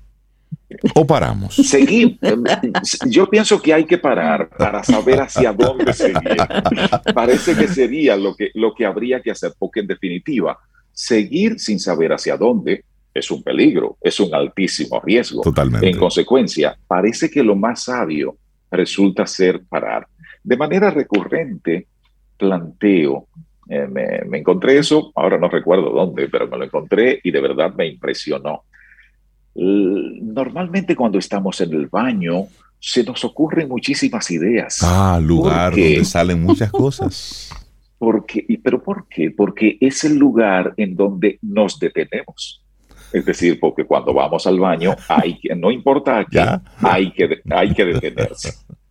¿O 0.94 1.06
paramos? 1.06 1.54
Seguimos. 1.54 2.18
Yo 3.06 3.28
pienso 3.28 3.60
que 3.60 3.72
hay 3.72 3.84
que 3.84 3.98
parar 3.98 4.48
para 4.48 4.82
saber 4.82 5.20
hacia 5.20 5.52
dónde 5.52 5.92
seguir. 5.92 6.36
Parece 7.14 7.54
que 7.54 7.68
sería 7.68 8.16
lo 8.16 8.34
que, 8.34 8.50
lo 8.54 8.74
que 8.74 8.84
habría 8.84 9.20
que 9.20 9.30
hacer, 9.30 9.52
porque 9.58 9.80
en 9.80 9.86
definitiva, 9.86 10.58
seguir 10.92 11.58
sin 11.58 11.78
saber 11.78 12.12
hacia 12.12 12.36
dónde 12.36 12.84
es 13.14 13.30
un 13.30 13.42
peligro, 13.42 13.98
es 14.00 14.18
un 14.20 14.34
altísimo 14.34 15.00
riesgo. 15.00 15.42
Totalmente. 15.42 15.88
En 15.88 15.98
consecuencia, 15.98 16.76
parece 16.86 17.30
que 17.30 17.42
lo 17.42 17.54
más 17.54 17.84
sabio 17.84 18.36
resulta 18.70 19.26
ser 19.26 19.62
parar. 19.68 20.06
De 20.42 20.56
manera 20.56 20.90
recurrente, 20.90 21.86
planteo, 22.42 23.28
eh, 23.68 23.86
me, 23.86 24.38
encontré 24.38 24.76
eso, 24.78 25.12
ahora 25.14 25.38
no 25.38 25.48
recuerdo 25.48 25.90
dónde, 25.90 26.28
pero 26.28 26.48
me 26.48 26.58
lo 26.58 26.64
encontré 26.64 27.20
y 27.22 27.30
de 27.30 27.40
verdad 27.40 27.72
me 27.74 27.86
impresionó. 27.86 28.64
Normalmente 29.54 30.96
cuando 30.96 31.18
estamos 31.18 31.60
en 31.60 31.72
el 31.72 31.86
baño, 31.86 32.46
se 32.80 33.04
nos 33.04 33.24
ocurren 33.24 33.68
muchísimas 33.68 34.28
ideas. 34.30 34.80
Ah, 34.82 35.20
lugar 35.22 35.70
donde 35.70 36.04
salen 36.04 36.42
muchas 36.42 36.70
cosas. 36.72 37.50
Porque, 37.98 38.44
¿Pero 38.64 38.82
por 38.82 39.06
qué? 39.08 39.30
Porque 39.30 39.78
es 39.80 40.02
el 40.02 40.16
lugar 40.16 40.74
en 40.76 40.96
donde 40.96 41.38
nos 41.40 41.78
detenemos. 41.78 42.64
Es 43.12 43.24
decir, 43.24 43.60
porque 43.60 43.84
cuando 43.84 44.12
vamos 44.12 44.44
al 44.46 44.58
baño, 44.58 44.96
hay 45.06 45.38
que, 45.38 45.54
no 45.54 45.70
importa 45.70 46.26
qué, 46.28 46.44
hay 46.80 47.12
que, 47.12 47.42
hay 47.48 47.72
que 47.74 47.84
detenerse. 47.84 48.54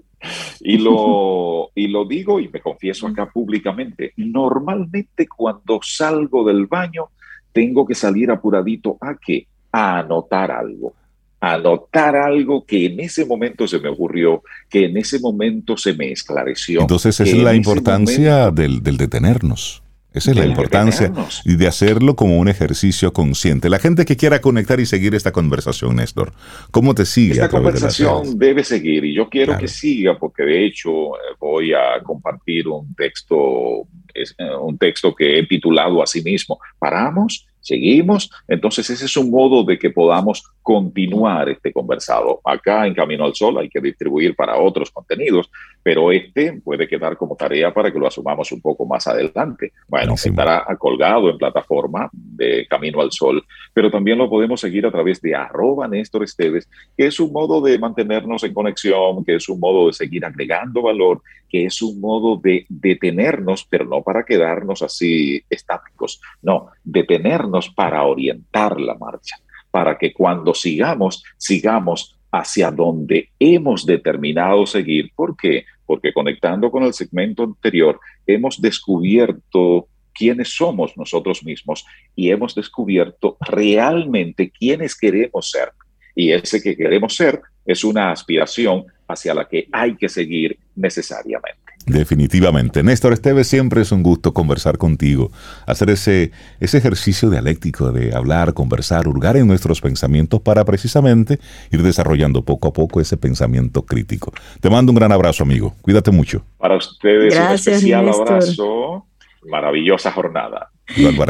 Y 0.60 0.78
lo, 0.78 1.72
y 1.76 1.88
lo 1.88 2.06
digo 2.06 2.40
y 2.40 2.48
me 2.48 2.62
confieso 2.62 3.08
acá 3.08 3.30
públicamente. 3.30 4.14
Normalmente 4.18 5.28
cuando 5.28 5.80
salgo 5.82 6.44
del 6.44 6.68
baño, 6.68 7.10
tengo 7.52 7.86
que 7.86 7.96
salir 7.96 8.32
apuradito 8.32 8.98
a 9.02 9.16
qué? 9.16 9.48
A 9.72 10.00
anotar 10.00 10.52
algo. 10.52 10.94
A 11.40 11.54
anotar 11.54 12.16
algo 12.16 12.66
que 12.66 12.86
en 12.86 13.00
ese 13.00 13.26
momento 13.26 13.68
se 13.68 13.80
me 13.80 13.90
ocurrió, 13.90 14.44
que 14.70 14.86
en 14.86 14.98
ese 14.98 15.20
momento 15.20 15.76
se 15.76 15.94
me 15.94 16.12
esclareció. 16.12 16.82
Entonces, 16.82 17.20
es 17.20 17.34
la 17.36 17.56
importancia 17.56 18.52
del, 18.52 18.84
del 18.84 18.98
detenernos. 18.98 19.82
Esa 20.14 20.32
es 20.32 20.38
la 20.38 20.46
importancia 20.46 21.12
y 21.46 21.56
de 21.56 21.68
hacerlo 21.68 22.18
como 22.18 22.38
un 22.38 22.50
ejercicio 22.50 23.14
consciente. 23.14 23.70
La 23.70 23.80
gente 23.80 24.04
que 24.04 24.18
quiera 24.18 24.42
conectar 24.42 24.80
y 24.82 24.86
seguir 24.86 25.16
esta 25.16 25.32
conversación, 25.32 25.96
Néstor, 25.96 26.34
¿cómo 26.72 26.94
te 26.94 27.06
sigue? 27.06 27.34
Esta 27.34 27.50
conversación 27.50 28.38
debe 28.38 28.64
seguir 28.66 29.06
y 29.06 29.14
yo 29.14 29.30
quiero 29.30 29.58
que 29.58 29.70
siga 29.70 30.18
porque 30.18 30.44
de 30.44 30.66
hecho 30.66 31.16
eh, 31.16 31.36
voy 31.40 31.72
a 31.74 32.04
compartir 32.04 32.68
un 32.68 32.94
texto, 32.94 33.88
eh, 34.14 34.26
un 34.62 34.78
texto 34.78 35.16
que 35.16 35.40
he 35.40 35.48
titulado 35.48 36.04
a 36.04 36.08
sí 36.08 36.22
mismo. 36.22 36.60
Paramos 36.78 37.48
seguimos. 37.62 38.30
Entonces 38.48 38.90
ese 38.90 39.06
es 39.06 39.16
un 39.16 39.30
modo 39.30 39.64
de 39.64 39.80
que 39.80 39.92
podamos 39.92 40.44
continuar 40.62 41.50
este 41.50 41.72
conversado. 41.72 42.42
Acá 42.44 42.86
en 42.86 42.94
Camino 42.94 43.24
al 43.24 43.36
Sol 43.36 43.58
hay 43.60 43.70
que 43.70 43.80
distribuir 43.80 44.36
para 44.36 44.58
otros 44.58 44.92
contenidos, 44.92 45.50
pero 45.84 46.12
este 46.12 46.62
puede 46.64 46.88
quedar 46.88 47.18
como 47.18 47.36
tarea 47.36 47.74
para 47.74 47.92
que 47.92 48.00
lo 48.00 48.08
asumamos 48.08 48.52
un 48.52 48.62
poco 48.62 48.86
más 48.86 49.08
adelante. 49.08 49.74
Bueno, 49.88 50.14
estará 50.14 50.66
colgado 50.78 51.30
en 51.30 51.38
plataforma 51.38 52.10
de 52.14 52.68
Camino 52.70 53.02
al 53.02 53.12
Sol, 53.12 53.44
pero 53.74 53.90
también 53.90 54.18
lo 54.18 54.30
podemos 54.30 54.60
seguir 54.60 54.86
a 54.86 54.92
través 54.92 55.22
de 55.22 55.36
arroba 55.36 55.88
Néstor 55.88 56.24
Esteves, 56.24 56.70
que 56.98 57.08
es 57.08 57.20
un 57.20 57.32
modo 57.32 57.62
de 57.62 57.80
mantenernos 57.80 58.44
en 58.44 58.54
conexión, 58.54 59.24
que 59.26 59.36
es 59.36 59.50
un 59.50 59.60
modo 59.60 59.88
de 59.88 59.94
seguir 59.94 60.26
agregando 60.26 60.82
valor, 60.82 61.22
que 61.50 61.66
es 61.66 61.82
un 61.82 62.00
modo 62.00 62.38
de 62.38 62.66
detenernos, 62.70 63.66
pero 63.70 63.86
no 63.86 64.02
para 64.02 64.24
quedarnos 64.24 64.82
así 64.82 65.44
estáticos, 65.50 66.22
no, 66.42 66.70
detenernos 66.84 67.70
para 67.70 68.04
orientar 68.04 68.80
la 68.80 68.96
marcha, 68.96 69.38
para 69.70 69.98
que 69.98 70.14
cuando 70.14 70.54
sigamos, 70.54 71.24
sigamos 71.38 72.18
hacia 72.32 72.72
donde 72.72 73.30
hemos 73.40 73.86
determinado 73.86 74.66
seguir. 74.66 75.12
¿Por 75.16 75.36
qué? 75.36 75.66
porque 75.92 76.14
conectando 76.14 76.72
con 76.72 76.84
el 76.84 76.94
segmento 76.94 77.44
anterior, 77.44 78.00
hemos 78.26 78.62
descubierto 78.62 79.90
quiénes 80.14 80.56
somos 80.56 80.96
nosotros 80.96 81.44
mismos 81.44 81.86
y 82.16 82.32
hemos 82.32 82.56
descubierto 82.56 83.36
realmente 83.42 84.50
quiénes 84.50 84.98
queremos 84.98 85.52
ser. 85.52 85.74
Y 86.16 86.32
ese 86.32 86.64
que 86.64 86.78
queremos 86.78 87.14
ser 87.14 87.42
es 87.66 87.84
una 87.84 88.10
aspiración 88.10 88.86
hacia 89.06 89.34
la 89.34 89.50
que 89.50 89.68
hay 89.70 89.98
que 89.98 90.08
seguir 90.08 90.58
necesariamente. 90.78 91.61
Definitivamente. 91.86 92.84
Néstor 92.84 93.14
Esteves, 93.14 93.48
siempre 93.48 93.82
es 93.82 93.92
un 93.92 94.04
gusto 94.04 94.34
conversar 94.34 94.78
contigo, 94.78 95.32
hacer 95.66 95.90
ese, 95.90 96.32
ese 96.60 96.78
ejercicio 96.78 97.30
dialéctico 97.30 97.92
de 97.92 98.16
hablar, 98.16 98.54
conversar, 98.54 99.08
hurgar 99.08 99.38
en 99.38 99.48
nuestros 99.48 99.82
pensamientos 99.82 100.42
para 100.42 100.64
precisamente 100.66 101.40
ir 101.72 101.82
desarrollando 101.82 102.44
poco 102.44 102.68
a 102.68 102.74
poco 102.74 103.02
ese 103.02 103.18
pensamiento 103.18 103.84
crítico. 103.84 104.34
Te 104.60 104.70
mando 104.70 104.92
un 104.92 104.98
gran 104.98 105.12
abrazo, 105.12 105.44
amigo. 105.44 105.76
Cuídate 105.82 106.12
mucho. 106.12 106.44
Para 106.58 106.78
ustedes 106.78 107.36
un 107.36 107.52
especial 107.54 108.10
abrazo. 108.10 109.08
Maravillosa 109.44 110.12
jornada. 110.12 110.72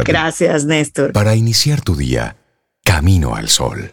Gracias, 0.06 0.66
Néstor. 0.66 1.14
Para 1.14 1.36
iniciar 1.36 1.82
tu 1.82 1.96
día, 1.96 2.36
camino 2.84 3.36
al 3.36 3.48
sol. 3.48 3.92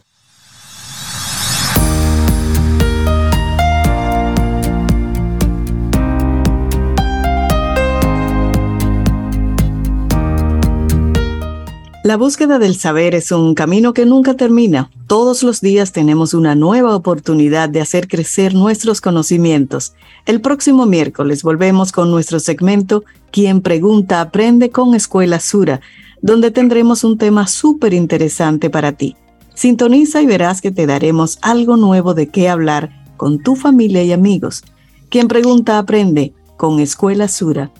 La 12.08 12.16
búsqueda 12.16 12.58
del 12.58 12.74
saber 12.74 13.14
es 13.14 13.32
un 13.32 13.54
camino 13.54 13.92
que 13.92 14.06
nunca 14.06 14.32
termina. 14.32 14.90
Todos 15.06 15.42
los 15.42 15.60
días 15.60 15.92
tenemos 15.92 16.32
una 16.32 16.54
nueva 16.54 16.96
oportunidad 16.96 17.68
de 17.68 17.82
hacer 17.82 18.08
crecer 18.08 18.54
nuestros 18.54 19.02
conocimientos. 19.02 19.92
El 20.24 20.40
próximo 20.40 20.86
miércoles 20.86 21.42
volvemos 21.42 21.92
con 21.92 22.10
nuestro 22.10 22.40
segmento 22.40 23.04
Quien 23.30 23.60
pregunta 23.60 24.22
aprende 24.22 24.70
con 24.70 24.94
Escuela 24.94 25.38
Sura, 25.38 25.82
donde 26.22 26.50
tendremos 26.50 27.04
un 27.04 27.18
tema 27.18 27.46
súper 27.46 27.92
interesante 27.92 28.70
para 28.70 28.92
ti. 28.92 29.14
Sintoniza 29.52 30.22
y 30.22 30.26
verás 30.26 30.62
que 30.62 30.70
te 30.70 30.86
daremos 30.86 31.38
algo 31.42 31.76
nuevo 31.76 32.14
de 32.14 32.28
qué 32.28 32.48
hablar 32.48 33.04
con 33.18 33.42
tu 33.42 33.54
familia 33.54 34.02
y 34.02 34.12
amigos. 34.12 34.64
Quien 35.10 35.28
pregunta 35.28 35.78
aprende 35.78 36.32
con 36.56 36.80
Escuela 36.80 37.28
Sura. 37.28 37.70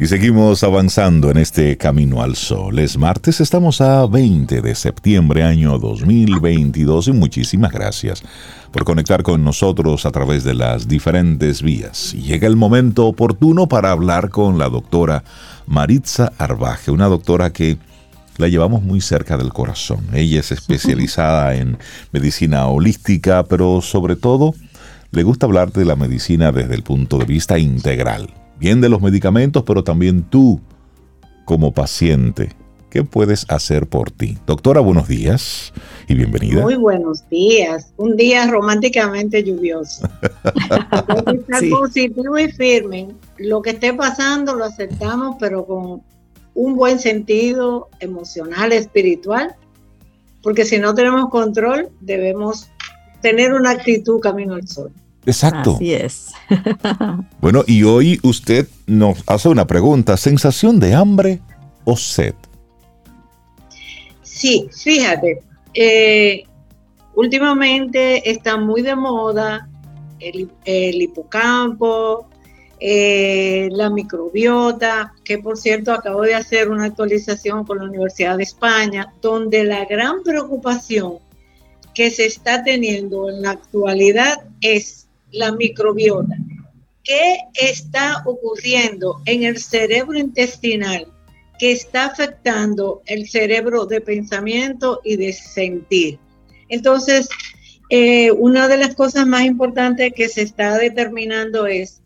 Y 0.00 0.06
seguimos 0.06 0.64
avanzando 0.64 1.30
en 1.30 1.36
este 1.36 1.76
camino 1.76 2.22
al 2.22 2.34
sol. 2.34 2.78
Es 2.78 2.96
martes, 2.96 3.40
estamos 3.40 3.80
a 3.80 4.06
20 4.06 4.62
de 4.62 4.74
septiembre 4.74 5.44
año 5.44 5.78
2022 5.78 7.08
y 7.08 7.12
muchísimas 7.12 7.70
gracias 7.72 8.22
por 8.72 8.84
conectar 8.84 9.22
con 9.22 9.44
nosotros 9.44 10.06
a 10.06 10.10
través 10.10 10.44
de 10.44 10.54
las 10.54 10.88
diferentes 10.88 11.62
vías. 11.62 12.14
Y 12.14 12.22
llega 12.22 12.48
el 12.48 12.56
momento 12.56 13.06
oportuno 13.06 13.68
para 13.68 13.90
hablar 13.90 14.30
con 14.30 14.58
la 14.58 14.68
doctora 14.70 15.24
Maritza 15.66 16.32
Arbaje, 16.38 16.90
una 16.90 17.06
doctora 17.06 17.52
que 17.52 17.76
la 18.38 18.48
llevamos 18.48 18.82
muy 18.82 19.00
cerca 19.02 19.36
del 19.36 19.52
corazón. 19.52 20.06
Ella 20.14 20.40
es 20.40 20.50
especializada 20.52 21.54
en 21.54 21.78
medicina 22.12 22.66
holística, 22.66 23.44
pero 23.44 23.82
sobre 23.82 24.16
todo 24.16 24.54
le 25.10 25.22
gusta 25.22 25.46
hablar 25.46 25.70
de 25.70 25.84
la 25.84 25.96
medicina 25.96 26.50
desde 26.50 26.74
el 26.74 26.82
punto 26.82 27.18
de 27.18 27.26
vista 27.26 27.58
integral 27.58 28.41
bien 28.62 28.80
de 28.80 28.88
los 28.88 29.02
medicamentos, 29.02 29.64
pero 29.64 29.82
también 29.82 30.22
tú 30.22 30.60
como 31.44 31.72
paciente. 31.72 32.50
¿Qué 32.90 33.02
puedes 33.02 33.44
hacer 33.50 33.88
por 33.88 34.12
ti? 34.12 34.38
Doctora, 34.46 34.80
buenos 34.80 35.08
días 35.08 35.72
y 36.06 36.14
bienvenida. 36.14 36.62
Muy 36.62 36.76
buenos 36.76 37.28
días. 37.28 37.92
Un 37.96 38.16
día 38.16 38.46
románticamente 38.46 39.42
lluvioso. 39.42 40.08
Estar 41.26 41.68
positivo 41.70 42.38
y 42.38 42.52
firme. 42.52 43.08
Lo 43.38 43.62
que 43.62 43.70
esté 43.70 43.94
pasando 43.94 44.54
lo 44.54 44.64
aceptamos, 44.66 45.34
pero 45.40 45.66
con 45.66 46.02
un 46.54 46.76
buen 46.76 47.00
sentido 47.00 47.88
emocional, 47.98 48.72
espiritual, 48.72 49.56
porque 50.40 50.64
si 50.64 50.78
no 50.78 50.94
tenemos 50.94 51.30
control, 51.30 51.88
debemos 52.00 52.68
tener 53.22 53.54
una 53.54 53.70
actitud 53.70 54.20
camino 54.20 54.54
al 54.54 54.68
sol. 54.68 54.92
Exacto. 55.26 55.76
Así 55.76 55.94
es. 55.94 56.32
bueno, 57.40 57.64
y 57.66 57.84
hoy 57.84 58.18
usted 58.22 58.68
nos 58.86 59.22
hace 59.26 59.48
una 59.48 59.66
pregunta, 59.66 60.16
¿sensación 60.16 60.80
de 60.80 60.94
hambre 60.94 61.40
o 61.84 61.96
sed? 61.96 62.34
Sí, 64.22 64.68
fíjate, 64.72 65.42
eh, 65.74 66.44
últimamente 67.14 68.28
está 68.30 68.56
muy 68.56 68.82
de 68.82 68.96
moda 68.96 69.68
el, 70.18 71.02
hipocampo, 71.02 72.28
eh, 72.80 73.68
la 73.72 73.90
microbiota, 73.90 75.12
que 75.24 75.38
por 75.38 75.56
cierto 75.56 75.92
acabo 75.92 76.22
de 76.22 76.34
hacer 76.34 76.70
una 76.70 76.86
actualización 76.86 77.64
con 77.64 77.78
la 77.78 77.84
Universidad 77.84 78.36
de 78.36 78.44
España, 78.44 79.12
donde 79.20 79.64
la 79.64 79.84
gran 79.84 80.22
preocupación 80.22 81.18
que 81.94 82.10
se 82.10 82.26
está 82.26 82.64
teniendo 82.64 83.28
en 83.28 83.42
la 83.42 83.50
actualidad 83.50 84.44
es 84.60 85.01
la 85.32 85.52
microbiota. 85.52 86.36
¿Qué 87.04 87.38
está 87.54 88.22
ocurriendo 88.26 89.20
en 89.26 89.42
el 89.42 89.58
cerebro 89.58 90.16
intestinal 90.16 91.06
que 91.58 91.72
está 91.72 92.06
afectando 92.06 93.02
el 93.06 93.28
cerebro 93.28 93.86
de 93.86 94.00
pensamiento 94.00 95.00
y 95.04 95.16
de 95.16 95.32
sentir? 95.32 96.18
Entonces, 96.68 97.28
eh, 97.90 98.30
una 98.30 98.68
de 98.68 98.78
las 98.78 98.94
cosas 98.94 99.26
más 99.26 99.44
importantes 99.44 100.12
que 100.14 100.28
se 100.28 100.42
está 100.42 100.78
determinando 100.78 101.66
es 101.66 102.02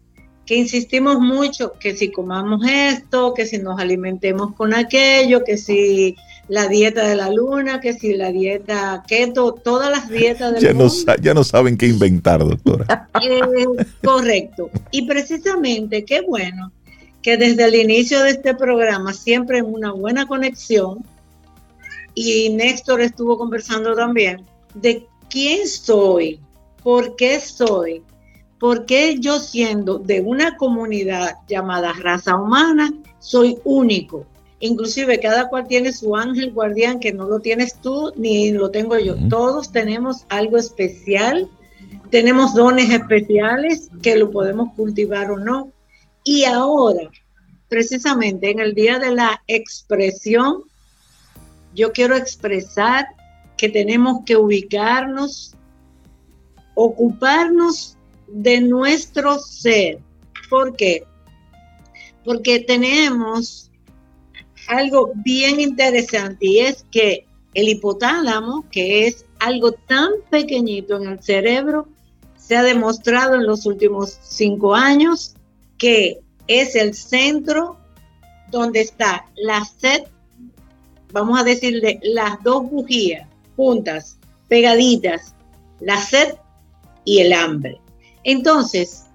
que 0.47 0.57
insistimos 0.57 1.19
mucho 1.19 1.75
que 1.79 1.95
si 1.95 2.11
comamos 2.11 2.67
esto, 2.67 3.35
que 3.35 3.47
si 3.47 3.59
nos 3.59 3.79
alimentemos 3.81 4.55
con 4.55 4.73
aquello, 4.75 5.45
que 5.45 5.59
si 5.59 6.17
la 6.49 6.69
dieta 6.69 7.09
de 7.09 7.17
la 7.17 7.31
luna, 7.31 7.81
que 7.81 7.95
si 7.95 8.15
la 8.15 8.31
dieta 8.31 9.03
keto, 9.07 9.53
todas 9.53 9.91
las 9.91 10.09
dietas 10.09 10.53
del 10.53 10.63
ya 10.63 10.73
No, 10.73 10.89
ya 11.21 11.35
no 11.35 11.45
saben 11.45 11.77
qué 11.77 11.89
inventar, 11.89 12.41
doctora. 12.41 13.09
correcto. 14.05 14.71
Y 14.91 15.03
precisamente, 15.07 16.05
qué 16.05 16.21
bueno 16.21 16.73
que 17.23 17.37
desde 17.37 17.65
el 17.65 17.75
inicio 17.75 18.23
de 18.23 18.31
este 18.31 18.55
programa 18.55 19.13
siempre 19.13 19.59
en 19.59 19.67
una 19.67 19.93
buena 19.93 20.27
conexión, 20.27 21.05
y 22.15 22.51
Néstor 22.51 23.01
estuvo 23.01 23.37
conversando 23.37 23.95
también, 23.95 24.45
de 24.75 25.07
quién 25.29 25.67
soy, 25.67 26.41
por 26.83 27.17
qué 27.17 27.41
soy, 27.41 28.03
por 28.61 28.87
qué 28.87 29.19
yo 29.19 29.41
siendo 29.41 29.99
de 29.99 30.21
una 30.21 30.57
comunidad 30.57 31.35
llamada 31.49 31.93
raza 31.93 32.37
humana, 32.37 32.93
soy 33.19 33.59
único 33.65 34.25
Inclusive 34.59 35.21
cada 35.21 35.49
cual 35.49 35.67
tiene 35.67 35.93
su 35.93 36.17
ángel 36.17 36.53
guardián 36.53 36.99
que 36.99 37.13
no 37.13 37.27
lo 37.27 37.41
tienes 37.41 37.79
tú 37.81 38.13
ni 38.17 38.53
lo 38.53 38.71
tengo 38.71 38.99
yo. 38.99 39.17
Todos 39.29 39.71
tenemos 39.71 40.25
algo 40.29 40.57
especial, 40.57 41.49
tenemos 42.11 42.55
dones 42.55 42.91
especiales 42.91 43.91
que 44.03 44.17
lo 44.17 44.31
podemos 44.31 44.73
cultivar 44.75 45.31
o 45.31 45.39
no. 45.39 45.73
Y 46.25 46.45
ahora, 46.45 47.11
precisamente 47.69 48.51
en 48.51 48.61
el 48.61 48.75
día 48.75 48.99
de 48.99 49.15
la 49.15 49.43
expresión, 49.47 50.63
yo 51.75 51.93
quiero 51.93 52.17
expresar 52.17 53.07
que 53.59 53.69
tenemos 53.69 54.25
que 54.25 54.37
ubicarnos, 54.37 55.55
ocuparnos 56.75 57.97
de 58.27 58.61
nuestro 58.63 59.39
ser. 59.39 59.99
¿Por 60.49 60.77
qué? 60.77 61.05
Porque 62.25 62.61
tenemos 62.61 63.66
algo 64.69 65.13
bien 65.17 65.61
interesante 65.61 66.47
y 66.47 66.59
es 66.61 66.85
que 66.91 67.27
el 67.55 67.69
hipotálamo, 67.69 68.67
que 68.71 69.07
es 69.07 69.25
algo 69.39 69.73
tan 69.73 70.11
pequeñito 70.31 70.97
en 70.97 71.09
el 71.09 71.23
cerebro, 71.23 71.89
se 72.37 72.57
ha 72.57 72.63
demostrado 72.63 73.35
en 73.37 73.47
los 73.47 73.67
últimos 73.67 74.19
cinco 74.23 74.75
años 74.75 75.35
que 75.79 76.21
es 76.47 76.77
el 76.77 76.95
centro 76.95 77.79
donde 78.51 78.81
está 78.81 79.27
la 79.37 79.65
sed, 79.65 80.05
vamos 81.13 81.41
a 81.41 81.45
decirle 81.45 81.99
las 82.03 82.43
dos 82.43 82.71
bujías 82.71 83.29
juntas, 83.57 84.19
pegaditas, 84.49 85.35
la 85.81 86.01
sed 86.01 86.35
y 87.05 87.21
el 87.21 87.33
hambre. 87.33 87.81
Entonces, 88.23 89.06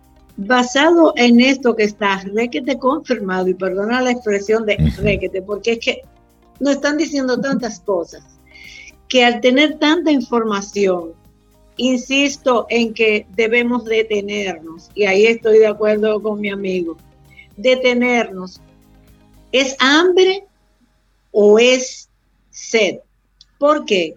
basado 0.45 1.13
en 1.17 1.39
esto 1.41 1.75
que 1.75 1.83
está 1.83 2.21
requete 2.33 2.77
confirmado, 2.77 3.47
y 3.47 3.53
perdona 3.53 4.01
la 4.01 4.11
expresión 4.11 4.65
de 4.65 4.77
requete, 4.97 5.41
porque 5.41 5.73
es 5.73 5.79
que 5.79 6.01
nos 6.59 6.75
están 6.75 6.97
diciendo 6.97 7.39
tantas 7.39 7.79
cosas, 7.79 8.23
que 9.07 9.23
al 9.23 9.41
tener 9.41 9.77
tanta 9.77 10.11
información, 10.11 11.13
insisto 11.77 12.65
en 12.69 12.93
que 12.93 13.25
debemos 13.35 13.85
detenernos, 13.85 14.89
y 14.95 15.05
ahí 15.05 15.25
estoy 15.25 15.59
de 15.59 15.67
acuerdo 15.67 16.21
con 16.21 16.39
mi 16.39 16.49
amigo, 16.49 16.97
detenernos. 17.57 18.61
¿Es 19.51 19.75
hambre 19.79 20.45
o 21.31 21.59
es 21.59 22.09
sed? 22.51 22.99
¿Por 23.57 23.85
qué? 23.85 24.15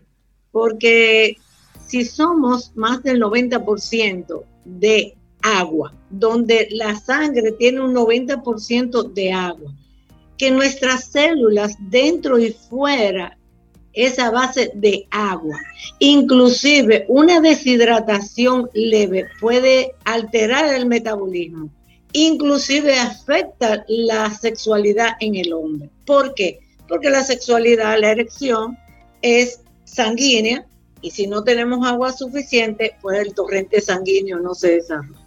Porque 0.53 1.37
si 1.87 2.05
somos 2.05 2.73
más 2.77 3.03
del 3.03 3.21
90% 3.21 4.45
de 4.65 5.17
agua, 5.45 5.95
donde 6.09 6.69
la 6.71 6.99
sangre 6.99 7.53
tiene 7.53 7.81
un 7.83 7.95
90% 7.95 9.13
de 9.13 9.33
agua, 9.33 9.73
que 10.39 10.51
nuestras 10.51 11.05
células 11.05 11.77
dentro 11.79 12.39
y 12.39 12.53
fuera 12.53 13.39
es 13.93 14.19
a 14.19 14.31
base 14.31 14.73
de 14.75 15.07
agua. 15.11 15.61
Inclusive 16.01 17.05
una 17.09 17.41
deshidratación 17.41 18.69
leve 18.73 19.27
puede 19.39 19.93
alterar 20.05 20.75
el 20.75 20.87
metabolismo, 20.87 21.71
inclusive 22.13 22.99
afecta 22.99 23.85
la 23.87 24.31
sexualidad 24.31 25.11
en 25.21 25.37
el 25.37 25.53
hombre. 25.53 25.91
¿Por 26.07 26.35
qué? 26.35 26.61
Porque 26.89 27.11
la 27.11 27.23
sexualidad, 27.23 28.01
la 28.01 28.11
erección 28.11 28.77
es 29.23 29.61
sanguínea 29.85 30.67
y 31.03 31.11
si 31.11 31.27
no 31.27 31.45
tenemos 31.45 31.87
agua 31.87 32.13
suficiente, 32.13 32.97
pues 33.03 33.21
el 33.21 33.35
torrente 33.35 33.83
sanguíneo 33.83 34.41
no 34.41 34.55
se 34.55 34.77
desarrolla. 34.77 35.24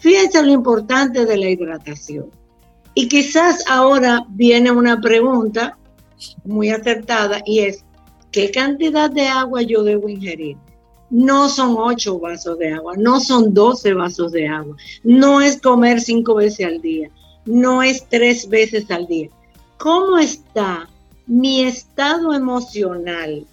Fíjense 0.00 0.42
lo 0.42 0.50
importante 0.50 1.26
de 1.26 1.36
la 1.36 1.50
hidratación. 1.50 2.30
Y 2.94 3.08
quizás 3.08 3.64
ahora 3.68 4.24
viene 4.30 4.70
una 4.70 5.00
pregunta 5.00 5.78
muy 6.44 6.70
acertada 6.70 7.40
y 7.44 7.60
es, 7.60 7.84
¿qué 8.32 8.50
cantidad 8.50 9.10
de 9.10 9.28
agua 9.28 9.62
yo 9.62 9.84
debo 9.84 10.08
ingerir? 10.08 10.56
No 11.10 11.48
son 11.48 11.76
ocho 11.76 12.18
vasos 12.18 12.58
de 12.58 12.72
agua, 12.72 12.94
no 12.96 13.20
son 13.20 13.52
doce 13.52 13.92
vasos 13.94 14.32
de 14.32 14.48
agua, 14.48 14.76
no 15.04 15.40
es 15.40 15.60
comer 15.60 16.00
cinco 16.00 16.36
veces 16.36 16.66
al 16.66 16.80
día, 16.80 17.10
no 17.44 17.82
es 17.82 18.06
tres 18.08 18.48
veces 18.48 18.90
al 18.90 19.06
día. 19.06 19.28
¿Cómo 19.76 20.18
está 20.18 20.88
mi 21.26 21.62
estado 21.62 22.32
emocional 22.32 23.46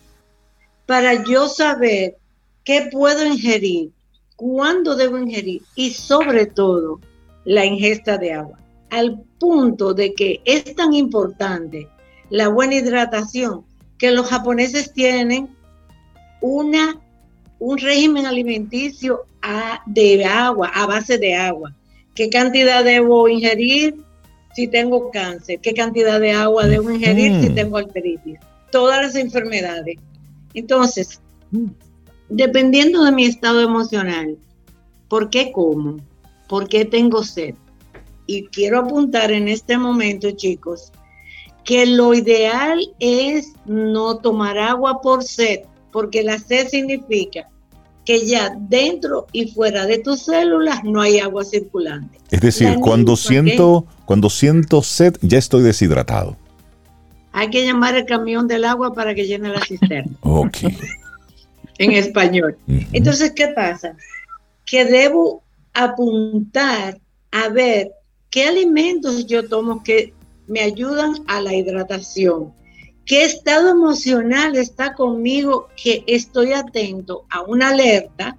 para 0.86 1.24
yo 1.24 1.48
saber 1.48 2.18
qué 2.64 2.89
puedo 2.91 3.26
ingerir 3.26 3.91
cuándo 4.38 4.95
debo 4.95 5.17
ingerir 5.17 5.63
y 5.75 5.91
sobre 5.91 6.45
todo 6.45 7.01
la 7.43 7.65
ingesta 7.65 8.17
de 8.17 8.31
agua, 8.33 8.59
al 8.89 9.19
punto 9.39 9.93
de 9.93 10.13
que 10.13 10.39
es 10.45 10.73
tan 10.75 10.93
importante 10.93 11.89
la 12.29 12.47
buena 12.47 12.75
hidratación 12.75 13.65
que 13.97 14.11
los 14.11 14.27
japoneses 14.27 14.93
tienen 14.93 15.49
una, 16.39 17.01
un 17.59 17.77
régimen 17.77 18.25
alimenticio 18.25 19.25
de 19.85 20.25
agua, 20.25 20.71
a 20.73 20.85
base 20.85 21.17
de 21.17 21.35
agua. 21.35 21.73
¿Qué 22.13 22.29
cantidad 22.29 22.83
debo 22.83 23.27
ingerir 23.27 23.95
si 24.53 24.67
tengo 24.67 25.09
cáncer? 25.11 25.59
¿Qué 25.61 25.73
cantidad 25.73 26.19
de 26.19 26.31
agua 26.31 26.67
debo 26.67 26.91
ingerir 26.91 27.41
si 27.41 27.49
tengo 27.49 27.77
arteritis? 27.77 28.39
Todas 28.71 29.01
las 29.01 29.15
enfermedades. 29.15 29.97
Entonces, 30.53 31.21
dependiendo 32.30 33.03
de 33.03 33.11
mi 33.11 33.25
estado 33.25 33.61
emocional, 33.61 34.38
¿por 35.07 35.30
qué 35.30 35.51
como? 35.51 35.97
¿Por 36.47 36.67
qué 36.67 36.86
tengo 36.86 37.23
sed? 37.23 37.55
Y 38.25 38.47
quiero 38.47 38.80
apuntar 38.80 39.32
en 39.32 39.47
este 39.47 39.78
momento, 39.78 40.32
chicos, 40.32 40.91
que 41.63 41.86
lo 41.86 42.13
ideal 42.13 42.80
es 42.99 43.53
no 43.65 44.17
tomar 44.17 44.57
agua 44.57 45.01
por 45.01 45.23
sed, 45.23 45.61
porque 45.91 46.23
la 46.23 46.38
sed 46.38 46.67
significa 46.67 47.49
que 48.05 48.25
ya 48.25 48.55
dentro 48.57 49.28
y 49.34 49.51
fuera 49.51 49.86
de 49.86 49.99
tus 49.99 50.21
células 50.23 50.84
no 50.84 51.01
hay 51.01 51.19
agua 51.19 51.43
circulante. 51.43 52.19
Es 52.32 52.39
decir, 52.39 52.75
cuando 52.80 53.17
siento, 53.17 53.86
cuando 54.05 54.30
siento 54.30 54.82
sed, 54.82 55.17
ya 55.21 55.38
estoy 55.38 55.63
deshidratado. 55.63 56.38
Hay 57.34 57.49
que 57.49 57.65
llamar 57.65 57.95
el 57.95 58.05
camión 58.05 58.47
del 58.47 58.63
agua 58.63 58.93
para 58.93 59.13
que 59.13 59.28
llene 59.28 59.49
la 59.49 59.61
cisterna. 59.61 60.13
ok 60.21 60.57
en 61.78 61.91
español. 61.91 62.57
Entonces, 62.91 63.32
¿qué 63.32 63.47
pasa? 63.49 63.95
Que 64.65 64.86
debo 64.86 65.43
apuntar 65.73 66.99
a 67.32 67.49
ver 67.49 67.91
qué 68.30 68.47
alimentos 68.47 69.28
yo 69.28 69.47
tomo 69.47 69.84
que 69.84 70.13
me 70.47 70.61
ayudan 70.61 71.13
a 71.28 71.41
la 71.41 71.53
hidratación. 71.53 72.53
¿Qué 73.05 73.23
estado 73.23 73.69
emocional 73.69 74.55
está 74.55 74.93
conmigo 74.93 75.69
que 75.82 76.03
estoy 76.07 76.53
atento 76.53 77.25
a 77.30 77.41
una 77.41 77.69
alerta 77.69 78.38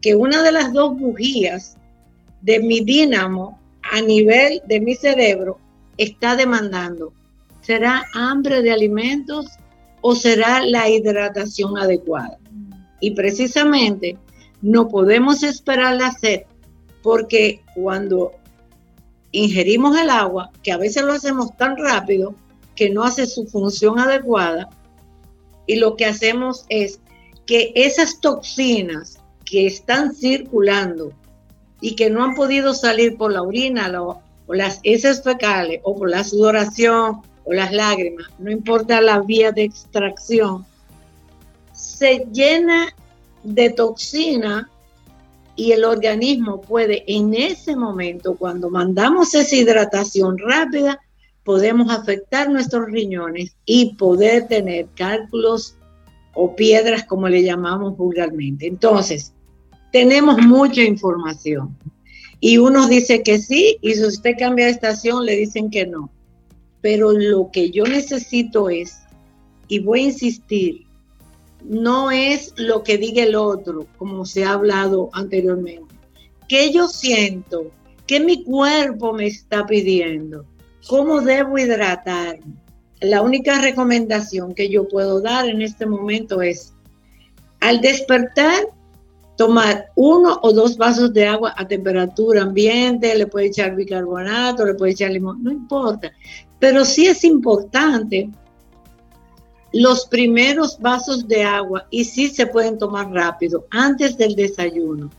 que 0.00 0.14
una 0.14 0.42
de 0.42 0.52
las 0.52 0.72
dos 0.72 0.98
bujías 0.98 1.76
de 2.40 2.60
mi 2.60 2.80
dínamo 2.80 3.60
a 3.82 4.00
nivel 4.00 4.60
de 4.66 4.80
mi 4.80 4.94
cerebro 4.94 5.58
está 5.98 6.34
demandando? 6.34 7.12
¿Será 7.60 8.06
hambre 8.14 8.62
de 8.62 8.72
alimentos 8.72 9.46
o 10.00 10.14
será 10.14 10.64
la 10.64 10.88
hidratación 10.88 11.76
adecuada? 11.76 12.38
Y 13.00 13.12
precisamente 13.12 14.16
no 14.60 14.88
podemos 14.88 15.42
esperar 15.42 15.96
la 15.96 16.12
sed 16.12 16.42
porque 17.02 17.62
cuando 17.74 18.32
ingerimos 19.32 19.98
el 19.98 20.10
agua, 20.10 20.50
que 20.62 20.72
a 20.72 20.78
veces 20.78 21.04
lo 21.04 21.12
hacemos 21.12 21.56
tan 21.56 21.76
rápido 21.76 22.34
que 22.74 22.90
no 22.90 23.04
hace 23.04 23.26
su 23.26 23.46
función 23.46 23.98
adecuada, 23.98 24.68
y 25.66 25.76
lo 25.76 25.96
que 25.96 26.06
hacemos 26.06 26.64
es 26.68 27.00
que 27.46 27.72
esas 27.74 28.20
toxinas 28.20 29.18
que 29.44 29.66
están 29.66 30.14
circulando 30.14 31.12
y 31.80 31.94
que 31.94 32.10
no 32.10 32.24
han 32.24 32.34
podido 32.34 32.74
salir 32.74 33.16
por 33.16 33.32
la 33.32 33.42
orina 33.42 33.90
o, 34.02 34.22
las 34.48 34.80
heces 34.82 35.22
fecales 35.22 35.80
o 35.84 35.94
por 35.94 36.10
la 36.10 36.24
sudoración 36.24 37.20
o 37.44 37.52
las 37.52 37.72
lágrimas, 37.72 38.26
no 38.38 38.50
importa 38.50 39.00
la 39.00 39.20
vía 39.20 39.52
de 39.52 39.64
extracción, 39.64 40.66
se 41.78 42.26
llena 42.32 42.88
de 43.44 43.70
toxina 43.70 44.68
y 45.54 45.72
el 45.72 45.84
organismo 45.84 46.60
puede 46.60 47.04
en 47.06 47.34
ese 47.34 47.76
momento, 47.76 48.36
cuando 48.36 48.68
mandamos 48.68 49.34
esa 49.34 49.56
hidratación 49.56 50.38
rápida, 50.38 51.00
podemos 51.44 51.90
afectar 51.90 52.50
nuestros 52.50 52.90
riñones 52.90 53.56
y 53.64 53.94
poder 53.94 54.48
tener 54.48 54.88
cálculos 54.96 55.76
o 56.34 56.54
piedras, 56.54 57.04
como 57.04 57.28
le 57.28 57.42
llamamos 57.42 57.96
vulgarmente. 57.96 58.66
Entonces, 58.66 59.32
tenemos 59.92 60.38
mucha 60.38 60.82
información. 60.82 61.76
Y 62.40 62.58
uno 62.58 62.86
dice 62.88 63.22
que 63.22 63.38
sí, 63.38 63.78
y 63.82 63.94
si 63.94 64.04
usted 64.04 64.34
cambia 64.38 64.66
de 64.66 64.72
estación, 64.72 65.24
le 65.24 65.36
dicen 65.36 65.70
que 65.70 65.86
no. 65.86 66.10
Pero 66.80 67.12
lo 67.12 67.50
que 67.52 67.70
yo 67.70 67.84
necesito 67.84 68.68
es, 68.68 68.98
y 69.66 69.80
voy 69.80 70.00
a 70.00 70.04
insistir, 70.04 70.87
no 71.64 72.10
es 72.10 72.54
lo 72.56 72.82
que 72.82 72.98
diga 72.98 73.22
el 73.22 73.34
otro, 73.34 73.86
como 73.96 74.24
se 74.24 74.44
ha 74.44 74.52
hablado 74.52 75.10
anteriormente. 75.12 75.94
¿Qué 76.48 76.72
yo 76.72 76.88
siento? 76.88 77.70
¿Qué 78.06 78.20
mi 78.20 78.42
cuerpo 78.42 79.12
me 79.12 79.26
está 79.26 79.66
pidiendo? 79.66 80.44
¿Cómo 80.88 81.20
debo 81.20 81.58
hidratarme? 81.58 82.54
La 83.00 83.22
única 83.22 83.60
recomendación 83.60 84.54
que 84.54 84.68
yo 84.68 84.88
puedo 84.88 85.20
dar 85.20 85.46
en 85.48 85.62
este 85.62 85.86
momento 85.86 86.42
es, 86.42 86.74
al 87.60 87.80
despertar, 87.80 88.66
tomar 89.36 89.90
uno 89.94 90.40
o 90.42 90.52
dos 90.52 90.76
vasos 90.76 91.12
de 91.12 91.26
agua 91.26 91.54
a 91.56 91.68
temperatura 91.68 92.42
ambiente, 92.42 93.14
le 93.16 93.26
puede 93.26 93.46
echar 93.46 93.76
bicarbonato, 93.76 94.64
le 94.64 94.74
puede 94.74 94.92
echar 94.92 95.12
limón, 95.12 95.42
no 95.44 95.52
importa. 95.52 96.10
Pero 96.58 96.84
sí 96.84 97.06
es 97.06 97.22
importante 97.22 98.30
los 99.72 100.06
primeros 100.06 100.78
vasos 100.78 101.28
de 101.28 101.44
agua 101.44 101.86
y 101.90 102.04
sí 102.04 102.28
se 102.28 102.46
pueden 102.46 102.78
tomar 102.78 103.10
rápido, 103.10 103.66
antes 103.70 104.16
del 104.16 104.34
desayuno. 104.34 105.10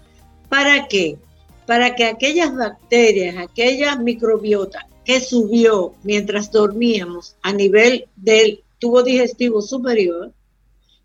¿Para 0.50 0.88
qué? 0.88 1.18
Para 1.66 1.95
que 1.95 2.06
aquellas 2.06 2.56
bacterias, 2.56 3.38
aquella 3.38 3.95
microbiota 3.95 4.88
que 5.06 5.20
subió 5.20 5.93
mientras 6.04 6.52
dormíamos 6.52 7.36
a 7.41 7.54
nivel 7.54 8.08
del 8.16 8.64
tubo 8.80 9.04
digestivo 9.04 9.62
superior, 9.62 10.34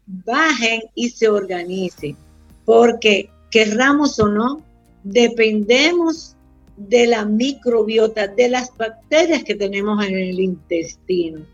bajen 0.06 0.82
y 0.94 1.10
se 1.10 1.28
organicen. 1.28 2.16
Porque, 2.64 3.30
querramos 3.50 4.18
o 4.18 4.28
no, 4.28 4.62
dependemos 5.02 6.34
de 6.76 7.06
la 7.06 7.24
microbiota, 7.24 8.26
de 8.26 8.48
las 8.48 8.76
bacterias 8.76 9.44
que 9.44 9.54
tenemos 9.54 10.04
en 10.04 10.18
el 10.18 10.40
intestino. 10.40 11.46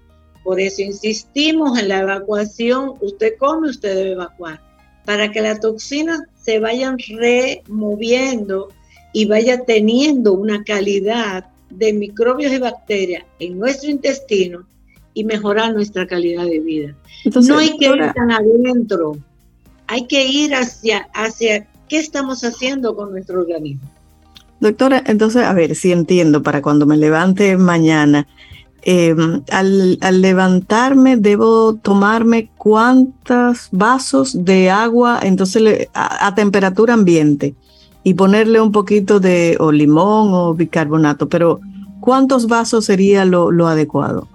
Por 0.42 0.60
eso 0.60 0.82
insistimos 0.82 1.78
en 1.78 1.88
la 1.88 2.00
evacuación. 2.00 2.94
Usted 3.00 3.34
come, 3.38 3.70
usted 3.70 3.94
debe 3.94 4.12
evacuar. 4.12 4.60
Para 5.04 5.30
que 5.30 5.40
las 5.40 5.60
toxinas 5.60 6.20
se 6.42 6.58
vayan 6.58 6.96
removiendo 6.98 8.68
y 9.12 9.26
vaya 9.26 9.64
teniendo 9.64 10.34
una 10.34 10.62
calidad 10.64 11.46
de 11.70 11.92
microbios 11.92 12.52
y 12.52 12.58
bacterias 12.58 13.24
en 13.38 13.58
nuestro 13.58 13.90
intestino 13.90 14.66
y 15.14 15.24
mejorar 15.24 15.74
nuestra 15.74 16.06
calidad 16.06 16.44
de 16.44 16.60
vida. 16.60 16.94
no 17.46 17.58
hay 17.58 17.76
que 17.76 17.86
ir 17.86 18.12
tan 18.14 18.30
adentro, 18.30 19.16
hay 19.86 20.06
que 20.06 20.26
ir 20.26 20.54
hacia, 20.54 21.08
hacia 21.14 21.66
qué 21.88 21.98
estamos 21.98 22.44
haciendo 22.44 22.94
con 22.94 23.10
nuestro 23.10 23.40
organismo. 23.40 23.88
Doctora, 24.60 25.02
entonces, 25.06 25.42
a 25.42 25.54
ver 25.54 25.74
si 25.74 25.90
entiendo, 25.90 26.42
para 26.42 26.60
cuando 26.60 26.86
me 26.86 26.96
levante 26.96 27.56
mañana, 27.56 28.26
Em, 28.82 29.42
al, 29.50 29.98
levantarme 30.22 31.18
debo 31.18 31.74
tomarme 31.74 32.48
cuántos 32.56 33.68
vasos 33.72 34.44
de 34.44 34.70
agua 34.70 35.20
entonces 35.22 35.88
a, 35.92 36.34
temperatura 36.34 36.94
ambiente 36.94 37.54
y 38.04 38.14
ponerle 38.14 38.58
un 38.58 38.72
poquito 38.72 39.20
de 39.20 39.58
o 39.60 39.70
limón 39.70 40.32
o 40.32 40.54
bicarbonato, 40.54 41.28
pero 41.28 41.60
¿cuántos 42.00 42.46
vasos 42.46 42.86
sería 42.86 43.26
lo, 43.26 43.66
adecuado? 43.66 44.26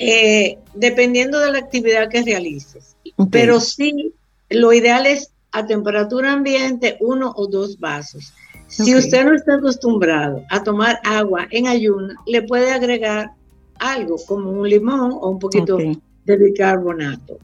Eh, 0.00 0.56
dependiendo 0.74 1.38
de 1.40 1.52
la 1.52 1.58
actividad 1.58 2.08
que 2.08 2.22
realices. 2.22 2.96
Pero 3.30 3.60
sí, 3.60 4.14
lo 4.48 4.72
ideal 4.72 5.04
es 5.04 5.30
a 5.52 5.66
temperatura 5.66 6.32
ambiente 6.32 6.96
uno 7.00 7.34
o 7.36 7.46
dos 7.46 7.78
vasos. 7.78 8.32
Si 8.70 8.94
usted 8.94 9.24
no 9.24 9.34
está 9.34 9.54
acostumbrado 9.54 10.44
a 10.48 10.62
tomar 10.62 11.00
agua 11.04 11.46
en 11.50 11.66
ayuno, 11.66 12.14
le 12.26 12.42
puede 12.42 12.70
agregar 12.70 13.32
algo 13.78 14.16
como 14.26 14.50
un 14.50 14.68
limón 14.68 15.12
o 15.12 15.30
un 15.30 15.38
poquito 15.38 15.76
de 15.76 16.36
bicarbonato. 16.36 17.38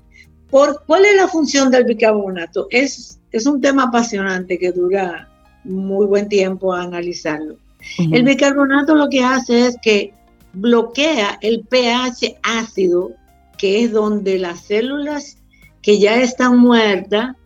¿Por, 0.51 0.85
¿Cuál 0.87 1.05
es 1.05 1.17
la 1.17 1.27
función 1.27 1.71
del 1.71 1.85
bicarbonato? 1.85 2.69
Es, 2.71 3.19
es 3.33 3.47
un 3.47 3.61
tema 3.61 3.85
apasionante 3.85 4.59
que 4.59 4.71
dura 4.71 5.29
muy 5.65 6.07
buen 6.07 6.29
tiempo 6.29 6.73
a 6.73 6.83
analizarlo. 6.83 7.57
El 7.99 8.23
bicarbonato 8.23 8.95
lo 8.95 9.09
que 9.09 9.25
hace 9.25 9.67
es 9.67 9.77
que 9.83 10.15
bloquea 10.53 11.39
el 11.41 11.65
pH 11.69 12.39
ácido, 12.43 13.11
que 13.59 13.83
es 13.83 13.93
donde 13.93 14.39
las 14.39 14.61
células 14.61 15.39
que 15.83 15.99
ya 15.99 16.21
están 16.21 16.59
muertas 16.59 17.37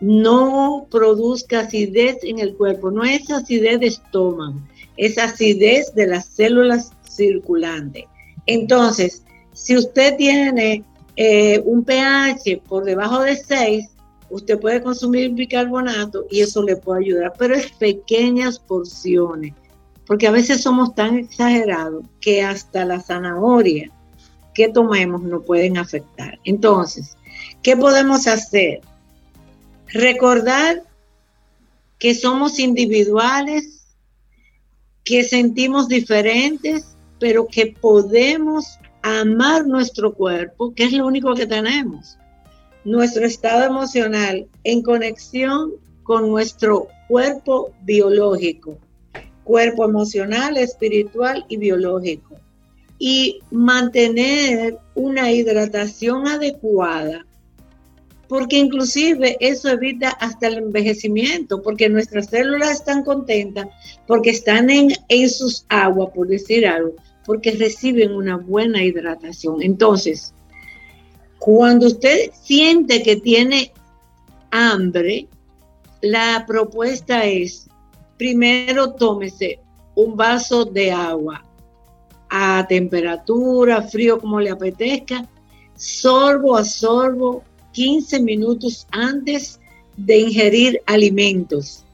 no 0.00 0.86
produzca 0.90 1.60
acidez 1.60 2.18
en 2.22 2.38
el 2.38 2.54
cuerpo. 2.54 2.90
No 2.90 3.04
es 3.04 3.30
acidez 3.30 3.80
de 3.80 3.86
estómago, 3.86 4.60
es 4.96 5.18
acidez 5.18 5.94
de 5.94 6.06
las 6.06 6.26
células 6.26 6.92
circulantes. 7.08 8.04
Entonces, 8.46 9.22
si 9.52 9.76
usted 9.76 10.16
tiene 10.16 10.84
eh, 11.16 11.62
un 11.64 11.84
pH 11.84 12.62
por 12.68 12.84
debajo 12.84 13.20
de 13.20 13.36
6, 13.36 13.88
usted 14.30 14.58
puede 14.58 14.82
consumir 14.82 15.30
bicarbonato 15.30 16.26
y 16.30 16.40
eso 16.40 16.62
le 16.62 16.76
puede 16.76 17.04
ayudar, 17.04 17.32
pero 17.38 17.54
es 17.54 17.70
pequeñas 17.72 18.58
porciones, 18.58 19.54
porque 20.06 20.26
a 20.26 20.32
veces 20.32 20.62
somos 20.62 20.94
tan 20.94 21.16
exagerados 21.18 22.04
que 22.20 22.42
hasta 22.42 22.84
la 22.84 23.00
zanahoria 23.00 23.90
que 24.54 24.68
tomemos 24.68 25.22
nos 25.22 25.44
pueden 25.44 25.78
afectar. 25.78 26.38
Entonces, 26.44 27.16
¿qué 27.62 27.76
podemos 27.76 28.26
hacer? 28.26 28.80
Recordar 29.92 30.82
que 31.98 32.14
somos 32.14 32.58
individuales, 32.58 33.94
que 35.04 35.22
sentimos 35.24 35.88
diferentes, 35.88 36.96
pero 37.18 37.46
que 37.46 37.74
podemos 37.80 38.78
amar 39.02 39.66
nuestro 39.66 40.12
cuerpo, 40.12 40.74
que 40.74 40.84
es 40.84 40.92
lo 40.92 41.06
único 41.06 41.34
que 41.34 41.46
tenemos. 41.46 42.18
Nuestro 42.84 43.24
estado 43.24 43.64
emocional 43.64 44.48
en 44.64 44.82
conexión 44.82 45.72
con 46.02 46.28
nuestro 46.28 46.88
cuerpo 47.08 47.72
biológico, 47.82 48.78
cuerpo 49.44 49.84
emocional, 49.84 50.56
espiritual 50.56 51.44
y 51.48 51.56
biológico. 51.56 52.36
Y 52.98 53.40
mantener 53.50 54.78
una 54.94 55.30
hidratación 55.30 56.26
adecuada 56.26 57.25
porque 58.28 58.58
inclusive 58.58 59.36
eso 59.40 59.68
evita 59.68 60.10
hasta 60.10 60.48
el 60.48 60.58
envejecimiento, 60.58 61.62
porque 61.62 61.88
nuestras 61.88 62.26
células 62.26 62.72
están 62.72 63.04
contentas, 63.04 63.66
porque 64.06 64.30
están 64.30 64.70
en, 64.70 64.92
en 65.08 65.30
sus 65.30 65.64
aguas, 65.68 66.10
por 66.14 66.26
decir 66.28 66.66
algo, 66.66 66.94
porque 67.24 67.52
reciben 67.52 68.12
una 68.12 68.36
buena 68.36 68.82
hidratación. 68.82 69.62
Entonces, 69.62 70.34
cuando 71.38 71.86
usted 71.86 72.30
siente 72.32 73.02
que 73.02 73.16
tiene 73.16 73.72
hambre, 74.50 75.28
la 76.00 76.44
propuesta 76.46 77.24
es, 77.24 77.68
primero 78.16 78.94
tómese 78.94 79.60
un 79.94 80.16
vaso 80.16 80.64
de 80.64 80.92
agua 80.92 81.44
a 82.28 82.66
temperatura, 82.68 83.82
frío 83.82 84.18
como 84.18 84.40
le 84.40 84.50
apetezca, 84.50 85.26
sorbo 85.76 86.56
a 86.56 86.64
sorbo 86.64 87.44
15 87.76 88.20
minutos 88.20 88.86
antes 88.90 89.60
de 89.98 90.18
ingerir 90.20 90.80
alimentos. 90.86 91.84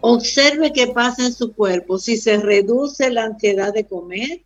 Observe 0.00 0.72
qué 0.72 0.86
pasa 0.86 1.26
en 1.26 1.34
su 1.34 1.52
cuerpo, 1.52 1.98
si 1.98 2.16
se 2.16 2.38
reduce 2.38 3.10
la 3.10 3.24
ansiedad 3.24 3.74
de 3.74 3.84
comer 3.84 4.44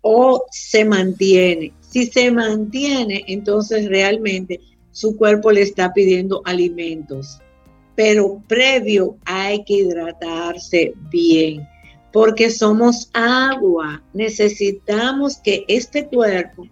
o 0.00 0.44
se 0.50 0.84
mantiene. 0.84 1.72
Si 1.88 2.06
se 2.06 2.32
mantiene, 2.32 3.22
entonces 3.28 3.88
realmente 3.88 4.58
su 4.90 5.16
cuerpo 5.16 5.52
le 5.52 5.62
está 5.62 5.92
pidiendo 5.92 6.42
alimentos. 6.44 7.38
Pero 7.94 8.42
previo 8.48 9.16
hay 9.24 9.62
que 9.62 9.74
hidratarse 9.74 10.94
bien, 11.12 11.64
porque 12.12 12.50
somos 12.50 13.08
agua. 13.12 14.02
Necesitamos 14.12 15.36
que 15.36 15.64
este 15.68 16.08
cuerpo 16.08 16.66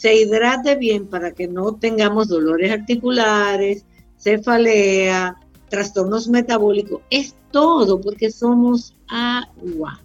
se 0.00 0.14
hidrate 0.14 0.76
bien 0.76 1.08
para 1.08 1.32
que 1.32 1.46
no 1.46 1.74
tengamos 1.74 2.28
dolores 2.28 2.72
articulares, 2.72 3.84
cefalea, 4.16 5.36
trastornos 5.68 6.26
metabólicos. 6.26 7.02
Es 7.10 7.34
todo 7.50 8.00
porque 8.00 8.30
somos 8.30 8.96
agua. 9.08 10.00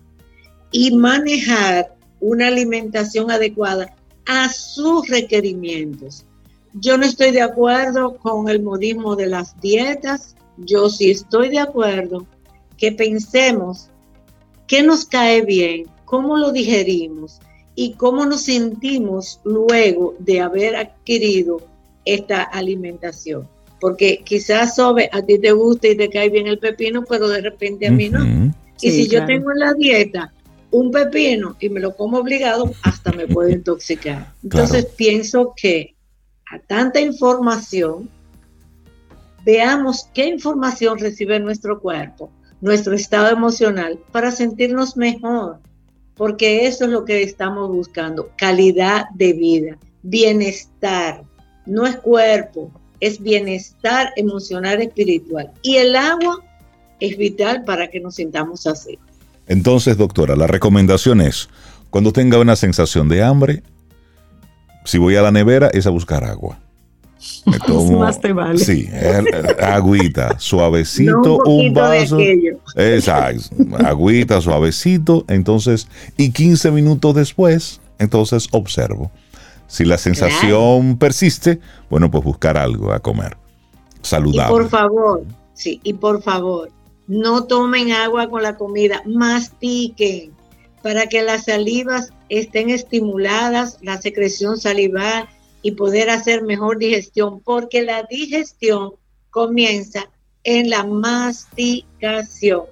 Y 0.69 0.97
manejar 0.97 1.95
una 2.19 2.47
alimentación 2.47 3.31
adecuada 3.31 3.95
a 4.25 4.49
sus 4.49 5.07
requerimientos. 5.07 6.25
Yo 6.73 6.97
no 6.97 7.05
estoy 7.05 7.31
de 7.31 7.43
acuerdo 7.43 8.17
con 8.17 8.49
el 8.49 8.61
modismo 8.61 9.15
de 9.15 9.27
las 9.27 9.57
dietas. 9.61 10.35
Yo 10.57 10.89
sí 10.89 11.09
estoy 11.09 11.47
de 11.47 11.59
acuerdo 11.59 12.27
que 12.75 12.91
pensemos 12.91 13.91
qué 14.67 14.83
nos 14.83 15.05
cae 15.05 15.41
bien, 15.45 15.85
cómo 16.03 16.35
lo 16.35 16.51
digerimos 16.51 17.39
y 17.75 17.93
cómo 17.93 18.25
nos 18.25 18.43
sentimos 18.43 19.41
luego 19.43 20.15
de 20.19 20.39
haber 20.41 20.75
adquirido 20.75 21.61
esta 22.05 22.43
alimentación. 22.43 23.47
Porque 23.81 24.21
quizás, 24.23 24.75
Sobe, 24.75 25.09
a 25.11 25.21
ti 25.21 25.37
te 25.37 25.51
gusta 25.51 25.89
y 25.89 25.97
te 25.97 26.09
cae 26.09 26.29
bien 26.29 26.47
el 26.47 26.59
pepino, 26.59 27.03
pero 27.03 27.27
de 27.27 27.41
repente 27.41 27.87
a 27.87 27.91
mí 27.91 28.09
no. 28.09 28.53
y 28.81 28.91
si 28.91 29.07
yo 29.07 29.25
tengo 29.25 29.51
en 29.51 29.59
la 29.59 29.73
dieta 29.73 30.31
un 30.71 30.91
pepino 30.91 31.55
y 31.59 31.69
me 31.69 31.79
lo 31.79 31.95
como 31.95 32.17
obligado, 32.17 32.71
hasta 32.83 33.11
me 33.11 33.27
puede 33.27 33.53
intoxicar. 33.53 34.33
Entonces 34.43 34.85
pienso 34.85 35.53
que 35.55 35.95
a 36.51 36.59
tanta 36.59 37.01
información, 37.01 38.09
veamos 39.43 40.09
qué 40.13 40.27
información 40.27 40.97
recibe 40.97 41.39
nuestro 41.39 41.79
cuerpo, 41.79 42.31
nuestro 42.61 42.95
estado 42.95 43.29
emocional, 43.29 43.99
para 44.11 44.31
sentirnos 44.31 44.95
mejor 44.95 45.59
porque 46.15 46.65
eso 46.67 46.85
es 46.85 46.91
lo 46.91 47.05
que 47.05 47.23
estamos 47.23 47.69
buscando, 47.69 48.29
calidad 48.37 49.05
de 49.13 49.33
vida, 49.33 49.77
bienestar, 50.03 51.23
no 51.65 51.85
es 51.85 51.97
cuerpo, 51.97 52.71
es 52.99 53.21
bienestar 53.21 54.13
emocional, 54.15 54.81
espiritual. 54.81 55.51
Y 55.61 55.77
el 55.77 55.95
agua 55.95 56.43
es 56.99 57.17
vital 57.17 57.63
para 57.63 57.89
que 57.89 57.99
nos 57.99 58.15
sintamos 58.15 58.65
así. 58.67 58.97
Entonces, 59.47 59.97
doctora, 59.97 60.35
la 60.35 60.47
recomendación 60.47 61.21
es, 61.21 61.49
cuando 61.89 62.11
tenga 62.11 62.39
una 62.39 62.55
sensación 62.55 63.09
de 63.09 63.23
hambre, 63.23 63.63
si 64.85 64.97
voy 64.97 65.15
a 65.15 65.21
la 65.21 65.31
nevera 65.31 65.69
es 65.73 65.87
a 65.87 65.89
buscar 65.89 66.23
agua. 66.23 66.59
Me 67.45 67.59
tomo, 67.67 67.99
más 67.99 68.19
te 68.19 68.33
vale. 68.33 68.57
Sí, 68.57 68.89
agüita, 69.61 70.35
suavecito, 70.39 71.39
un, 71.45 71.73
vaso. 71.73 72.17
Exacto, 72.75 73.55
agüita, 73.85 74.41
suavecito, 74.41 75.25
entonces, 75.27 75.87
y 76.17 76.31
15 76.31 76.71
minutos 76.71 77.15
después, 77.15 77.81
entonces 77.99 78.47
observo. 78.51 79.11
Si 79.67 79.83
la 79.83 79.97
sensación 79.97 80.97
persiste, 80.97 81.59
bueno, 81.89 82.11
pues 82.11 82.23
buscar 82.23 82.57
algo 82.57 82.93
a 82.93 82.99
comer. 82.99 83.35
Saludable. 84.01 84.53
Y 84.53 84.59
por 84.59 84.69
favor, 84.69 85.23
sí, 85.53 85.79
y 85.83 85.93
por 85.93 86.21
favor, 86.21 86.69
no 87.07 87.45
tomen 87.45 87.91
agua 87.91 88.29
con 88.29 88.43
la 88.43 88.57
comida, 88.57 89.01
mastiquen 89.05 90.35
para 90.85 91.07
que 91.07 91.23
las 91.23 91.45
salivas 91.45 92.13
estén 92.29 92.69
estimuladas, 92.69 93.79
la 93.81 93.99
secreción 93.99 94.59
salival 94.59 95.27
y 95.65 95.71
poder 95.71 96.11
hacer 96.11 96.43
mejor 96.43 96.77
digestión, 96.77 97.41
porque 97.43 97.81
la 97.81 98.03
digestión 98.03 98.91
comienza 99.31 100.07
en 100.43 100.69
la 100.69 100.83
masticación 100.83 102.65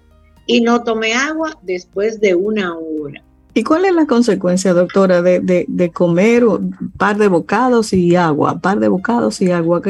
y 0.46 0.62
no 0.62 0.84
tome 0.84 1.16
agua 1.16 1.58
después 1.64 2.22
de 2.22 2.36
una 2.36 2.78
hora. 2.78 3.24
¿Y 3.56 3.64
cuál 3.64 3.86
es 3.86 3.96
la 3.96 4.06
consecuencia, 4.06 4.74
doctora, 4.74 5.24
de, 5.24 5.92
comer 5.92 6.46
un 6.46 6.94
par 6.96 7.18
de 7.18 7.30
bocados 7.30 7.94
y 7.94 8.16
agua, 8.16 8.60
par 8.60 8.80
de 8.80 8.90
bocados 8.90 9.42
y 9.42 9.50
agua? 9.50 9.82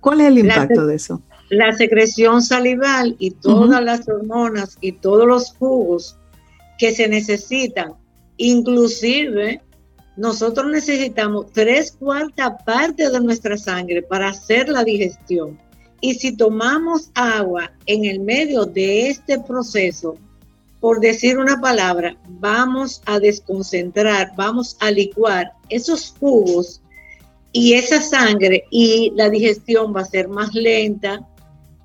cuál 0.00 0.20
es 0.20 0.26
el 0.26 0.38
impacto 0.40 0.84
de 0.84 0.96
eso? 0.96 1.22
La 1.48 1.72
secreción 1.72 2.42
salival 2.42 3.16
y 3.18 3.30
todas 3.30 3.82
las 3.82 4.06
hormonas 4.06 4.76
y 4.82 4.92
todos 4.92 5.26
los 5.26 5.52
jugos 5.52 6.18
que 6.78 6.92
se 6.92 7.08
necesitan, 7.08 7.94
inclusive 8.36 9.62
nosotros 10.20 10.70
necesitamos 10.70 11.46
tres 11.50 11.92
cuartas 11.92 12.62
partes 12.66 13.10
de 13.10 13.20
nuestra 13.20 13.56
sangre 13.56 14.02
para 14.02 14.28
hacer 14.28 14.68
la 14.68 14.84
digestión. 14.84 15.58
Y 16.02 16.12
si 16.16 16.36
tomamos 16.36 17.10
agua 17.14 17.72
en 17.86 18.04
el 18.04 18.20
medio 18.20 18.66
de 18.66 19.08
este 19.08 19.38
proceso, 19.40 20.18
por 20.78 21.00
decir 21.00 21.38
una 21.38 21.58
palabra, 21.58 22.18
vamos 22.28 23.00
a 23.06 23.18
desconcentrar, 23.18 24.32
vamos 24.36 24.76
a 24.80 24.90
licuar 24.90 25.54
esos 25.70 26.14
jugos 26.20 26.82
y 27.52 27.72
esa 27.72 28.02
sangre 28.02 28.64
y 28.70 29.14
la 29.16 29.30
digestión 29.30 29.96
va 29.96 30.02
a 30.02 30.04
ser 30.04 30.28
más 30.28 30.52
lenta 30.52 31.26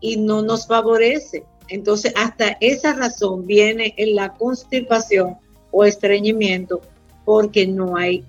y 0.02 0.18
no 0.18 0.42
nos 0.42 0.68
favorece. 0.68 1.46
Entonces, 1.70 2.12
hasta 2.18 2.58
esa 2.60 2.92
razón 2.96 3.48
viene 3.48 3.94
en 3.96 4.14
la 4.14 4.34
constipación 4.34 5.38
o 5.72 5.86
estreñimiento 5.86 6.82
porque 7.26 7.68
no 7.68 7.98
hay 7.98 8.24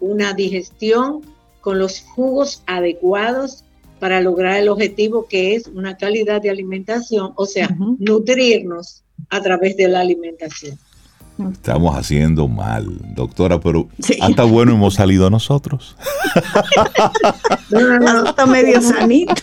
una 0.00 0.32
digestión 0.34 1.22
con 1.60 1.78
los 1.78 2.00
jugos 2.00 2.62
adecuados 2.66 3.64
para 3.98 4.20
lograr 4.20 4.58
el 4.58 4.68
objetivo 4.68 5.26
que 5.28 5.54
es 5.54 5.68
una 5.68 5.96
calidad 5.96 6.42
de 6.42 6.50
alimentación, 6.50 7.32
o 7.36 7.46
sea, 7.46 7.74
nutrirnos 7.98 9.04
a 9.30 9.40
través 9.40 9.76
de 9.76 9.88
la 9.88 10.00
alimentación. 10.00 10.78
Estamos 11.50 11.96
haciendo 11.96 12.46
mal, 12.46 12.86
doctora, 13.14 13.58
pero 13.58 13.88
hasta 14.20 14.44
bueno 14.44 14.72
hemos 14.72 14.94
salido 14.94 15.30
nosotros. 15.30 15.96
no, 17.70 17.98
no, 17.98 18.24
está 18.26 18.44
medio 18.44 18.82
sanito. 18.82 19.34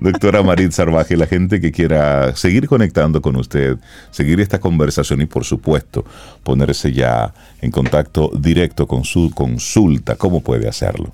Doctora 0.00 0.42
Marit 0.42 0.72
Sarvaje, 0.72 1.14
la 1.14 1.26
gente 1.26 1.60
que 1.60 1.72
quiera 1.72 2.34
seguir 2.34 2.66
conectando 2.66 3.20
con 3.20 3.36
usted, 3.36 3.76
seguir 4.10 4.40
esta 4.40 4.58
conversación 4.58 5.20
y 5.20 5.26
por 5.26 5.44
supuesto 5.44 6.06
ponerse 6.42 6.90
ya 6.92 7.34
en 7.60 7.70
contacto 7.70 8.30
directo 8.34 8.86
con 8.86 9.04
su 9.04 9.30
consulta, 9.34 10.16
¿cómo 10.16 10.40
puede 10.40 10.68
hacerlo? 10.68 11.12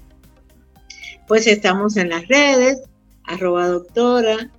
Pues 1.27 1.49
estamos 1.49 1.97
en 1.97 2.11
las 2.11 2.29
redes, 2.29 2.83
arroba 3.25 3.67
doctora, 3.67 4.53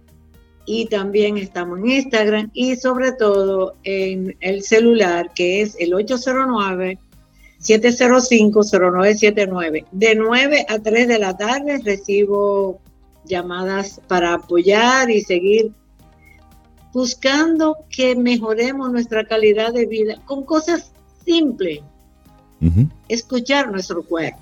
y 0.66 0.88
también 0.88 1.38
estamos 1.38 1.80
en 1.80 1.90
Instagram 1.90 2.52
y 2.54 2.76
sobre 2.76 3.14
todo 3.14 3.76
en 3.86 4.36
el 4.42 4.62
celular 4.62 5.32
que 5.34 5.62
es 5.62 5.78
el 5.80 5.94
809 5.94 7.00
705-0979. 7.60 9.86
De 9.92 10.16
9 10.16 10.66
a 10.70 10.80
3 10.80 11.08
de 11.08 11.18
la 11.18 11.36
tarde 11.36 11.82
recibo 11.84 12.80
llamadas 13.28 14.02
para 14.08 14.34
apoyar 14.34 15.10
y 15.10 15.22
seguir 15.22 15.72
buscando 16.94 17.78
que 17.90 18.16
mejoremos 18.16 18.92
nuestra 18.92 19.26
calidad 19.26 19.74
de 19.74 19.86
vida 19.86 20.16
con 20.26 20.44
cosas 20.44 20.92
simples. 21.26 21.82
Escuchar 23.08 23.72
nuestro 23.72 24.02
cuerpo. 24.04 24.40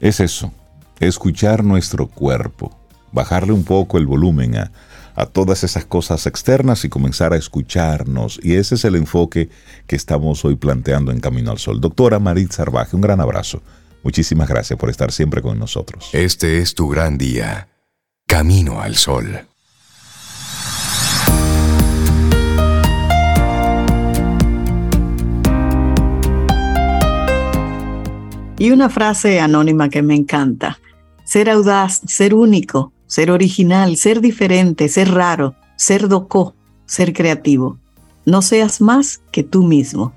Es 0.00 0.20
eso, 0.20 0.52
escuchar 1.00 1.64
nuestro 1.64 2.06
cuerpo, 2.06 2.76
bajarle 3.10 3.52
un 3.52 3.64
poco 3.64 3.96
el 3.96 4.06
volumen 4.06 4.56
a, 4.56 4.70
a 5.18 5.26
todas 5.26 5.64
esas 5.64 5.84
cosas 5.84 6.26
externas 6.26 6.84
y 6.84 6.88
comenzar 6.88 7.32
a 7.32 7.36
escucharnos. 7.36 8.38
Y 8.42 8.54
ese 8.54 8.76
es 8.76 8.84
el 8.84 8.94
enfoque 8.94 9.48
que 9.86 9.96
estamos 9.96 10.44
hoy 10.44 10.56
planteando 10.56 11.10
en 11.10 11.20
Camino 11.20 11.50
al 11.50 11.58
Sol. 11.58 11.80
Doctora 11.80 12.18
Marit 12.18 12.52
Sarvaje, 12.52 12.94
un 12.94 13.02
gran 13.02 13.20
abrazo. 13.20 13.62
Muchísimas 14.04 14.48
gracias 14.48 14.78
por 14.78 14.90
estar 14.90 15.10
siempre 15.10 15.42
con 15.42 15.58
nosotros. 15.58 16.10
Este 16.12 16.58
es 16.58 16.74
tu 16.74 16.88
gran 16.88 17.18
día. 17.18 17.68
Camino 18.28 18.82
al 18.82 18.94
Sol. 18.94 19.40
Y 28.58 28.70
una 28.70 28.90
frase 28.90 29.40
anónima 29.40 29.88
que 29.88 30.02
me 30.02 30.14
encanta. 30.14 30.78
Ser 31.24 31.48
audaz, 31.48 32.02
ser 32.06 32.34
único, 32.34 32.92
ser 33.06 33.30
original, 33.30 33.96
ser 33.96 34.20
diferente, 34.20 34.90
ser 34.90 35.10
raro, 35.10 35.54
ser 35.76 36.06
docó, 36.06 36.54
ser 36.84 37.14
creativo. 37.14 37.78
No 38.26 38.42
seas 38.42 38.82
más 38.82 39.22
que 39.32 39.42
tú 39.42 39.62
mismo. 39.62 40.12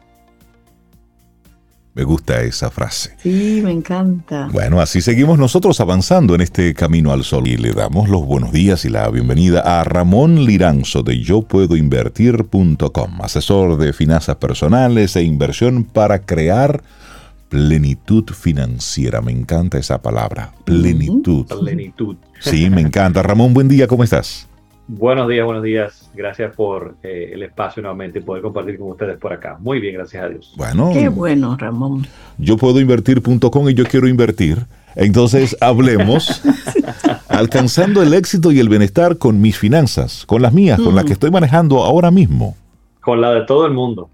Me 2.01 2.05
gusta 2.05 2.41
esa 2.41 2.71
frase. 2.71 3.15
Sí, 3.21 3.61
me 3.63 3.69
encanta. 3.69 4.49
Bueno, 4.51 4.81
así 4.81 5.01
seguimos 5.01 5.37
nosotros 5.37 5.79
avanzando 5.81 6.33
en 6.33 6.41
este 6.41 6.73
camino 6.73 7.11
al 7.11 7.23
sol 7.23 7.47
y 7.47 7.57
le 7.57 7.73
damos 7.73 8.09
los 8.09 8.25
buenos 8.25 8.51
días 8.51 8.85
y 8.85 8.89
la 8.89 9.07
bienvenida 9.11 9.59
a 9.59 9.83
Ramón 9.83 10.43
Liranzo 10.45 11.03
de 11.03 11.19
yo 11.19 11.43
puedo 11.43 11.75
invertir.com, 11.75 13.21
asesor 13.21 13.77
de 13.77 13.93
finanzas 13.93 14.37
personales 14.37 15.15
e 15.15 15.21
inversión 15.21 15.83
para 15.83 16.23
crear 16.23 16.81
plenitud 17.49 18.25
financiera. 18.33 19.21
Me 19.21 19.31
encanta 19.31 19.77
esa 19.77 20.01
palabra, 20.01 20.55
plenitud. 20.65 21.45
Plenitud. 21.45 22.15
Sí, 22.39 22.71
me 22.71 22.81
encanta. 22.81 23.21
Ramón, 23.21 23.53
buen 23.53 23.67
día, 23.67 23.85
¿cómo 23.85 24.03
estás? 24.03 24.47
Buenos 24.93 25.29
días, 25.29 25.45
buenos 25.45 25.63
días. 25.63 26.11
Gracias 26.13 26.53
por 26.53 26.95
eh, 27.01 27.31
el 27.33 27.43
espacio 27.43 27.81
nuevamente 27.81 28.19
y 28.19 28.23
poder 28.23 28.43
compartir 28.43 28.77
con 28.77 28.89
ustedes 28.89 29.17
por 29.17 29.31
acá. 29.31 29.55
Muy 29.57 29.79
bien, 29.79 29.93
gracias 29.93 30.21
a 30.21 30.27
Dios. 30.27 30.53
Bueno. 30.57 30.91
Qué 30.91 31.07
bueno, 31.07 31.55
Ramón. 31.57 32.05
Yo 32.37 32.57
puedo 32.57 32.77
invertir.com 32.77 33.69
y 33.69 33.73
yo 33.73 33.85
quiero 33.85 34.09
invertir. 34.09 34.57
Entonces 34.97 35.55
hablemos 35.61 36.41
alcanzando 37.29 38.03
el 38.03 38.13
éxito 38.13 38.51
y 38.51 38.59
el 38.59 38.67
bienestar 38.67 39.17
con 39.17 39.39
mis 39.39 39.57
finanzas, 39.57 40.25
con 40.25 40.41
las 40.41 40.51
mías, 40.51 40.77
con 40.77 40.93
las 40.93 41.05
que 41.05 41.13
estoy 41.13 41.31
manejando 41.31 41.85
ahora 41.85 42.11
mismo. 42.11 42.57
Con 42.99 43.21
la 43.21 43.33
de 43.33 43.45
todo 43.45 43.65
el 43.65 43.71
mundo. 43.71 44.09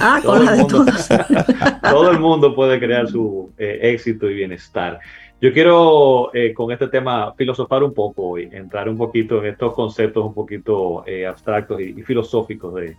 Ah, 0.00 0.20
con 0.24 0.42
la 0.42 0.52
de 0.52 0.64
todos. 0.64 1.08
todo 1.82 2.10
el 2.10 2.18
mundo 2.18 2.54
puede 2.54 2.78
crear 2.78 3.08
su 3.08 3.50
eh, 3.58 3.80
éxito 3.82 4.30
y 4.30 4.36
bienestar. 4.36 5.00
Yo 5.42 5.52
quiero 5.52 6.32
eh, 6.32 6.54
con 6.54 6.70
este 6.70 6.86
tema 6.86 7.34
filosofar 7.34 7.82
un 7.82 7.92
poco 7.92 8.38
y 8.38 8.44
entrar 8.44 8.88
un 8.88 8.96
poquito 8.96 9.40
en 9.40 9.50
estos 9.50 9.74
conceptos 9.74 10.24
un 10.24 10.34
poquito 10.34 11.04
eh, 11.04 11.26
abstractos 11.26 11.80
y, 11.80 12.00
filosóficos 12.04 12.72
de 12.74 12.96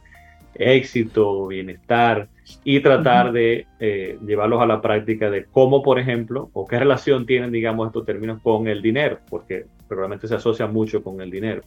éxito, 0.55 1.47
bienestar 1.47 2.27
y 2.65 2.81
tratar 2.81 3.31
de 3.31 3.65
eh, 3.79 4.19
llevarlos 4.27 4.61
a 4.61 4.65
la 4.65 4.81
práctica 4.81 5.29
de 5.29 5.45
cómo, 5.45 5.81
por 5.81 5.99
ejemplo, 5.99 6.49
o 6.51 6.67
qué 6.67 6.79
relación 6.79 7.25
tienen, 7.25 7.49
digamos, 7.49 7.87
estos 7.87 8.05
términos 8.05 8.41
con 8.41 8.67
el 8.67 8.81
dinero, 8.81 9.19
porque 9.29 9.67
probablemente 9.87 10.27
se 10.27 10.35
asocia 10.35 10.67
mucho 10.67 11.01
con 11.01 11.21
el 11.21 11.31
dinero. 11.31 11.61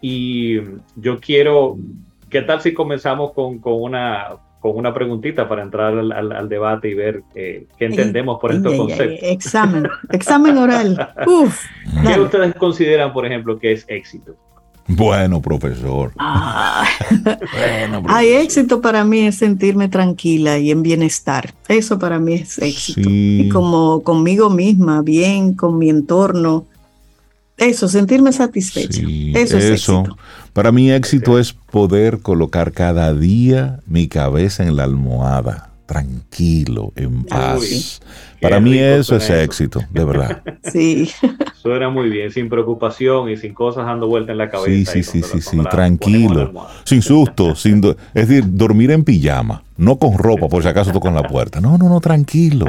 Y 0.00 0.62
yo 0.96 1.20
quiero, 1.20 1.76
¿qué 2.30 2.40
tal 2.40 2.62
si 2.62 2.72
comenzamos 2.72 3.34
con, 3.34 3.58
con 3.58 3.82
una 3.82 4.38
con 4.60 4.76
una 4.76 4.92
preguntita 4.92 5.48
para 5.48 5.62
entrar 5.62 5.96
al, 5.98 6.48
debate 6.48 6.88
y 6.88 6.94
ver 6.94 7.22
eh, 7.34 7.66
qué 7.78 7.86
entendemos 7.86 8.38
por 8.40 8.52
estos 8.52 8.74
conceptos. 8.74 9.18
examen, 9.22 9.88
examen 10.10 10.56
oral. 10.58 11.12
Uf, 11.26 11.64
¿Qué 12.02 12.20
ustedes 12.20 12.54
consideran, 12.54 13.12
por 13.12 13.26
ejemplo, 13.26 13.58
que 13.58 13.72
es 13.72 13.84
éxito? 13.88 14.36
Bueno, 14.88 15.42
profesor. 15.42 16.12
Ah. 16.18 16.86
bueno, 17.10 18.02
Hay 18.08 18.28
éxito 18.28 18.80
para 18.80 19.04
mí 19.04 19.20
es 19.20 19.36
sentirme 19.36 19.88
tranquila 19.88 20.58
y 20.58 20.70
en 20.70 20.82
bienestar. 20.82 21.52
Eso 21.68 21.98
para 21.98 22.18
mí 22.18 22.34
es 22.34 22.58
éxito. 22.58 23.08
Y 23.10 23.48
como 23.48 24.02
conmigo 24.02 24.48
misma, 24.48 25.02
bien, 25.02 25.54
con 25.54 25.78
mi 25.78 25.90
entorno. 25.90 26.66
Eso, 27.56 27.88
sentirme 27.88 28.32
satisfecho. 28.32 29.02
eso 29.34 29.58
es 29.58 29.64
éxito. 29.64 30.16
Para 30.52 30.72
mí 30.72 30.90
éxito 30.90 31.38
es 31.38 31.52
poder 31.52 32.20
colocar 32.20 32.72
cada 32.72 33.12
día 33.14 33.80
mi 33.86 34.08
cabeza 34.08 34.62
en 34.62 34.76
la 34.76 34.84
almohada, 34.84 35.70
tranquilo, 35.86 36.92
en 36.96 37.24
paz. 37.24 38.00
Para 38.40 38.60
mí 38.60 38.78
eso 38.78 39.16
es 39.16 39.30
éxito, 39.30 39.80
de 39.90 40.04
verdad. 40.04 40.42
Sí. 40.72 41.08
Suena 41.62 41.88
muy 41.88 42.08
bien, 42.10 42.30
sin 42.32 42.48
preocupación 42.48 43.30
y 43.30 43.36
sin 43.36 43.54
cosas 43.54 43.86
dando 43.86 44.08
vuelta 44.08 44.32
en 44.32 44.38
la 44.38 44.50
cabeza. 44.50 44.92
Sí, 44.92 45.02
sí, 45.02 45.22
sí, 45.22 45.40
sí, 45.40 45.58
tranquilo, 45.70 46.52
sin 46.84 47.02
susto, 47.02 47.54
sin 47.54 47.84
es 48.14 48.28
decir, 48.28 48.44
dormir 48.46 48.90
en 48.90 49.04
pijama, 49.04 49.62
no 49.76 49.96
con 49.98 50.18
ropa 50.18 50.48
por 50.48 50.62
si 50.62 50.68
acaso 50.68 50.92
toco 50.92 51.08
en 51.08 51.14
la 51.14 51.22
puerta. 51.22 51.60
No, 51.60 51.78
no, 51.78 51.88
no, 51.88 52.00
tranquilo. 52.00 52.66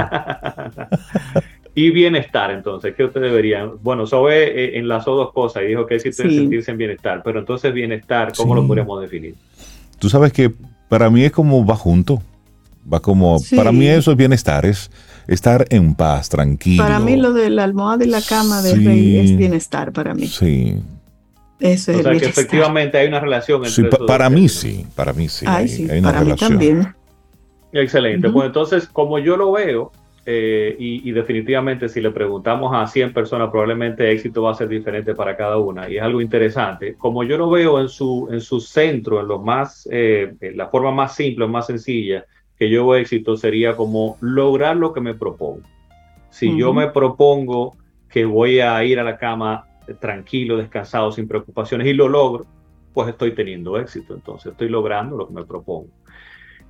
Y 1.77 1.91
bienestar, 1.91 2.49
entonces, 2.49 2.95
¿qué 2.95 3.03
usted 3.03 3.21
deberían? 3.21 3.73
Bueno, 3.83 4.07
Sobe 4.07 4.45
eh, 4.47 4.79
enlazó 4.79 5.13
dos 5.13 5.31
cosas 5.31 5.61
y 5.61 5.67
dijo 5.67 5.85
que 5.85 5.93
éxito 5.93 6.23
es 6.23 6.35
sentirse 6.35 6.71
en 6.71 6.77
bienestar, 6.79 7.21
pero 7.23 7.37
entonces 7.37 7.71
bienestar, 7.71 8.33
¿cómo 8.35 8.55
lo 8.55 8.65
podríamos 8.65 8.99
definir? 8.99 9.35
Tú 9.99 10.09
sabes 10.09 10.33
que 10.33 10.51
para 10.89 11.11
mí 11.11 11.23
es 11.23 11.31
como 11.31 11.63
va 11.63 11.75
junto, 11.75 12.19
va 12.91 12.99
como, 12.99 13.37
para 13.55 13.71
mí 13.71 13.85
eso 13.87 14.09
es 14.09 14.17
bienestar, 14.17 14.65
es 14.65 14.89
estar 15.27 15.67
en 15.69 15.93
paz, 15.93 16.29
tranquilo. 16.29 16.83
Para 16.83 16.97
mí 16.97 17.15
lo 17.15 17.31
de 17.31 17.51
la 17.51 17.65
almohada 17.65 18.03
y 18.03 18.07
la 18.07 18.23
cama 18.23 18.63
de 18.63 18.73
rey 18.73 19.17
es 19.19 19.37
bienestar 19.37 19.91
para 19.91 20.15
mí. 20.15 20.25
Sí. 20.25 20.81
Eso 21.59 21.91
es 21.91 21.99
o 21.99 22.01
sea 22.01 22.11
que 22.13 22.25
efectivamente 22.25 22.97
hay 22.97 23.07
una 23.07 23.19
relación 23.19 23.63
entre 23.63 23.87
Para 24.07 24.31
mí 24.31 24.49
sí, 24.49 24.87
para 24.95 25.13
mí 25.13 25.29
sí. 25.29 25.45
hay, 25.47 25.99
una 25.99 26.09
para 26.09 26.21
relación. 26.21 26.57
mí 26.57 26.65
también. 26.67 26.95
Excelente. 27.71 28.31
Pues 28.31 28.47
entonces, 28.47 28.87
como 28.87 29.19
yo 29.19 29.37
lo 29.37 29.51
veo, 29.51 29.91
eh, 30.29 30.75
y, 30.77 31.09
definitivamente 31.13 31.87
si 31.87 32.01
le 32.01 32.11
preguntamos 32.11 32.75
a 32.75 32.85
100 32.85 33.13
personas, 33.13 33.49
probablemente 33.49 34.03
el 34.03 34.17
éxito 34.17 34.41
va 34.41 34.51
a 34.51 34.55
ser 34.55 34.67
diferente 34.67 35.15
para 35.15 35.37
cada 35.37 35.55
una. 35.57 35.89
Y 35.89 35.95
es 35.95 36.03
algo 36.03 36.19
interesante. 36.19 36.95
Como 36.95 37.23
yo 37.23 37.37
lo 37.37 37.49
veo 37.49 37.79
en 37.79 37.87
su, 37.87 38.27
en 38.29 38.41
su 38.41 38.59
centro, 38.59 39.21
en 39.21 39.29
lo 39.29 39.39
más, 39.39 39.87
eh, 39.89 40.35
la 40.53 40.67
forma 40.67 40.91
más 40.91 41.15
simple, 41.15 41.47
más 41.47 41.67
sencilla, 41.67 42.25
que 42.59 42.69
yo 42.69 42.85
veo 42.85 42.99
éxito 42.99 43.37
sería 43.37 43.77
como 43.77 44.17
lograr 44.19 44.75
lo 44.75 44.91
que 44.91 44.99
me 44.99 45.13
propongo. 45.13 45.61
Si 46.29 46.57
yo 46.57 46.73
me 46.73 46.87
propongo 46.87 47.77
que 48.09 48.25
voy 48.25 48.59
a 48.59 48.83
ir 48.83 48.99
a 48.99 49.05
la 49.05 49.17
cama 49.17 49.65
tranquilo, 50.01 50.57
descansado, 50.57 51.09
sin 51.13 51.29
preocupaciones 51.29 51.87
y 51.87 51.93
lo 51.93 52.09
logro, 52.09 52.45
pues 52.93 53.07
estoy 53.07 53.31
teniendo 53.31 53.79
éxito. 53.79 54.13
Entonces 54.13 54.51
estoy 54.51 54.67
logrando 54.67 55.15
lo 55.15 55.25
que 55.25 55.33
me 55.33 55.45
propongo. 55.45 55.87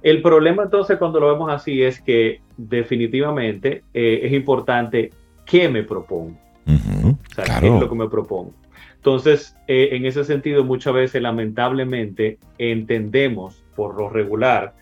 El 0.04 0.22
problema 0.22 0.62
entonces 0.62 1.00
cuando 1.00 1.20
lo 1.20 1.34
vemos 1.34 1.52
así 1.52 1.82
es 1.82 2.00
que 2.00 2.42
definitivamente 2.58 3.84
eh, 3.94 4.22
es 4.24 4.34
importante 4.34 5.12
qué 5.46 5.70
me 5.70 5.84
propongo. 5.84 6.38
o 6.66 7.34
sea, 7.34 7.60
qué 7.60 7.68
es 7.68 7.80
lo 7.80 7.90
que 7.90 7.96
me 7.96 8.10
propongo. 8.10 8.54
Entonces, 8.96 9.56
eh, 9.68 9.90
en 9.94 10.06
ese 10.06 10.24
sentido, 10.26 10.64
muchas 10.64 10.94
veces 10.94 11.22
lamentablemente 11.22 12.40
entendemos 12.58 13.64
por 13.76 13.96
lo 13.96 14.10
regular, 14.10 14.74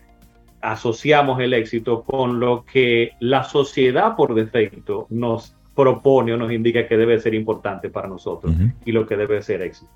asociamos 0.60 1.38
el 1.40 1.52
éxito 1.54 2.02
con 2.02 2.40
lo 2.40 2.64
que 2.64 3.12
la 3.20 3.44
sociedad 3.44 4.16
por 4.16 4.34
defecto 4.34 5.06
nos 5.10 5.54
propone 5.76 6.32
o 6.32 6.36
nos 6.38 6.50
indica 6.50 6.88
que 6.88 6.96
debe 6.96 7.20
ser 7.20 7.34
importante 7.34 7.90
para 7.90 8.08
nosotros 8.08 8.52
y 8.84 8.92
lo 8.92 9.06
que 9.06 9.16
debe 9.16 9.42
ser 9.42 9.62
éxito. 9.62 9.92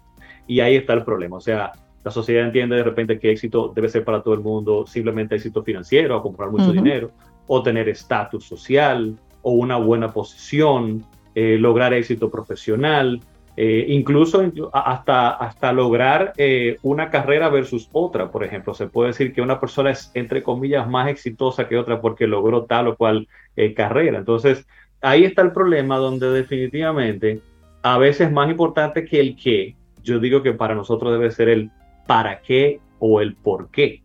Y 0.46 0.60
ahí 0.60 0.76
está 0.76 0.92
el 0.92 1.02
problema. 1.02 1.38
O 1.38 1.40
sea, 1.40 1.72
la 2.04 2.10
sociedad 2.10 2.44
entiende 2.44 2.76
de 2.76 2.84
repente 2.84 3.18
que 3.18 3.30
éxito 3.30 3.72
debe 3.74 3.88
ser 3.88 4.04
para 4.04 4.22
todo 4.22 4.34
el 4.34 4.40
mundo 4.40 4.86
simplemente 4.86 5.34
éxito 5.34 5.62
financiero, 5.62 6.16
o 6.18 6.22
comprar 6.22 6.50
mucho 6.50 6.72
dinero, 6.72 7.10
o 7.52 7.64
tener 7.64 7.88
estatus 7.88 8.44
social, 8.44 9.16
o 9.42 9.50
una 9.50 9.76
buena 9.76 10.12
posición, 10.12 11.04
eh, 11.34 11.56
lograr 11.58 11.92
éxito 11.92 12.30
profesional, 12.30 13.20
eh, 13.56 13.86
incluso 13.88 14.40
hasta, 14.72 15.30
hasta 15.30 15.72
lograr 15.72 16.32
eh, 16.36 16.76
una 16.82 17.10
carrera 17.10 17.48
versus 17.48 17.88
otra. 17.90 18.30
Por 18.30 18.44
ejemplo, 18.44 18.72
se 18.72 18.86
puede 18.86 19.08
decir 19.08 19.32
que 19.32 19.42
una 19.42 19.58
persona 19.58 19.90
es, 19.90 20.12
entre 20.14 20.44
comillas, 20.44 20.88
más 20.88 21.08
exitosa 21.08 21.66
que 21.66 21.76
otra 21.76 22.00
porque 22.00 22.28
logró 22.28 22.66
tal 22.66 22.86
o 22.86 22.96
cual 22.96 23.26
carrera. 23.74 24.18
Entonces, 24.18 24.64
ahí 25.00 25.24
está 25.24 25.42
el 25.42 25.50
problema 25.50 25.96
donde 25.96 26.30
definitivamente 26.30 27.40
a 27.82 27.98
veces 27.98 28.30
más 28.30 28.48
importante 28.48 29.04
que 29.04 29.18
el 29.18 29.34
qué, 29.34 29.74
yo 30.04 30.20
digo 30.20 30.40
que 30.40 30.52
para 30.52 30.76
nosotros 30.76 31.10
debe 31.10 31.32
ser 31.32 31.48
el 31.48 31.68
para 32.06 32.42
qué 32.42 32.78
o 33.00 33.20
el 33.20 33.34
por 33.34 33.70
qué. 33.70 34.02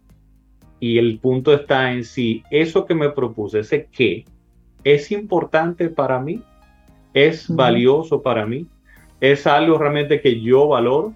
Y 0.85 0.99
el 0.99 1.17
punto 1.17 1.51
está 1.51 1.91
en 1.93 2.03
si 2.03 2.43
eso 2.51 2.85
que 2.85 2.93
me 2.93 3.09
propuse, 3.09 3.61
ese 3.61 3.89
qué, 3.91 4.23
es 4.83 5.11
importante 5.11 5.89
para 5.89 6.19
mí, 6.19 6.43
es 7.11 7.49
valioso 7.49 8.21
para 8.21 8.45
mí, 8.45 8.67
es 9.19 9.47
algo 9.47 9.79
realmente 9.79 10.21
que 10.21 10.39
yo 10.39 10.67
valoro, 10.67 11.15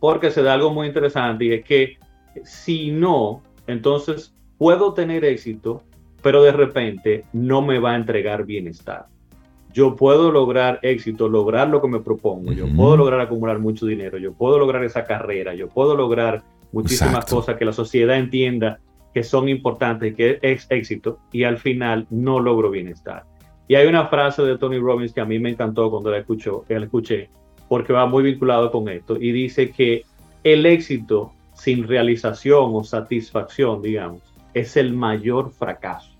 porque 0.00 0.30
se 0.30 0.42
da 0.42 0.52
algo 0.52 0.70
muy 0.70 0.86
interesante 0.86 1.46
y 1.46 1.52
es 1.54 1.64
que 1.64 1.96
si 2.44 2.90
no, 2.90 3.40
entonces 3.66 4.34
puedo 4.58 4.92
tener 4.92 5.24
éxito, 5.24 5.82
pero 6.22 6.42
de 6.42 6.52
repente 6.52 7.24
no 7.32 7.62
me 7.62 7.78
va 7.78 7.92
a 7.92 7.96
entregar 7.96 8.44
bienestar. 8.44 9.06
Yo 9.72 9.96
puedo 9.96 10.30
lograr 10.30 10.78
éxito, 10.82 11.26
lograr 11.26 11.70
lo 11.70 11.80
que 11.80 11.88
me 11.88 12.00
propongo, 12.00 12.52
yo 12.52 12.66
puedo 12.76 12.98
lograr 12.98 13.20
acumular 13.20 13.60
mucho 13.60 13.86
dinero, 13.86 14.18
yo 14.18 14.34
puedo 14.34 14.58
lograr 14.58 14.84
esa 14.84 15.04
carrera, 15.04 15.54
yo 15.54 15.68
puedo 15.68 15.96
lograr 15.96 16.42
muchísimas 16.72 17.24
cosas 17.26 17.56
que 17.56 17.64
la 17.64 17.72
sociedad 17.72 18.16
entienda 18.16 18.80
que 19.14 19.22
son 19.22 19.48
importantes, 19.48 20.14
que 20.14 20.38
es 20.42 20.66
éxito, 20.70 21.18
y 21.32 21.44
al 21.44 21.58
final 21.58 22.06
no 22.10 22.40
logro 22.40 22.70
bienestar. 22.70 23.24
Y 23.66 23.74
hay 23.74 23.86
una 23.86 24.06
frase 24.06 24.42
de 24.42 24.58
Tony 24.58 24.78
Robbins 24.78 25.12
que 25.12 25.20
a 25.20 25.24
mí 25.24 25.38
me 25.38 25.50
encantó 25.50 25.90
cuando 25.90 26.10
la, 26.10 26.18
escuchó, 26.18 26.64
la 26.68 26.84
escuché, 26.84 27.30
porque 27.68 27.92
va 27.92 28.06
muy 28.06 28.22
vinculado 28.22 28.70
con 28.70 28.88
esto, 28.88 29.16
y 29.16 29.32
dice 29.32 29.70
que 29.70 30.04
el 30.44 30.66
éxito 30.66 31.32
sin 31.54 31.88
realización 31.88 32.70
o 32.72 32.84
satisfacción, 32.84 33.82
digamos, 33.82 34.22
es 34.54 34.76
el 34.76 34.92
mayor 34.92 35.50
fracaso, 35.50 36.10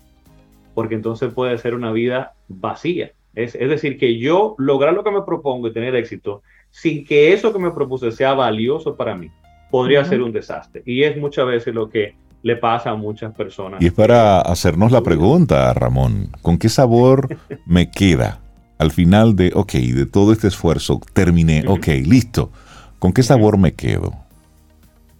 porque 0.73 0.95
entonces 0.95 1.33
puede 1.33 1.57
ser 1.57 1.75
una 1.75 1.91
vida 1.91 2.33
vacía 2.47 3.11
es, 3.35 3.53
decir, 3.53 3.97
que 3.97 4.17
yo 4.17 4.55
lograr 4.57 4.93
lo 4.93 5.03
que 5.03 5.11
me 5.11 5.21
propongo 5.21 5.67
y 5.67 5.73
tener 5.73 5.95
éxito 5.95 6.41
sin 6.71 7.05
que 7.05 7.33
eso 7.33 7.53
que 7.53 7.59
me 7.59 7.71
propuse 7.71 8.11
sea 8.11 8.33
valioso 8.33 8.95
para 8.95 9.15
mí, 9.15 9.31
podría 9.69 10.03
ser 10.05 10.21
un 10.21 10.31
desastre. 10.31 10.83
Y 10.85 11.03
es 11.03 11.17
muchas 11.17 11.45
veces 11.45 11.73
lo 11.73 11.89
que 11.89 12.15
le 12.41 12.55
pasa 12.55 12.91
a 12.91 12.95
muchas 12.95 13.33
personas. 13.33 13.81
Y 13.81 13.87
es 13.87 13.93
para 13.93 14.41
hacernos 14.41 14.91
la 14.91 15.01
pregunta, 15.01 15.73
Ramón, 15.73 16.29
¿con 16.41 16.57
qué 16.57 16.69
sabor 16.69 17.37
me 17.65 17.91
queda 17.91 18.39
al 18.79 18.91
final 18.91 19.35
de, 19.35 19.51
ok, 19.53 19.73
de 19.73 20.05
todo 20.05 20.31
este 20.31 20.47
esfuerzo, 20.47 21.01
terminé, 21.13 21.65
ok, 21.67 21.87
listo, 22.05 22.49
¿con 22.97 23.11
qué 23.11 23.23
sabor 23.23 23.57
me 23.57 23.73
quedo? 23.73 24.13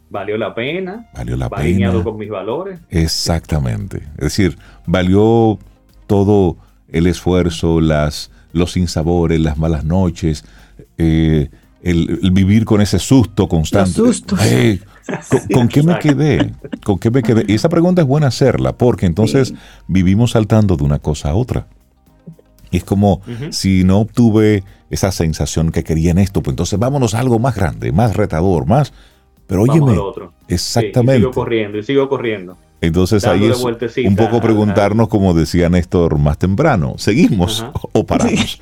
¿Valió 0.10 0.38
la 0.38 0.56
pena? 0.56 1.10
¿Valió 1.14 1.36
la 1.36 1.50
pena? 1.50 1.62
alineado 1.62 2.04
con 2.04 2.18
mis 2.18 2.30
valores? 2.30 2.80
Exactamente. 2.90 3.98
Es 4.14 4.24
decir, 4.24 4.58
¿valió 4.88 5.60
todo 6.08 6.56
el 6.88 7.06
esfuerzo, 7.06 7.82
las, 7.82 8.32
los 8.54 8.72
sinsabores, 8.72 9.42
las 9.42 9.58
malas 9.58 9.84
noches, 9.84 10.46
eh, 10.98 11.50
el, 11.82 12.32
vivir 12.32 12.66
con 12.66 12.82
ese 12.82 13.00
susto 13.00 13.48
constante. 13.48 14.00
Los 14.00 14.18
sustos. 14.18 14.40
¿con, 15.54 15.68
qué 15.68 15.84
me 15.84 15.98
quedé? 16.00 16.52
¿Con 16.84 17.00
qué 17.00 17.12
me 17.12 17.24
quedé? 17.24 17.46
Y 17.48 17.56
esa 17.56 17.70
pregunta 17.70 18.02
es 18.02 18.08
buena 18.08 18.28
hacerla, 18.28 18.78
porque 18.78 19.06
entonces 19.06 19.54
vivimos 19.88 20.32
saltando 20.32 20.76
de 20.76 20.84
una 20.84 21.00
cosa 21.00 21.32
a 21.32 21.36
otra. 21.36 21.68
Y 22.72 22.78
es 22.78 22.84
como 22.84 23.22
si 23.50 23.84
no 23.84 24.00
obtuve 24.00 24.64
esa 24.90 25.12
sensación 25.12 25.72
que 25.72 25.84
quería 25.84 26.12
en 26.12 26.20
esto, 26.20 26.42
pues 26.42 26.54
entonces 26.54 26.78
vámonos 26.78 27.14
a 27.14 27.20
algo 27.20 27.40
más 27.40 27.56
grande, 27.56 27.92
más 27.92 28.16
retador, 28.16 28.66
más. 28.66 28.94
Pero 29.48 29.64
óyeme, 29.64 29.98
exactamente. 30.48 31.18
y 31.18 31.22
sigo 31.22 31.32
corriendo, 31.32 31.78
y 31.80 31.84
sigo 31.84 32.10
corriendo. 32.10 32.58
Entonces 32.82 33.26
ahí 33.26 33.46
es 33.46 33.62
un 34.06 34.16
poco 34.16 34.40
preguntarnos, 34.40 35.10
como 35.10 35.34
decía 35.34 35.70
Néstor 35.70 36.18
más 36.18 36.38
temprano, 36.38 36.96
¿seguimos 36.98 37.66
o 37.94 38.06
paramos? 38.06 38.62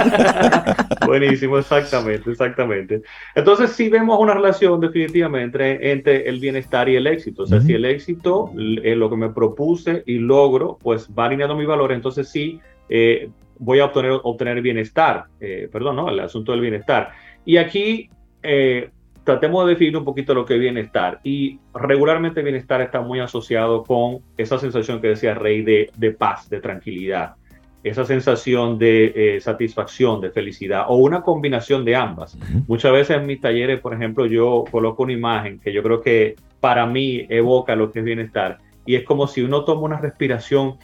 Buenísimo, 1.06 1.58
exactamente, 1.58 2.30
exactamente. 2.30 3.02
Entonces 3.34 3.70
sí 3.70 3.88
vemos 3.88 4.18
una 4.18 4.34
relación 4.34 4.80
definitivamente 4.80 5.92
entre, 5.92 6.28
el 6.28 6.40
bienestar 6.40 6.88
y 6.88 6.96
el 6.96 7.06
éxito. 7.06 7.44
O 7.44 7.46
sea, 7.46 7.60
si 7.60 7.72
el 7.74 7.84
éxito 7.84 8.52
es 8.82 8.96
lo 8.96 9.08
que 9.08 9.16
me 9.16 9.30
propuse 9.30 10.02
y 10.06 10.18
logro, 10.18 10.78
pues 10.82 11.08
va 11.16 11.26
alineando 11.26 11.54
mi 11.54 11.66
valor, 11.66 11.92
entonces 11.92 12.28
sí 12.28 12.60
eh, 12.88 13.30
voy 13.58 13.78
a 13.78 13.84
obtener, 13.84 14.18
obtener 14.24 14.60
bienestar. 14.60 15.26
Eh, 15.40 15.68
perdón, 15.70 15.96
¿no? 15.96 16.08
El 16.08 16.18
asunto 16.20 16.52
del 16.52 16.60
bienestar. 16.60 17.10
Y 17.44 17.58
aquí... 17.58 18.10
Eh, 18.42 18.90
tratemos 19.24 19.66
de 19.66 19.72
definir 19.72 19.96
un 19.96 20.04
poquito 20.04 20.34
lo 20.34 20.44
que 20.44 20.54
es 20.54 20.60
bienestar. 20.60 21.20
Y 21.22 21.58
regularmente 21.74 22.42
bienestar 22.42 22.80
está 22.80 23.00
muy 23.00 23.20
asociado 23.20 23.82
con 23.82 24.20
esa 24.36 24.58
sensación 24.58 25.00
que 25.00 25.08
decía 25.08 25.34
Rey 25.34 25.62
de, 25.62 25.90
de 25.96 26.10
paz, 26.12 26.48
de 26.48 26.60
tranquilidad, 26.60 27.34
esa 27.82 28.04
sensación 28.04 28.78
de 28.78 29.12
eh, 29.14 29.40
satisfacción, 29.40 30.20
de 30.20 30.30
felicidad, 30.30 30.84
o 30.88 30.96
una 30.96 31.22
combinación 31.22 31.84
de 31.84 31.96
ambas. 31.96 32.36
Muchas 32.66 32.92
veces 32.92 33.16
en 33.16 33.26
mis 33.26 33.40
talleres, 33.40 33.80
por 33.80 33.94
ejemplo, 33.94 34.26
yo 34.26 34.64
coloco 34.70 35.02
una 35.02 35.12
imagen 35.12 35.58
que 35.60 35.72
yo 35.72 35.82
creo 35.82 36.00
que 36.00 36.36
para 36.60 36.86
mí 36.86 37.26
evoca 37.28 37.74
lo 37.76 37.90
que 37.90 38.00
es 38.00 38.04
bienestar. 38.04 38.58
Y 38.84 38.96
es 38.96 39.04
como 39.04 39.26
si 39.26 39.42
uno 39.42 39.64
toma 39.64 39.82
una 39.82 39.98
respiración 39.98 40.76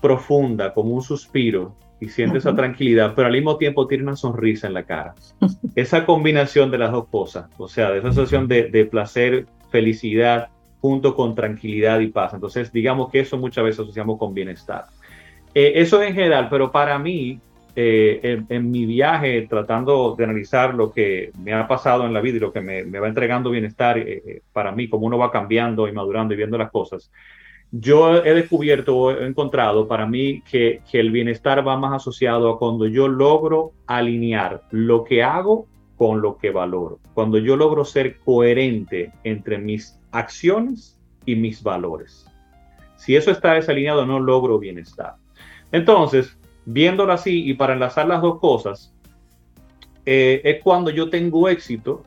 profunda, 0.00 0.72
como 0.72 0.94
un 0.94 1.02
suspiro, 1.02 1.74
y 2.00 2.08
siente 2.08 2.38
esa 2.38 2.54
tranquilidad, 2.54 3.14
pero 3.14 3.28
al 3.28 3.32
mismo 3.32 3.56
tiempo 3.56 3.86
tiene 3.86 4.04
una 4.04 4.16
sonrisa 4.16 4.66
en 4.66 4.74
la 4.74 4.84
cara. 4.84 5.14
Esa 5.74 6.04
combinación 6.04 6.70
de 6.70 6.78
las 6.78 6.92
dos 6.92 7.08
cosas, 7.08 7.46
o 7.56 7.68
sea, 7.68 7.90
de 7.90 7.98
esa 7.98 8.08
sensación 8.12 8.48
de, 8.48 8.64
de 8.64 8.84
placer, 8.84 9.46
felicidad, 9.70 10.48
junto 10.80 11.14
con 11.14 11.34
tranquilidad 11.34 12.00
y 12.00 12.08
paz. 12.08 12.34
Entonces, 12.34 12.70
digamos 12.72 13.10
que 13.10 13.20
eso 13.20 13.38
muchas 13.38 13.64
veces 13.64 13.80
asociamos 13.80 14.18
con 14.18 14.34
bienestar. 14.34 14.84
Eh, 15.54 15.72
eso 15.76 16.02
en 16.02 16.14
general, 16.14 16.48
pero 16.50 16.70
para 16.70 16.98
mí, 16.98 17.40
eh, 17.74 18.42
en, 18.48 18.70
mi 18.70 18.86
viaje, 18.86 19.46
tratando 19.48 20.14
de 20.16 20.24
analizar 20.24 20.74
lo 20.74 20.92
que 20.92 21.32
me 21.42 21.54
ha 21.54 21.66
pasado 21.66 22.06
en 22.06 22.12
la 22.12 22.20
vida 22.20 22.36
y 22.36 22.40
lo 22.40 22.52
que 22.52 22.60
me, 22.60 22.84
me 22.84 22.98
va 23.00 23.08
entregando 23.08 23.50
bienestar 23.50 23.98
eh, 23.98 24.42
para 24.52 24.72
mí, 24.72 24.88
como 24.88 25.06
uno 25.06 25.18
va 25.18 25.30
cambiando 25.30 25.88
y 25.88 25.92
madurando 25.92 26.34
y 26.34 26.36
viendo 26.36 26.58
las 26.58 26.70
cosas, 26.70 27.10
yo 27.72 28.24
he 28.24 28.34
descubierto, 28.34 29.10
he 29.10 29.26
encontrado 29.26 29.88
para 29.88 30.06
mí 30.06 30.42
que, 30.42 30.82
el 30.92 31.10
bienestar 31.10 31.66
va 31.66 31.76
más 31.76 31.94
asociado 31.94 32.50
a 32.50 32.58
cuando 32.58 32.86
yo 32.86 33.08
logro 33.08 33.72
alinear 33.86 34.62
lo 34.70 35.04
que 35.04 35.22
hago 35.22 35.66
con 35.96 36.20
lo 36.20 36.36
que 36.36 36.50
valoro. 36.50 37.00
Cuando 37.14 37.38
yo 37.38 37.56
logro 37.56 37.84
ser 37.84 38.18
coherente 38.18 39.12
entre 39.24 39.58
mis 39.58 39.98
acciones 40.12 40.98
y 41.24 41.34
mis 41.36 41.62
valores. 41.62 42.26
Si 42.96 43.16
eso 43.16 43.30
está 43.30 43.54
desalineado, 43.54 44.06
no 44.06 44.20
logro 44.20 44.58
bienestar. 44.58 45.16
Entonces, 45.72 46.38
viéndolo 46.64 47.12
así 47.12 47.48
y 47.48 47.54
para 47.54 47.74
enlazar 47.74 48.06
las 48.06 48.22
dos 48.22 48.38
cosas, 48.38 48.94
eh, 50.04 50.40
es 50.44 50.62
cuando 50.62 50.90
yo 50.90 51.10
tengo 51.10 51.48
éxito, 51.48 52.02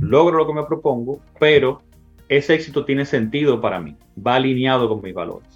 logro 0.00 0.38
lo 0.38 0.46
que 0.46 0.52
me 0.52 0.64
propongo, 0.64 1.20
pero 1.38 1.80
ese 2.28 2.54
éxito 2.54 2.84
tiene 2.84 3.04
sentido 3.04 3.60
para 3.60 3.80
mí, 3.80 3.96
va 4.24 4.36
alineado 4.36 4.88
con 4.88 5.02
mis 5.02 5.14
valores. 5.14 5.48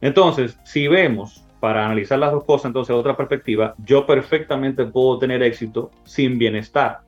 Entonces, 0.00 0.58
si 0.64 0.88
vemos, 0.88 1.44
para 1.60 1.84
analizar 1.84 2.18
las 2.18 2.32
dos 2.32 2.44
cosas, 2.44 2.66
entonces, 2.66 2.94
otra 2.94 3.16
perspectiva, 3.16 3.74
yo 3.84 4.04
perfectamente 4.04 4.84
puedo 4.84 5.18
tener 5.18 5.42
éxito 5.42 5.92
sin 6.04 6.38
bienestar. 6.38 7.02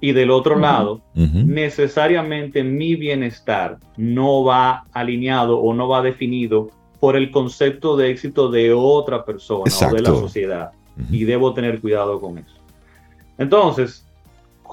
Y 0.00 0.12
del 0.12 0.30
otro 0.30 0.58
lado, 0.58 1.00
necesariamente 1.14 2.62
mi 2.62 2.94
bienestar 2.94 3.78
no 3.96 4.44
va 4.44 4.84
alineado 4.92 5.58
o 5.60 5.72
no 5.72 5.88
va 5.88 6.02
definido 6.02 6.68
por 7.00 7.16
el 7.16 7.30
concepto 7.30 7.96
de 7.96 8.10
éxito 8.10 8.50
de 8.50 8.74
otra 8.74 9.24
persona 9.24 9.64
o 9.64 9.94
de 9.94 10.02
la 10.02 10.10
sociedad. 10.10 10.72
Y 11.10 11.24
debo 11.24 11.54
tener 11.54 11.80
cuidado 11.80 12.20
con 12.20 12.36
eso. 12.36 12.56
Entonces, 13.38 14.06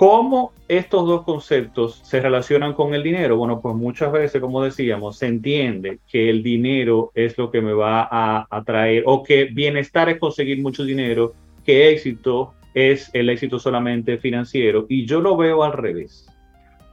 ¿cómo 0.02 0.52
estos 0.68 1.06
dos 1.06 1.22
conceptos 1.22 2.02
se 2.04 2.20
relacionan 2.20 2.74
con 2.74 2.96
el 2.96 3.04
dinero? 3.04 3.38
Bueno, 3.38 3.62
pues 3.62 3.76
muchas 3.76 4.12
veces, 4.12 4.42
como 4.42 4.64
decíamos, 4.64 5.20
se 5.20 5.28
entiende 5.28 6.00
que 6.12 6.28
el 6.28 6.42
dinero 6.42 7.12
es 7.14 7.38
lo 7.38 7.52
que 7.52 7.62
me 7.62 7.74
va 7.74 8.10
a 8.10 8.48
atraer 8.50 9.04
o 9.06 9.22
que 9.22 9.46
bienestar 9.46 10.10
es 10.10 10.18
conseguir 10.18 10.60
mucho 10.60 10.84
dinero, 10.84 11.34
que 11.64 11.92
éxito 11.92 12.56
es 12.74 13.12
el 13.14 13.30
éxito 13.30 13.60
solamente 13.60 14.18
financiero. 14.18 14.88
Y 14.90 15.06
yo 15.06 15.22
lo 15.22 15.38
veo 15.38 15.64
al 15.64 15.74
revés. 15.74 16.28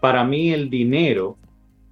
Para 0.02 0.22
mí 0.22 0.52
el 0.52 0.68
dinero 0.68 1.38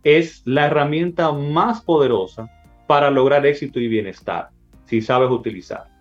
es 0.04 0.42
la 0.44 0.66
herramienta 0.66 1.32
más 1.32 1.80
poderosa 1.80 2.46
para 2.86 3.10
lograr 3.10 3.46
éxito 3.46 3.80
y 3.80 3.88
bienestar, 3.88 4.50
si 4.84 5.00
sabes 5.00 5.30
utilizar. 5.30 5.95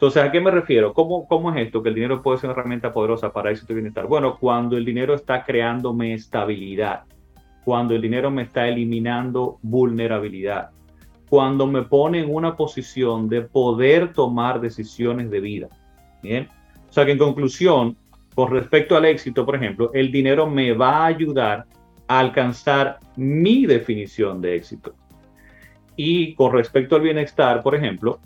Entonces, 0.00 0.22
¿a 0.22 0.32
qué 0.32 0.40
me 0.40 0.50
refiero? 0.50 0.94
¿Cómo, 0.94 1.28
¿Cómo 1.28 1.52
es 1.52 1.66
esto? 1.66 1.82
Que 1.82 1.90
el 1.90 1.94
dinero 1.94 2.22
puede 2.22 2.38
ser 2.38 2.48
una 2.48 2.58
herramienta 2.58 2.90
poderosa 2.90 3.34
para 3.34 3.50
éxito 3.50 3.74
y 3.74 3.76
bienestar. 3.76 4.06
Bueno, 4.06 4.38
cuando 4.40 4.78
el 4.78 4.84
dinero 4.86 5.12
está 5.12 5.44
creándome 5.44 6.14
estabilidad, 6.14 7.02
cuando 7.66 7.94
el 7.94 8.00
dinero 8.00 8.30
me 8.30 8.44
está 8.44 8.66
eliminando 8.66 9.58
vulnerabilidad, 9.60 10.70
cuando 11.28 11.66
me 11.66 11.82
pone 11.82 12.20
en 12.20 12.34
una 12.34 12.56
posición 12.56 13.28
de 13.28 13.42
poder 13.42 14.14
tomar 14.14 14.62
decisiones 14.62 15.30
de 15.30 15.40
vida. 15.40 15.68
Bien. 16.22 16.48
O 16.88 16.92
sea 16.94 17.04
que 17.04 17.12
en 17.12 17.18
conclusión, 17.18 17.94
con 18.34 18.50
respecto 18.50 18.96
al 18.96 19.04
éxito, 19.04 19.44
por 19.44 19.54
ejemplo, 19.54 19.90
el 19.92 20.10
dinero 20.10 20.46
me 20.46 20.72
va 20.72 21.02
a 21.02 21.06
ayudar 21.08 21.66
a 22.08 22.20
alcanzar 22.20 23.00
mi 23.16 23.66
definición 23.66 24.40
de 24.40 24.56
éxito. 24.56 24.94
Y 25.94 26.32
con 26.36 26.52
respecto 26.52 26.96
al 26.96 27.02
bienestar, 27.02 27.62
por 27.62 27.74
ejemplo, 27.74 28.18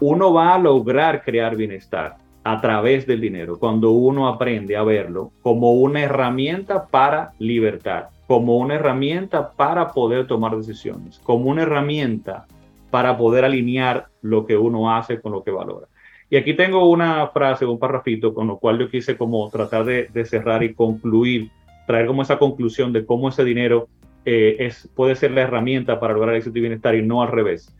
uno 0.00 0.32
va 0.32 0.54
a 0.54 0.58
lograr 0.58 1.22
crear 1.22 1.56
bienestar 1.56 2.16
a 2.42 2.60
través 2.60 3.06
del 3.06 3.20
dinero 3.20 3.58
cuando 3.58 3.90
uno 3.90 4.26
aprende 4.28 4.76
a 4.76 4.82
verlo 4.82 5.30
como 5.42 5.72
una 5.72 6.02
herramienta 6.02 6.86
para 6.86 7.32
libertad, 7.38 8.06
como 8.26 8.56
una 8.56 8.74
herramienta 8.74 9.50
para 9.50 9.92
poder 9.92 10.26
tomar 10.26 10.56
decisiones, 10.56 11.18
como 11.22 11.50
una 11.50 11.62
herramienta 11.62 12.46
para 12.90 13.16
poder 13.16 13.44
alinear 13.44 14.06
lo 14.22 14.46
que 14.46 14.56
uno 14.56 14.94
hace 14.94 15.20
con 15.20 15.32
lo 15.32 15.44
que 15.44 15.50
valora. 15.50 15.86
Y 16.30 16.36
aquí 16.36 16.54
tengo 16.54 16.88
una 16.88 17.26
frase, 17.28 17.66
un 17.66 17.78
parrafito, 17.78 18.32
con 18.32 18.46
lo 18.46 18.58
cual 18.58 18.78
yo 18.78 18.88
quise 18.88 19.16
como 19.16 19.48
tratar 19.50 19.84
de, 19.84 20.24
cerrar 20.24 20.62
y 20.62 20.74
concluir, 20.74 21.50
traer 21.86 22.06
como 22.06 22.22
esa 22.22 22.38
conclusión 22.38 22.92
de 22.92 23.04
cómo 23.04 23.28
ese 23.28 23.44
dinero 23.44 23.88
eh, 24.24 24.56
es, 24.60 24.88
puede 24.94 25.16
ser 25.16 25.32
la 25.32 25.42
herramienta 25.42 25.98
para 25.98 26.14
lograr 26.14 26.36
éxito 26.36 26.56
y 26.58 26.62
bienestar 26.62 26.94
y 26.94 27.02
no 27.02 27.22
al 27.22 27.28
revés. 27.28 27.74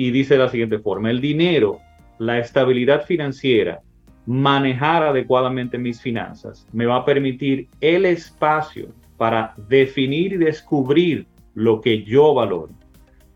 Y 0.00 0.12
dice 0.12 0.32
de 0.32 0.44
la 0.44 0.48
siguiente 0.48 0.78
forma, 0.78 1.10
el 1.10 1.20
dinero, 1.20 1.78
la 2.18 2.38
estabilidad 2.38 3.04
financiera, 3.04 3.82
manejar 4.24 5.02
adecuadamente 5.02 5.76
mis 5.76 6.00
finanzas, 6.00 6.66
me 6.72 6.86
va 6.86 6.96
a 6.96 7.04
permitir 7.04 7.68
el 7.82 8.06
espacio 8.06 8.94
para 9.18 9.52
definir 9.68 10.32
y 10.32 10.36
descubrir 10.38 11.26
lo 11.52 11.82
que 11.82 12.02
yo 12.02 12.32
valoro, 12.32 12.70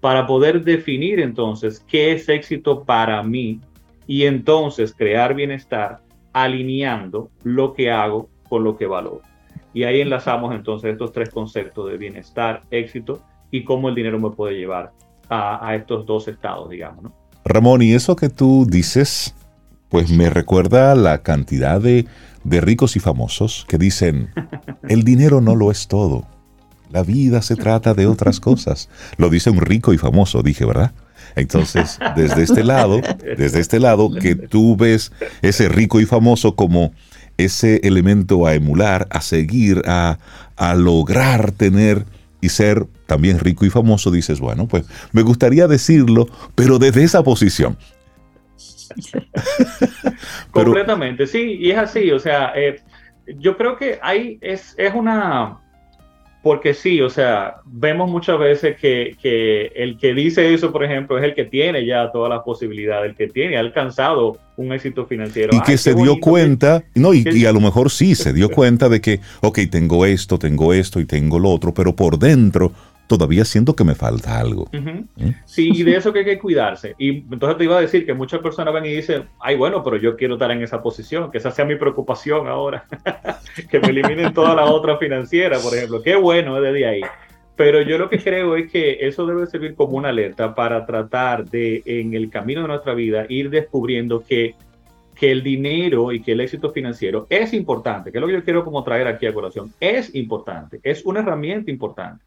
para 0.01 0.27
poder 0.27 0.65
definir 0.65 1.21
entonces 1.21 1.85
qué 1.87 2.13
es 2.13 2.31
éxito 2.31 2.83
para 2.83 3.23
mí 3.23 3.61
y 4.07 4.25
entonces 4.25 4.95
crear 4.95 5.35
bienestar 5.35 5.99
alineando 6.33 7.29
lo 7.43 7.75
que 7.75 7.91
hago 7.91 8.31
con 8.49 8.65
lo 8.65 8.79
que 8.79 8.87
valoro. 8.87 9.21
Y 9.75 9.83
ahí 9.83 10.01
enlazamos 10.01 10.55
entonces 10.55 10.93
estos 10.93 11.13
tres 11.13 11.29
conceptos 11.29 11.91
de 11.91 11.99
bienestar, 11.99 12.63
éxito 12.71 13.23
y 13.51 13.65
cómo 13.65 13.91
el 13.91 13.95
dinero 13.95 14.19
me 14.19 14.31
puede 14.31 14.57
llevar 14.57 14.93
a, 15.29 15.75
estos 15.75 16.07
dos 16.07 16.29
estados, 16.29 16.71
digamos. 16.71 17.13
Ramón, 17.45 17.83
y 17.83 17.93
eso 17.93 18.17
que 18.17 18.29
tú 18.29 18.67
dices, 18.69 19.35
pues 19.89 20.11
me 20.11 20.31
recuerda 20.31 20.95
la 20.95 21.23
cantidad 21.23 21.81
de, 21.81 22.07
de 22.45 22.61
ricos 22.61 22.97
y 22.97 23.01
famosos 23.01 23.65
que 23.69 23.79
dicen, 23.79 24.31
el 24.89 25.05
dinero 25.05 25.41
no 25.41 25.55
lo 25.55 25.71
es 25.71 25.89
todo. 25.89 26.27
La 26.91 27.03
vida 27.03 27.43
se 27.43 27.57
trata 27.57 27.93
de 27.95 28.07
otras 28.07 28.39
cosas. 28.39 28.89
Lo 29.17 29.29
dice 29.29 29.51
un 29.51 29.61
rico 29.61 29.93
y 29.93 29.99
famoso, 29.99 30.43
dije, 30.43 30.65
¿verdad? 30.65 30.93
Entonces, 31.37 31.99
desde 32.15 32.43
este 32.43 32.63
lado, 32.63 33.01
desde 33.37 33.61
este 33.61 33.81
lado, 33.81 34.11
que 34.11 34.37
tú 34.37 34.77
ves 34.77 35.13
ese 35.43 35.69
rico 35.69 36.01
y 36.01 36.07
famoso 36.07 36.55
como 36.55 36.93
ese 37.37 37.81
elemento 37.83 38.47
a 38.47 38.55
emular, 38.55 39.09
a 39.11 39.21
seguir, 39.21 39.83
a, 39.87 40.19
a 40.57 40.75
lograr 40.75 41.51
tener 41.53 42.07
y 42.45 42.49
ser 42.51 42.87
también 43.07 43.39
rico 43.39 43.65
y 43.65 43.71
famoso, 43.71 44.11
dices, 44.11 44.39
bueno, 44.39 44.69
pues 44.69 44.85
me 45.13 45.23
gustaría 45.23 45.67
decirlo, 45.67 46.29
pero 46.55 46.79
desde 46.79 47.03
esa 47.03 47.23
posición. 47.25 47.79
Completamente, 50.51 51.27
sí, 51.27 51.57
y 51.59 51.71
es 51.71 51.79
así, 51.79 52.11
o 52.11 52.19
sea, 52.19 52.53
eh, 52.55 52.83
yo 53.39 53.57
creo 53.57 53.79
que 53.79 53.99
hay, 54.03 54.39
es, 54.43 54.75
es 54.77 54.95
una, 54.95 55.59
porque 56.45 56.75
sí, 56.75 57.01
o 57.01 57.09
sea, 57.09 57.63
vemos 57.65 58.11
muchas 58.11 58.39
veces 58.39 58.77
que, 58.77 59.17
el 59.75 59.97
que 59.97 60.13
dice 60.13 60.53
eso, 60.53 60.71
por 60.71 60.85
ejemplo, 60.85 61.17
es 61.17 61.25
el 61.25 61.35
que 61.35 61.47
tiene 61.47 61.87
ya 61.87 62.13
todas 62.13 62.29
las 62.29 62.43
posibilidades, 62.43 63.09
el 63.11 63.17
que 63.17 63.29
tiene, 63.29 63.57
ha 63.57 63.61
alcanzado 63.61 64.37
un 64.59 64.71
éxito 64.75 65.07
financiero. 65.07 65.57
Y 65.57 65.63
que 65.63 65.79
se 65.79 65.95
dio 65.95 66.21
cuenta, 66.21 66.85
no, 66.95 67.15
y, 67.15 67.25
y, 67.33 67.47
a 67.47 67.53
lo 67.53 67.61
mejor 67.61 67.91
sí, 67.91 68.15
se 68.15 68.35
dio 68.35 68.51
cuenta 68.51 68.91
de 68.91 69.01
que, 69.01 69.21
ok, 69.41 69.61
tengo 69.71 70.05
esto, 70.05 70.39
tengo 70.39 70.75
esto 70.75 71.01
y 71.01 71.07
tengo 71.07 71.39
lo 71.39 71.49
otro, 71.49 71.73
pero 71.73 71.97
por 71.97 72.19
dentro 72.19 72.73
todavía 73.07 73.45
siento 73.45 73.77
que 73.77 73.85
me 73.85 73.95
falta 73.95 74.39
algo. 74.39 74.69
¿Mm? 74.73 75.31
Sí, 75.45 75.71
y 75.75 75.83
de 75.83 75.97
eso 75.97 76.13
que 76.13 76.21
hay 76.21 76.25
que 76.25 76.39
cuidarse. 76.39 76.95
Y 76.99 77.19
entonces 77.19 77.59
te 77.59 77.65
iba 77.65 77.79
a 77.79 77.81
decir 77.81 78.07
que 78.07 78.15
muchas 78.15 78.41
personas 78.41 78.73
ven 78.75 78.87
y 78.87 78.95
dicen, 78.95 79.25
ay, 79.41 79.57
bueno, 79.57 79.83
pero 79.83 79.97
yo 79.97 80.17
quiero 80.17 80.35
estar 80.35 80.51
en 80.51 80.63
esa 80.63 80.83
posición, 80.83 81.31
que 81.31 81.39
esa 81.39 81.51
sea 81.51 81.65
mi 81.65 81.77
preocupación 81.77 82.49
ahora, 82.49 82.87
que 83.71 83.81
me 83.81 83.89
eliminen 83.89 84.33
toda 84.33 84.55
la 84.55 84.65
otra 84.65 84.97
financiera, 84.99 85.59
por 85.59 85.75
ejemplo. 85.75 86.03
Qué 86.03 86.17
bueno 86.17 86.61
desde 86.61 86.87
ahí. 86.87 87.03
Pero 87.57 87.83
yo 87.83 87.99
lo 87.99 88.09
que 88.09 88.19
creo 88.19 88.57
es 88.57 88.71
que 88.71 88.99
eso 89.01 89.27
debe 89.27 89.47
servir 89.47 89.77
como 89.77 89.97
una 89.97 90.09
alerta 90.09 90.55
para 90.55 90.85
tratar 90.87 91.45
de, 91.45 91.83
en 91.87 92.15
el 92.15 92.29
camino 92.29 92.63
de 92.63 92.69
nuestra 92.69 92.95
vida, 92.95 93.27
ir 93.29 93.49
descubriendo 93.49 94.25
que, 94.27 94.57
que 95.15 95.31
el 95.31 95.45
dinero 95.45 96.11
y 96.11 96.21
que 96.21 96.33
el 96.33 96.41
éxito 96.41 96.73
financiero 96.73 97.29
es 97.31 97.53
importante, 97.53 98.11
que 98.11 98.19
es 98.19 98.21
lo 98.21 98.27
que 98.27 98.33
yo 98.33 98.45
quiero 98.45 98.65
como 98.65 98.83
traer 98.83 99.07
aquí 99.07 99.27
a 99.27 99.33
colación, 99.33 99.73
es 99.79 100.13
importante, 100.17 100.81
es 100.83 101.07
una 101.07 101.21
herramienta 101.21 101.71
importante 101.71 102.25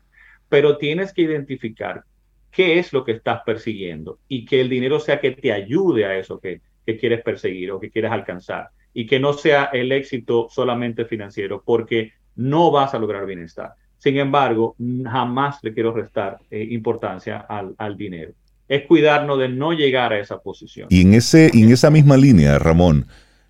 pero 0.50 0.78
tienes 0.78 1.14
que 1.14 1.24
identificar 1.24 2.04
qué 2.52 2.80
es 2.80 2.94
lo 2.94 3.04
que 3.04 3.12
estás 3.12 3.42
persiguiendo 3.46 4.20
y 4.28 4.46
que 4.46 4.62
el 4.62 4.70
dinero 4.70 5.00
sea 5.00 5.20
que 5.20 5.32
te 5.32 5.52
ayude 5.52 6.06
a 6.06 6.18
eso 6.18 6.40
que, 6.40 6.62
quieres 7.00 7.22
perseguir 7.22 7.70
o 7.72 7.82
que 7.82 7.92
quieres 7.92 8.12
alcanzar 8.12 8.70
y 8.94 9.06
que 9.06 9.20
no 9.20 9.34
sea 9.34 9.66
el 9.74 9.92
éxito 9.92 10.48
solamente 10.50 11.04
financiero 11.04 11.62
porque 11.66 12.14
no 12.38 12.72
vas 12.72 12.94
a 12.94 13.00
lograr 13.00 13.26
bienestar. 13.26 13.74
Sin 13.98 14.18
embargo, 14.18 14.76
jamás 15.04 15.58
le 15.64 15.74
quiero 15.74 15.92
restar 15.92 16.38
eh, 16.50 16.66
importancia 16.72 17.40
al, 17.40 17.98
dinero. 17.98 18.32
Es 18.70 18.86
cuidarnos 18.86 19.38
de 19.38 19.50
no 19.50 19.74
llegar 19.74 20.14
a 20.14 20.20
esa 20.20 20.40
posición. 20.40 20.88
Y 20.90 21.02
en, 21.02 21.14
ese, 21.14 21.52
en 21.54 21.74
esa 21.74 21.90
misma 21.90 22.16
línea, 22.16 22.58
Ramón, 22.58 23.08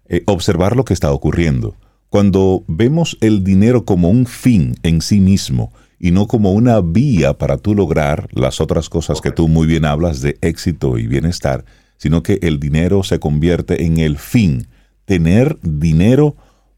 eh, 0.10 0.24
observar 0.26 0.76
lo 0.76 0.84
que 0.84 0.96
está 0.96 1.12
ocurriendo. 1.12 1.76
Cuando 2.10 2.64
vemos 2.68 3.18
el 3.22 3.44
dinero 3.44 3.86
como 3.86 4.10
un 4.10 4.26
fin 4.26 4.76
en 4.82 5.02
sí 5.02 5.20
mismo, 5.20 5.72
y 6.00 6.12
no 6.12 6.28
como 6.28 6.52
una 6.52 6.82
vía 6.82 7.38
para 7.38 7.58
tú 7.58 7.74
lograr 7.74 8.30
las 8.32 8.62
otras 8.62 8.90
cosas 8.90 9.22
que 9.22 9.32
tú 9.32 9.48
muy 9.48 9.68
bien 9.68 9.86
hablas 9.86 10.22
de 10.22 10.38
éxito 10.42 10.98
y 10.98 11.08
bienestar, 11.08 11.66
sino 11.98 12.22
que 12.24 12.40
el 12.42 12.60
dinero 12.60 13.04
se 13.04 13.20
convierte 13.20 13.86
en 13.86 13.98
el 13.98 14.18
fin. 14.18 14.68
Tener 15.06 15.58
dinero 15.62 16.36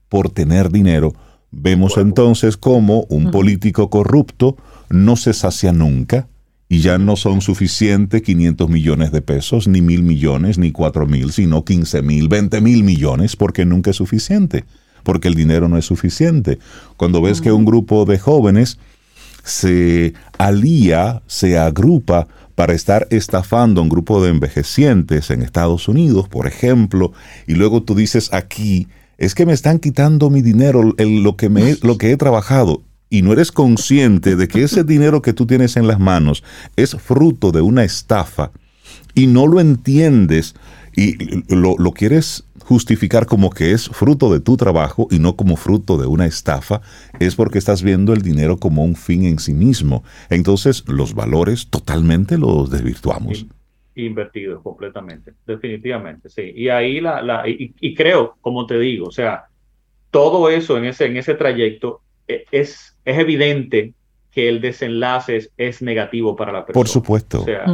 por 0.07 0.29
tener 0.29 0.71
dinero. 0.71 1.13
Vemos 1.51 1.97
entonces 1.97 2.57
cómo 2.57 3.05
un 3.09 3.31
político 3.31 3.89
corrupto 3.89 4.55
no 4.89 5.15
se 5.15 5.33
sacia 5.33 5.73
nunca 5.73 6.27
y 6.69 6.79
ya 6.81 6.99
no 6.99 7.15
son 7.15 7.41
suficientes 7.41 8.21
500 8.21 8.69
millones 8.69 9.11
de 9.11 9.23
pesos, 9.23 9.67
ni 9.67 9.81
mil 9.81 10.03
millones, 10.03 10.59
ni 10.59 10.71
cuatro 10.71 11.07
mil, 11.07 11.31
sino 11.31 11.65
15 11.65 12.03
mil, 12.03 12.27
20 12.27 12.61
mil 12.61 12.83
millones, 12.83 13.35
porque 13.35 13.65
nunca 13.65 13.89
es 13.89 13.95
suficiente, 13.95 14.65
porque 15.03 15.27
el 15.27 15.33
dinero 15.33 15.67
no 15.67 15.77
es 15.79 15.85
suficiente. 15.85 16.59
Cuando 16.95 17.23
ves 17.23 17.41
que 17.41 17.51
un 17.51 17.65
grupo 17.65 18.05
de 18.05 18.19
jóvenes 18.19 18.77
se 19.49 20.13
alía, 20.37 21.21
se 21.27 21.57
agrupa 21.57 22.27
para 22.55 22.73
estar 22.73 23.07
estafando 23.09 23.81
a 23.81 23.83
un 23.83 23.89
grupo 23.89 24.23
de 24.23 24.29
envejecientes 24.29 25.29
en 25.31 25.41
Estados 25.41 25.87
Unidos, 25.87 26.27
por 26.27 26.45
ejemplo, 26.45 27.13
y 27.47 27.53
luego 27.53 27.83
tú 27.83 27.95
dices 27.95 28.33
aquí, 28.33 28.87
es 29.17 29.33
que 29.33 29.45
me 29.45 29.53
están 29.53 29.79
quitando 29.79 30.29
mi 30.29 30.41
dinero, 30.41 30.83
lo, 30.97 31.35
que 31.35 31.49
me, 31.49 31.77
lo 31.81 31.97
que 31.97 32.11
he 32.11 32.17
trabajado, 32.17 32.83
y 33.09 33.21
no 33.21 33.33
eres 33.33 33.51
consciente 33.51 34.35
de 34.35 34.47
que 34.47 34.63
ese 34.63 34.83
dinero 34.83 35.21
que 35.21 35.33
tú 35.33 35.45
tienes 35.47 35.77
en 35.77 35.87
las 35.87 35.99
manos 35.99 36.43
es 36.75 36.95
fruto 36.95 37.51
de 37.51 37.61
una 37.61 37.83
estafa, 37.83 38.51
y 39.15 39.27
no 39.27 39.47
lo 39.47 39.59
entiendes, 39.59 40.55
y 40.95 41.15
lo, 41.53 41.75
lo 41.77 41.91
quieres 41.93 42.43
justificar 42.69 43.25
como 43.25 43.49
que 43.49 43.71
es 43.71 43.89
fruto 43.89 44.31
de 44.31 44.41
tu 44.41 44.55
trabajo 44.55 45.07
y 45.09 45.17
no 45.17 45.35
como 45.35 45.55
fruto 45.55 45.97
de 45.97 46.05
una 46.05 46.27
estafa, 46.27 46.81
es 47.19 47.35
porque 47.35 47.57
estás 47.57 47.81
viendo 47.81 48.13
el 48.13 48.21
dinero 48.21 48.57
como 48.57 48.83
un 48.83 48.95
fin 48.95 49.25
en 49.25 49.39
sí 49.39 49.55
mismo. 49.55 50.03
Entonces 50.29 50.87
los 50.87 51.15
valores 51.15 51.71
totalmente 51.71 52.37
los 52.37 52.69
desvirtuamos. 52.69 53.47
invertidos 53.95 54.61
completamente, 54.61 55.33
definitivamente, 55.47 56.29
sí. 56.29 56.53
Y 56.55 56.69
ahí 56.69 57.01
la, 57.01 57.23
la 57.23 57.43
y, 57.47 57.95
creo, 57.95 58.35
como 58.39 58.67
te 58.67 58.77
digo, 58.77 59.07
o 59.07 59.11
sea, 59.11 59.45
todo 60.11 60.51
eso 60.51 60.77
en 60.77 60.85
ese, 60.85 61.07
en 61.07 61.17
ese 61.17 61.33
trayecto 61.33 62.01
e, 62.27 62.45
es, 62.51 62.95
es 63.03 63.17
evidente 63.17 63.95
que 64.31 64.47
el 64.47 64.61
desenlace 64.61 65.49
es, 65.57 65.81
negativo 65.81 66.35
para 66.35 66.51
la 66.51 66.67
persona. 66.67 66.79
Por 66.79 66.87
supuesto. 66.87 67.41
O 67.41 67.45
sea, 67.45 67.65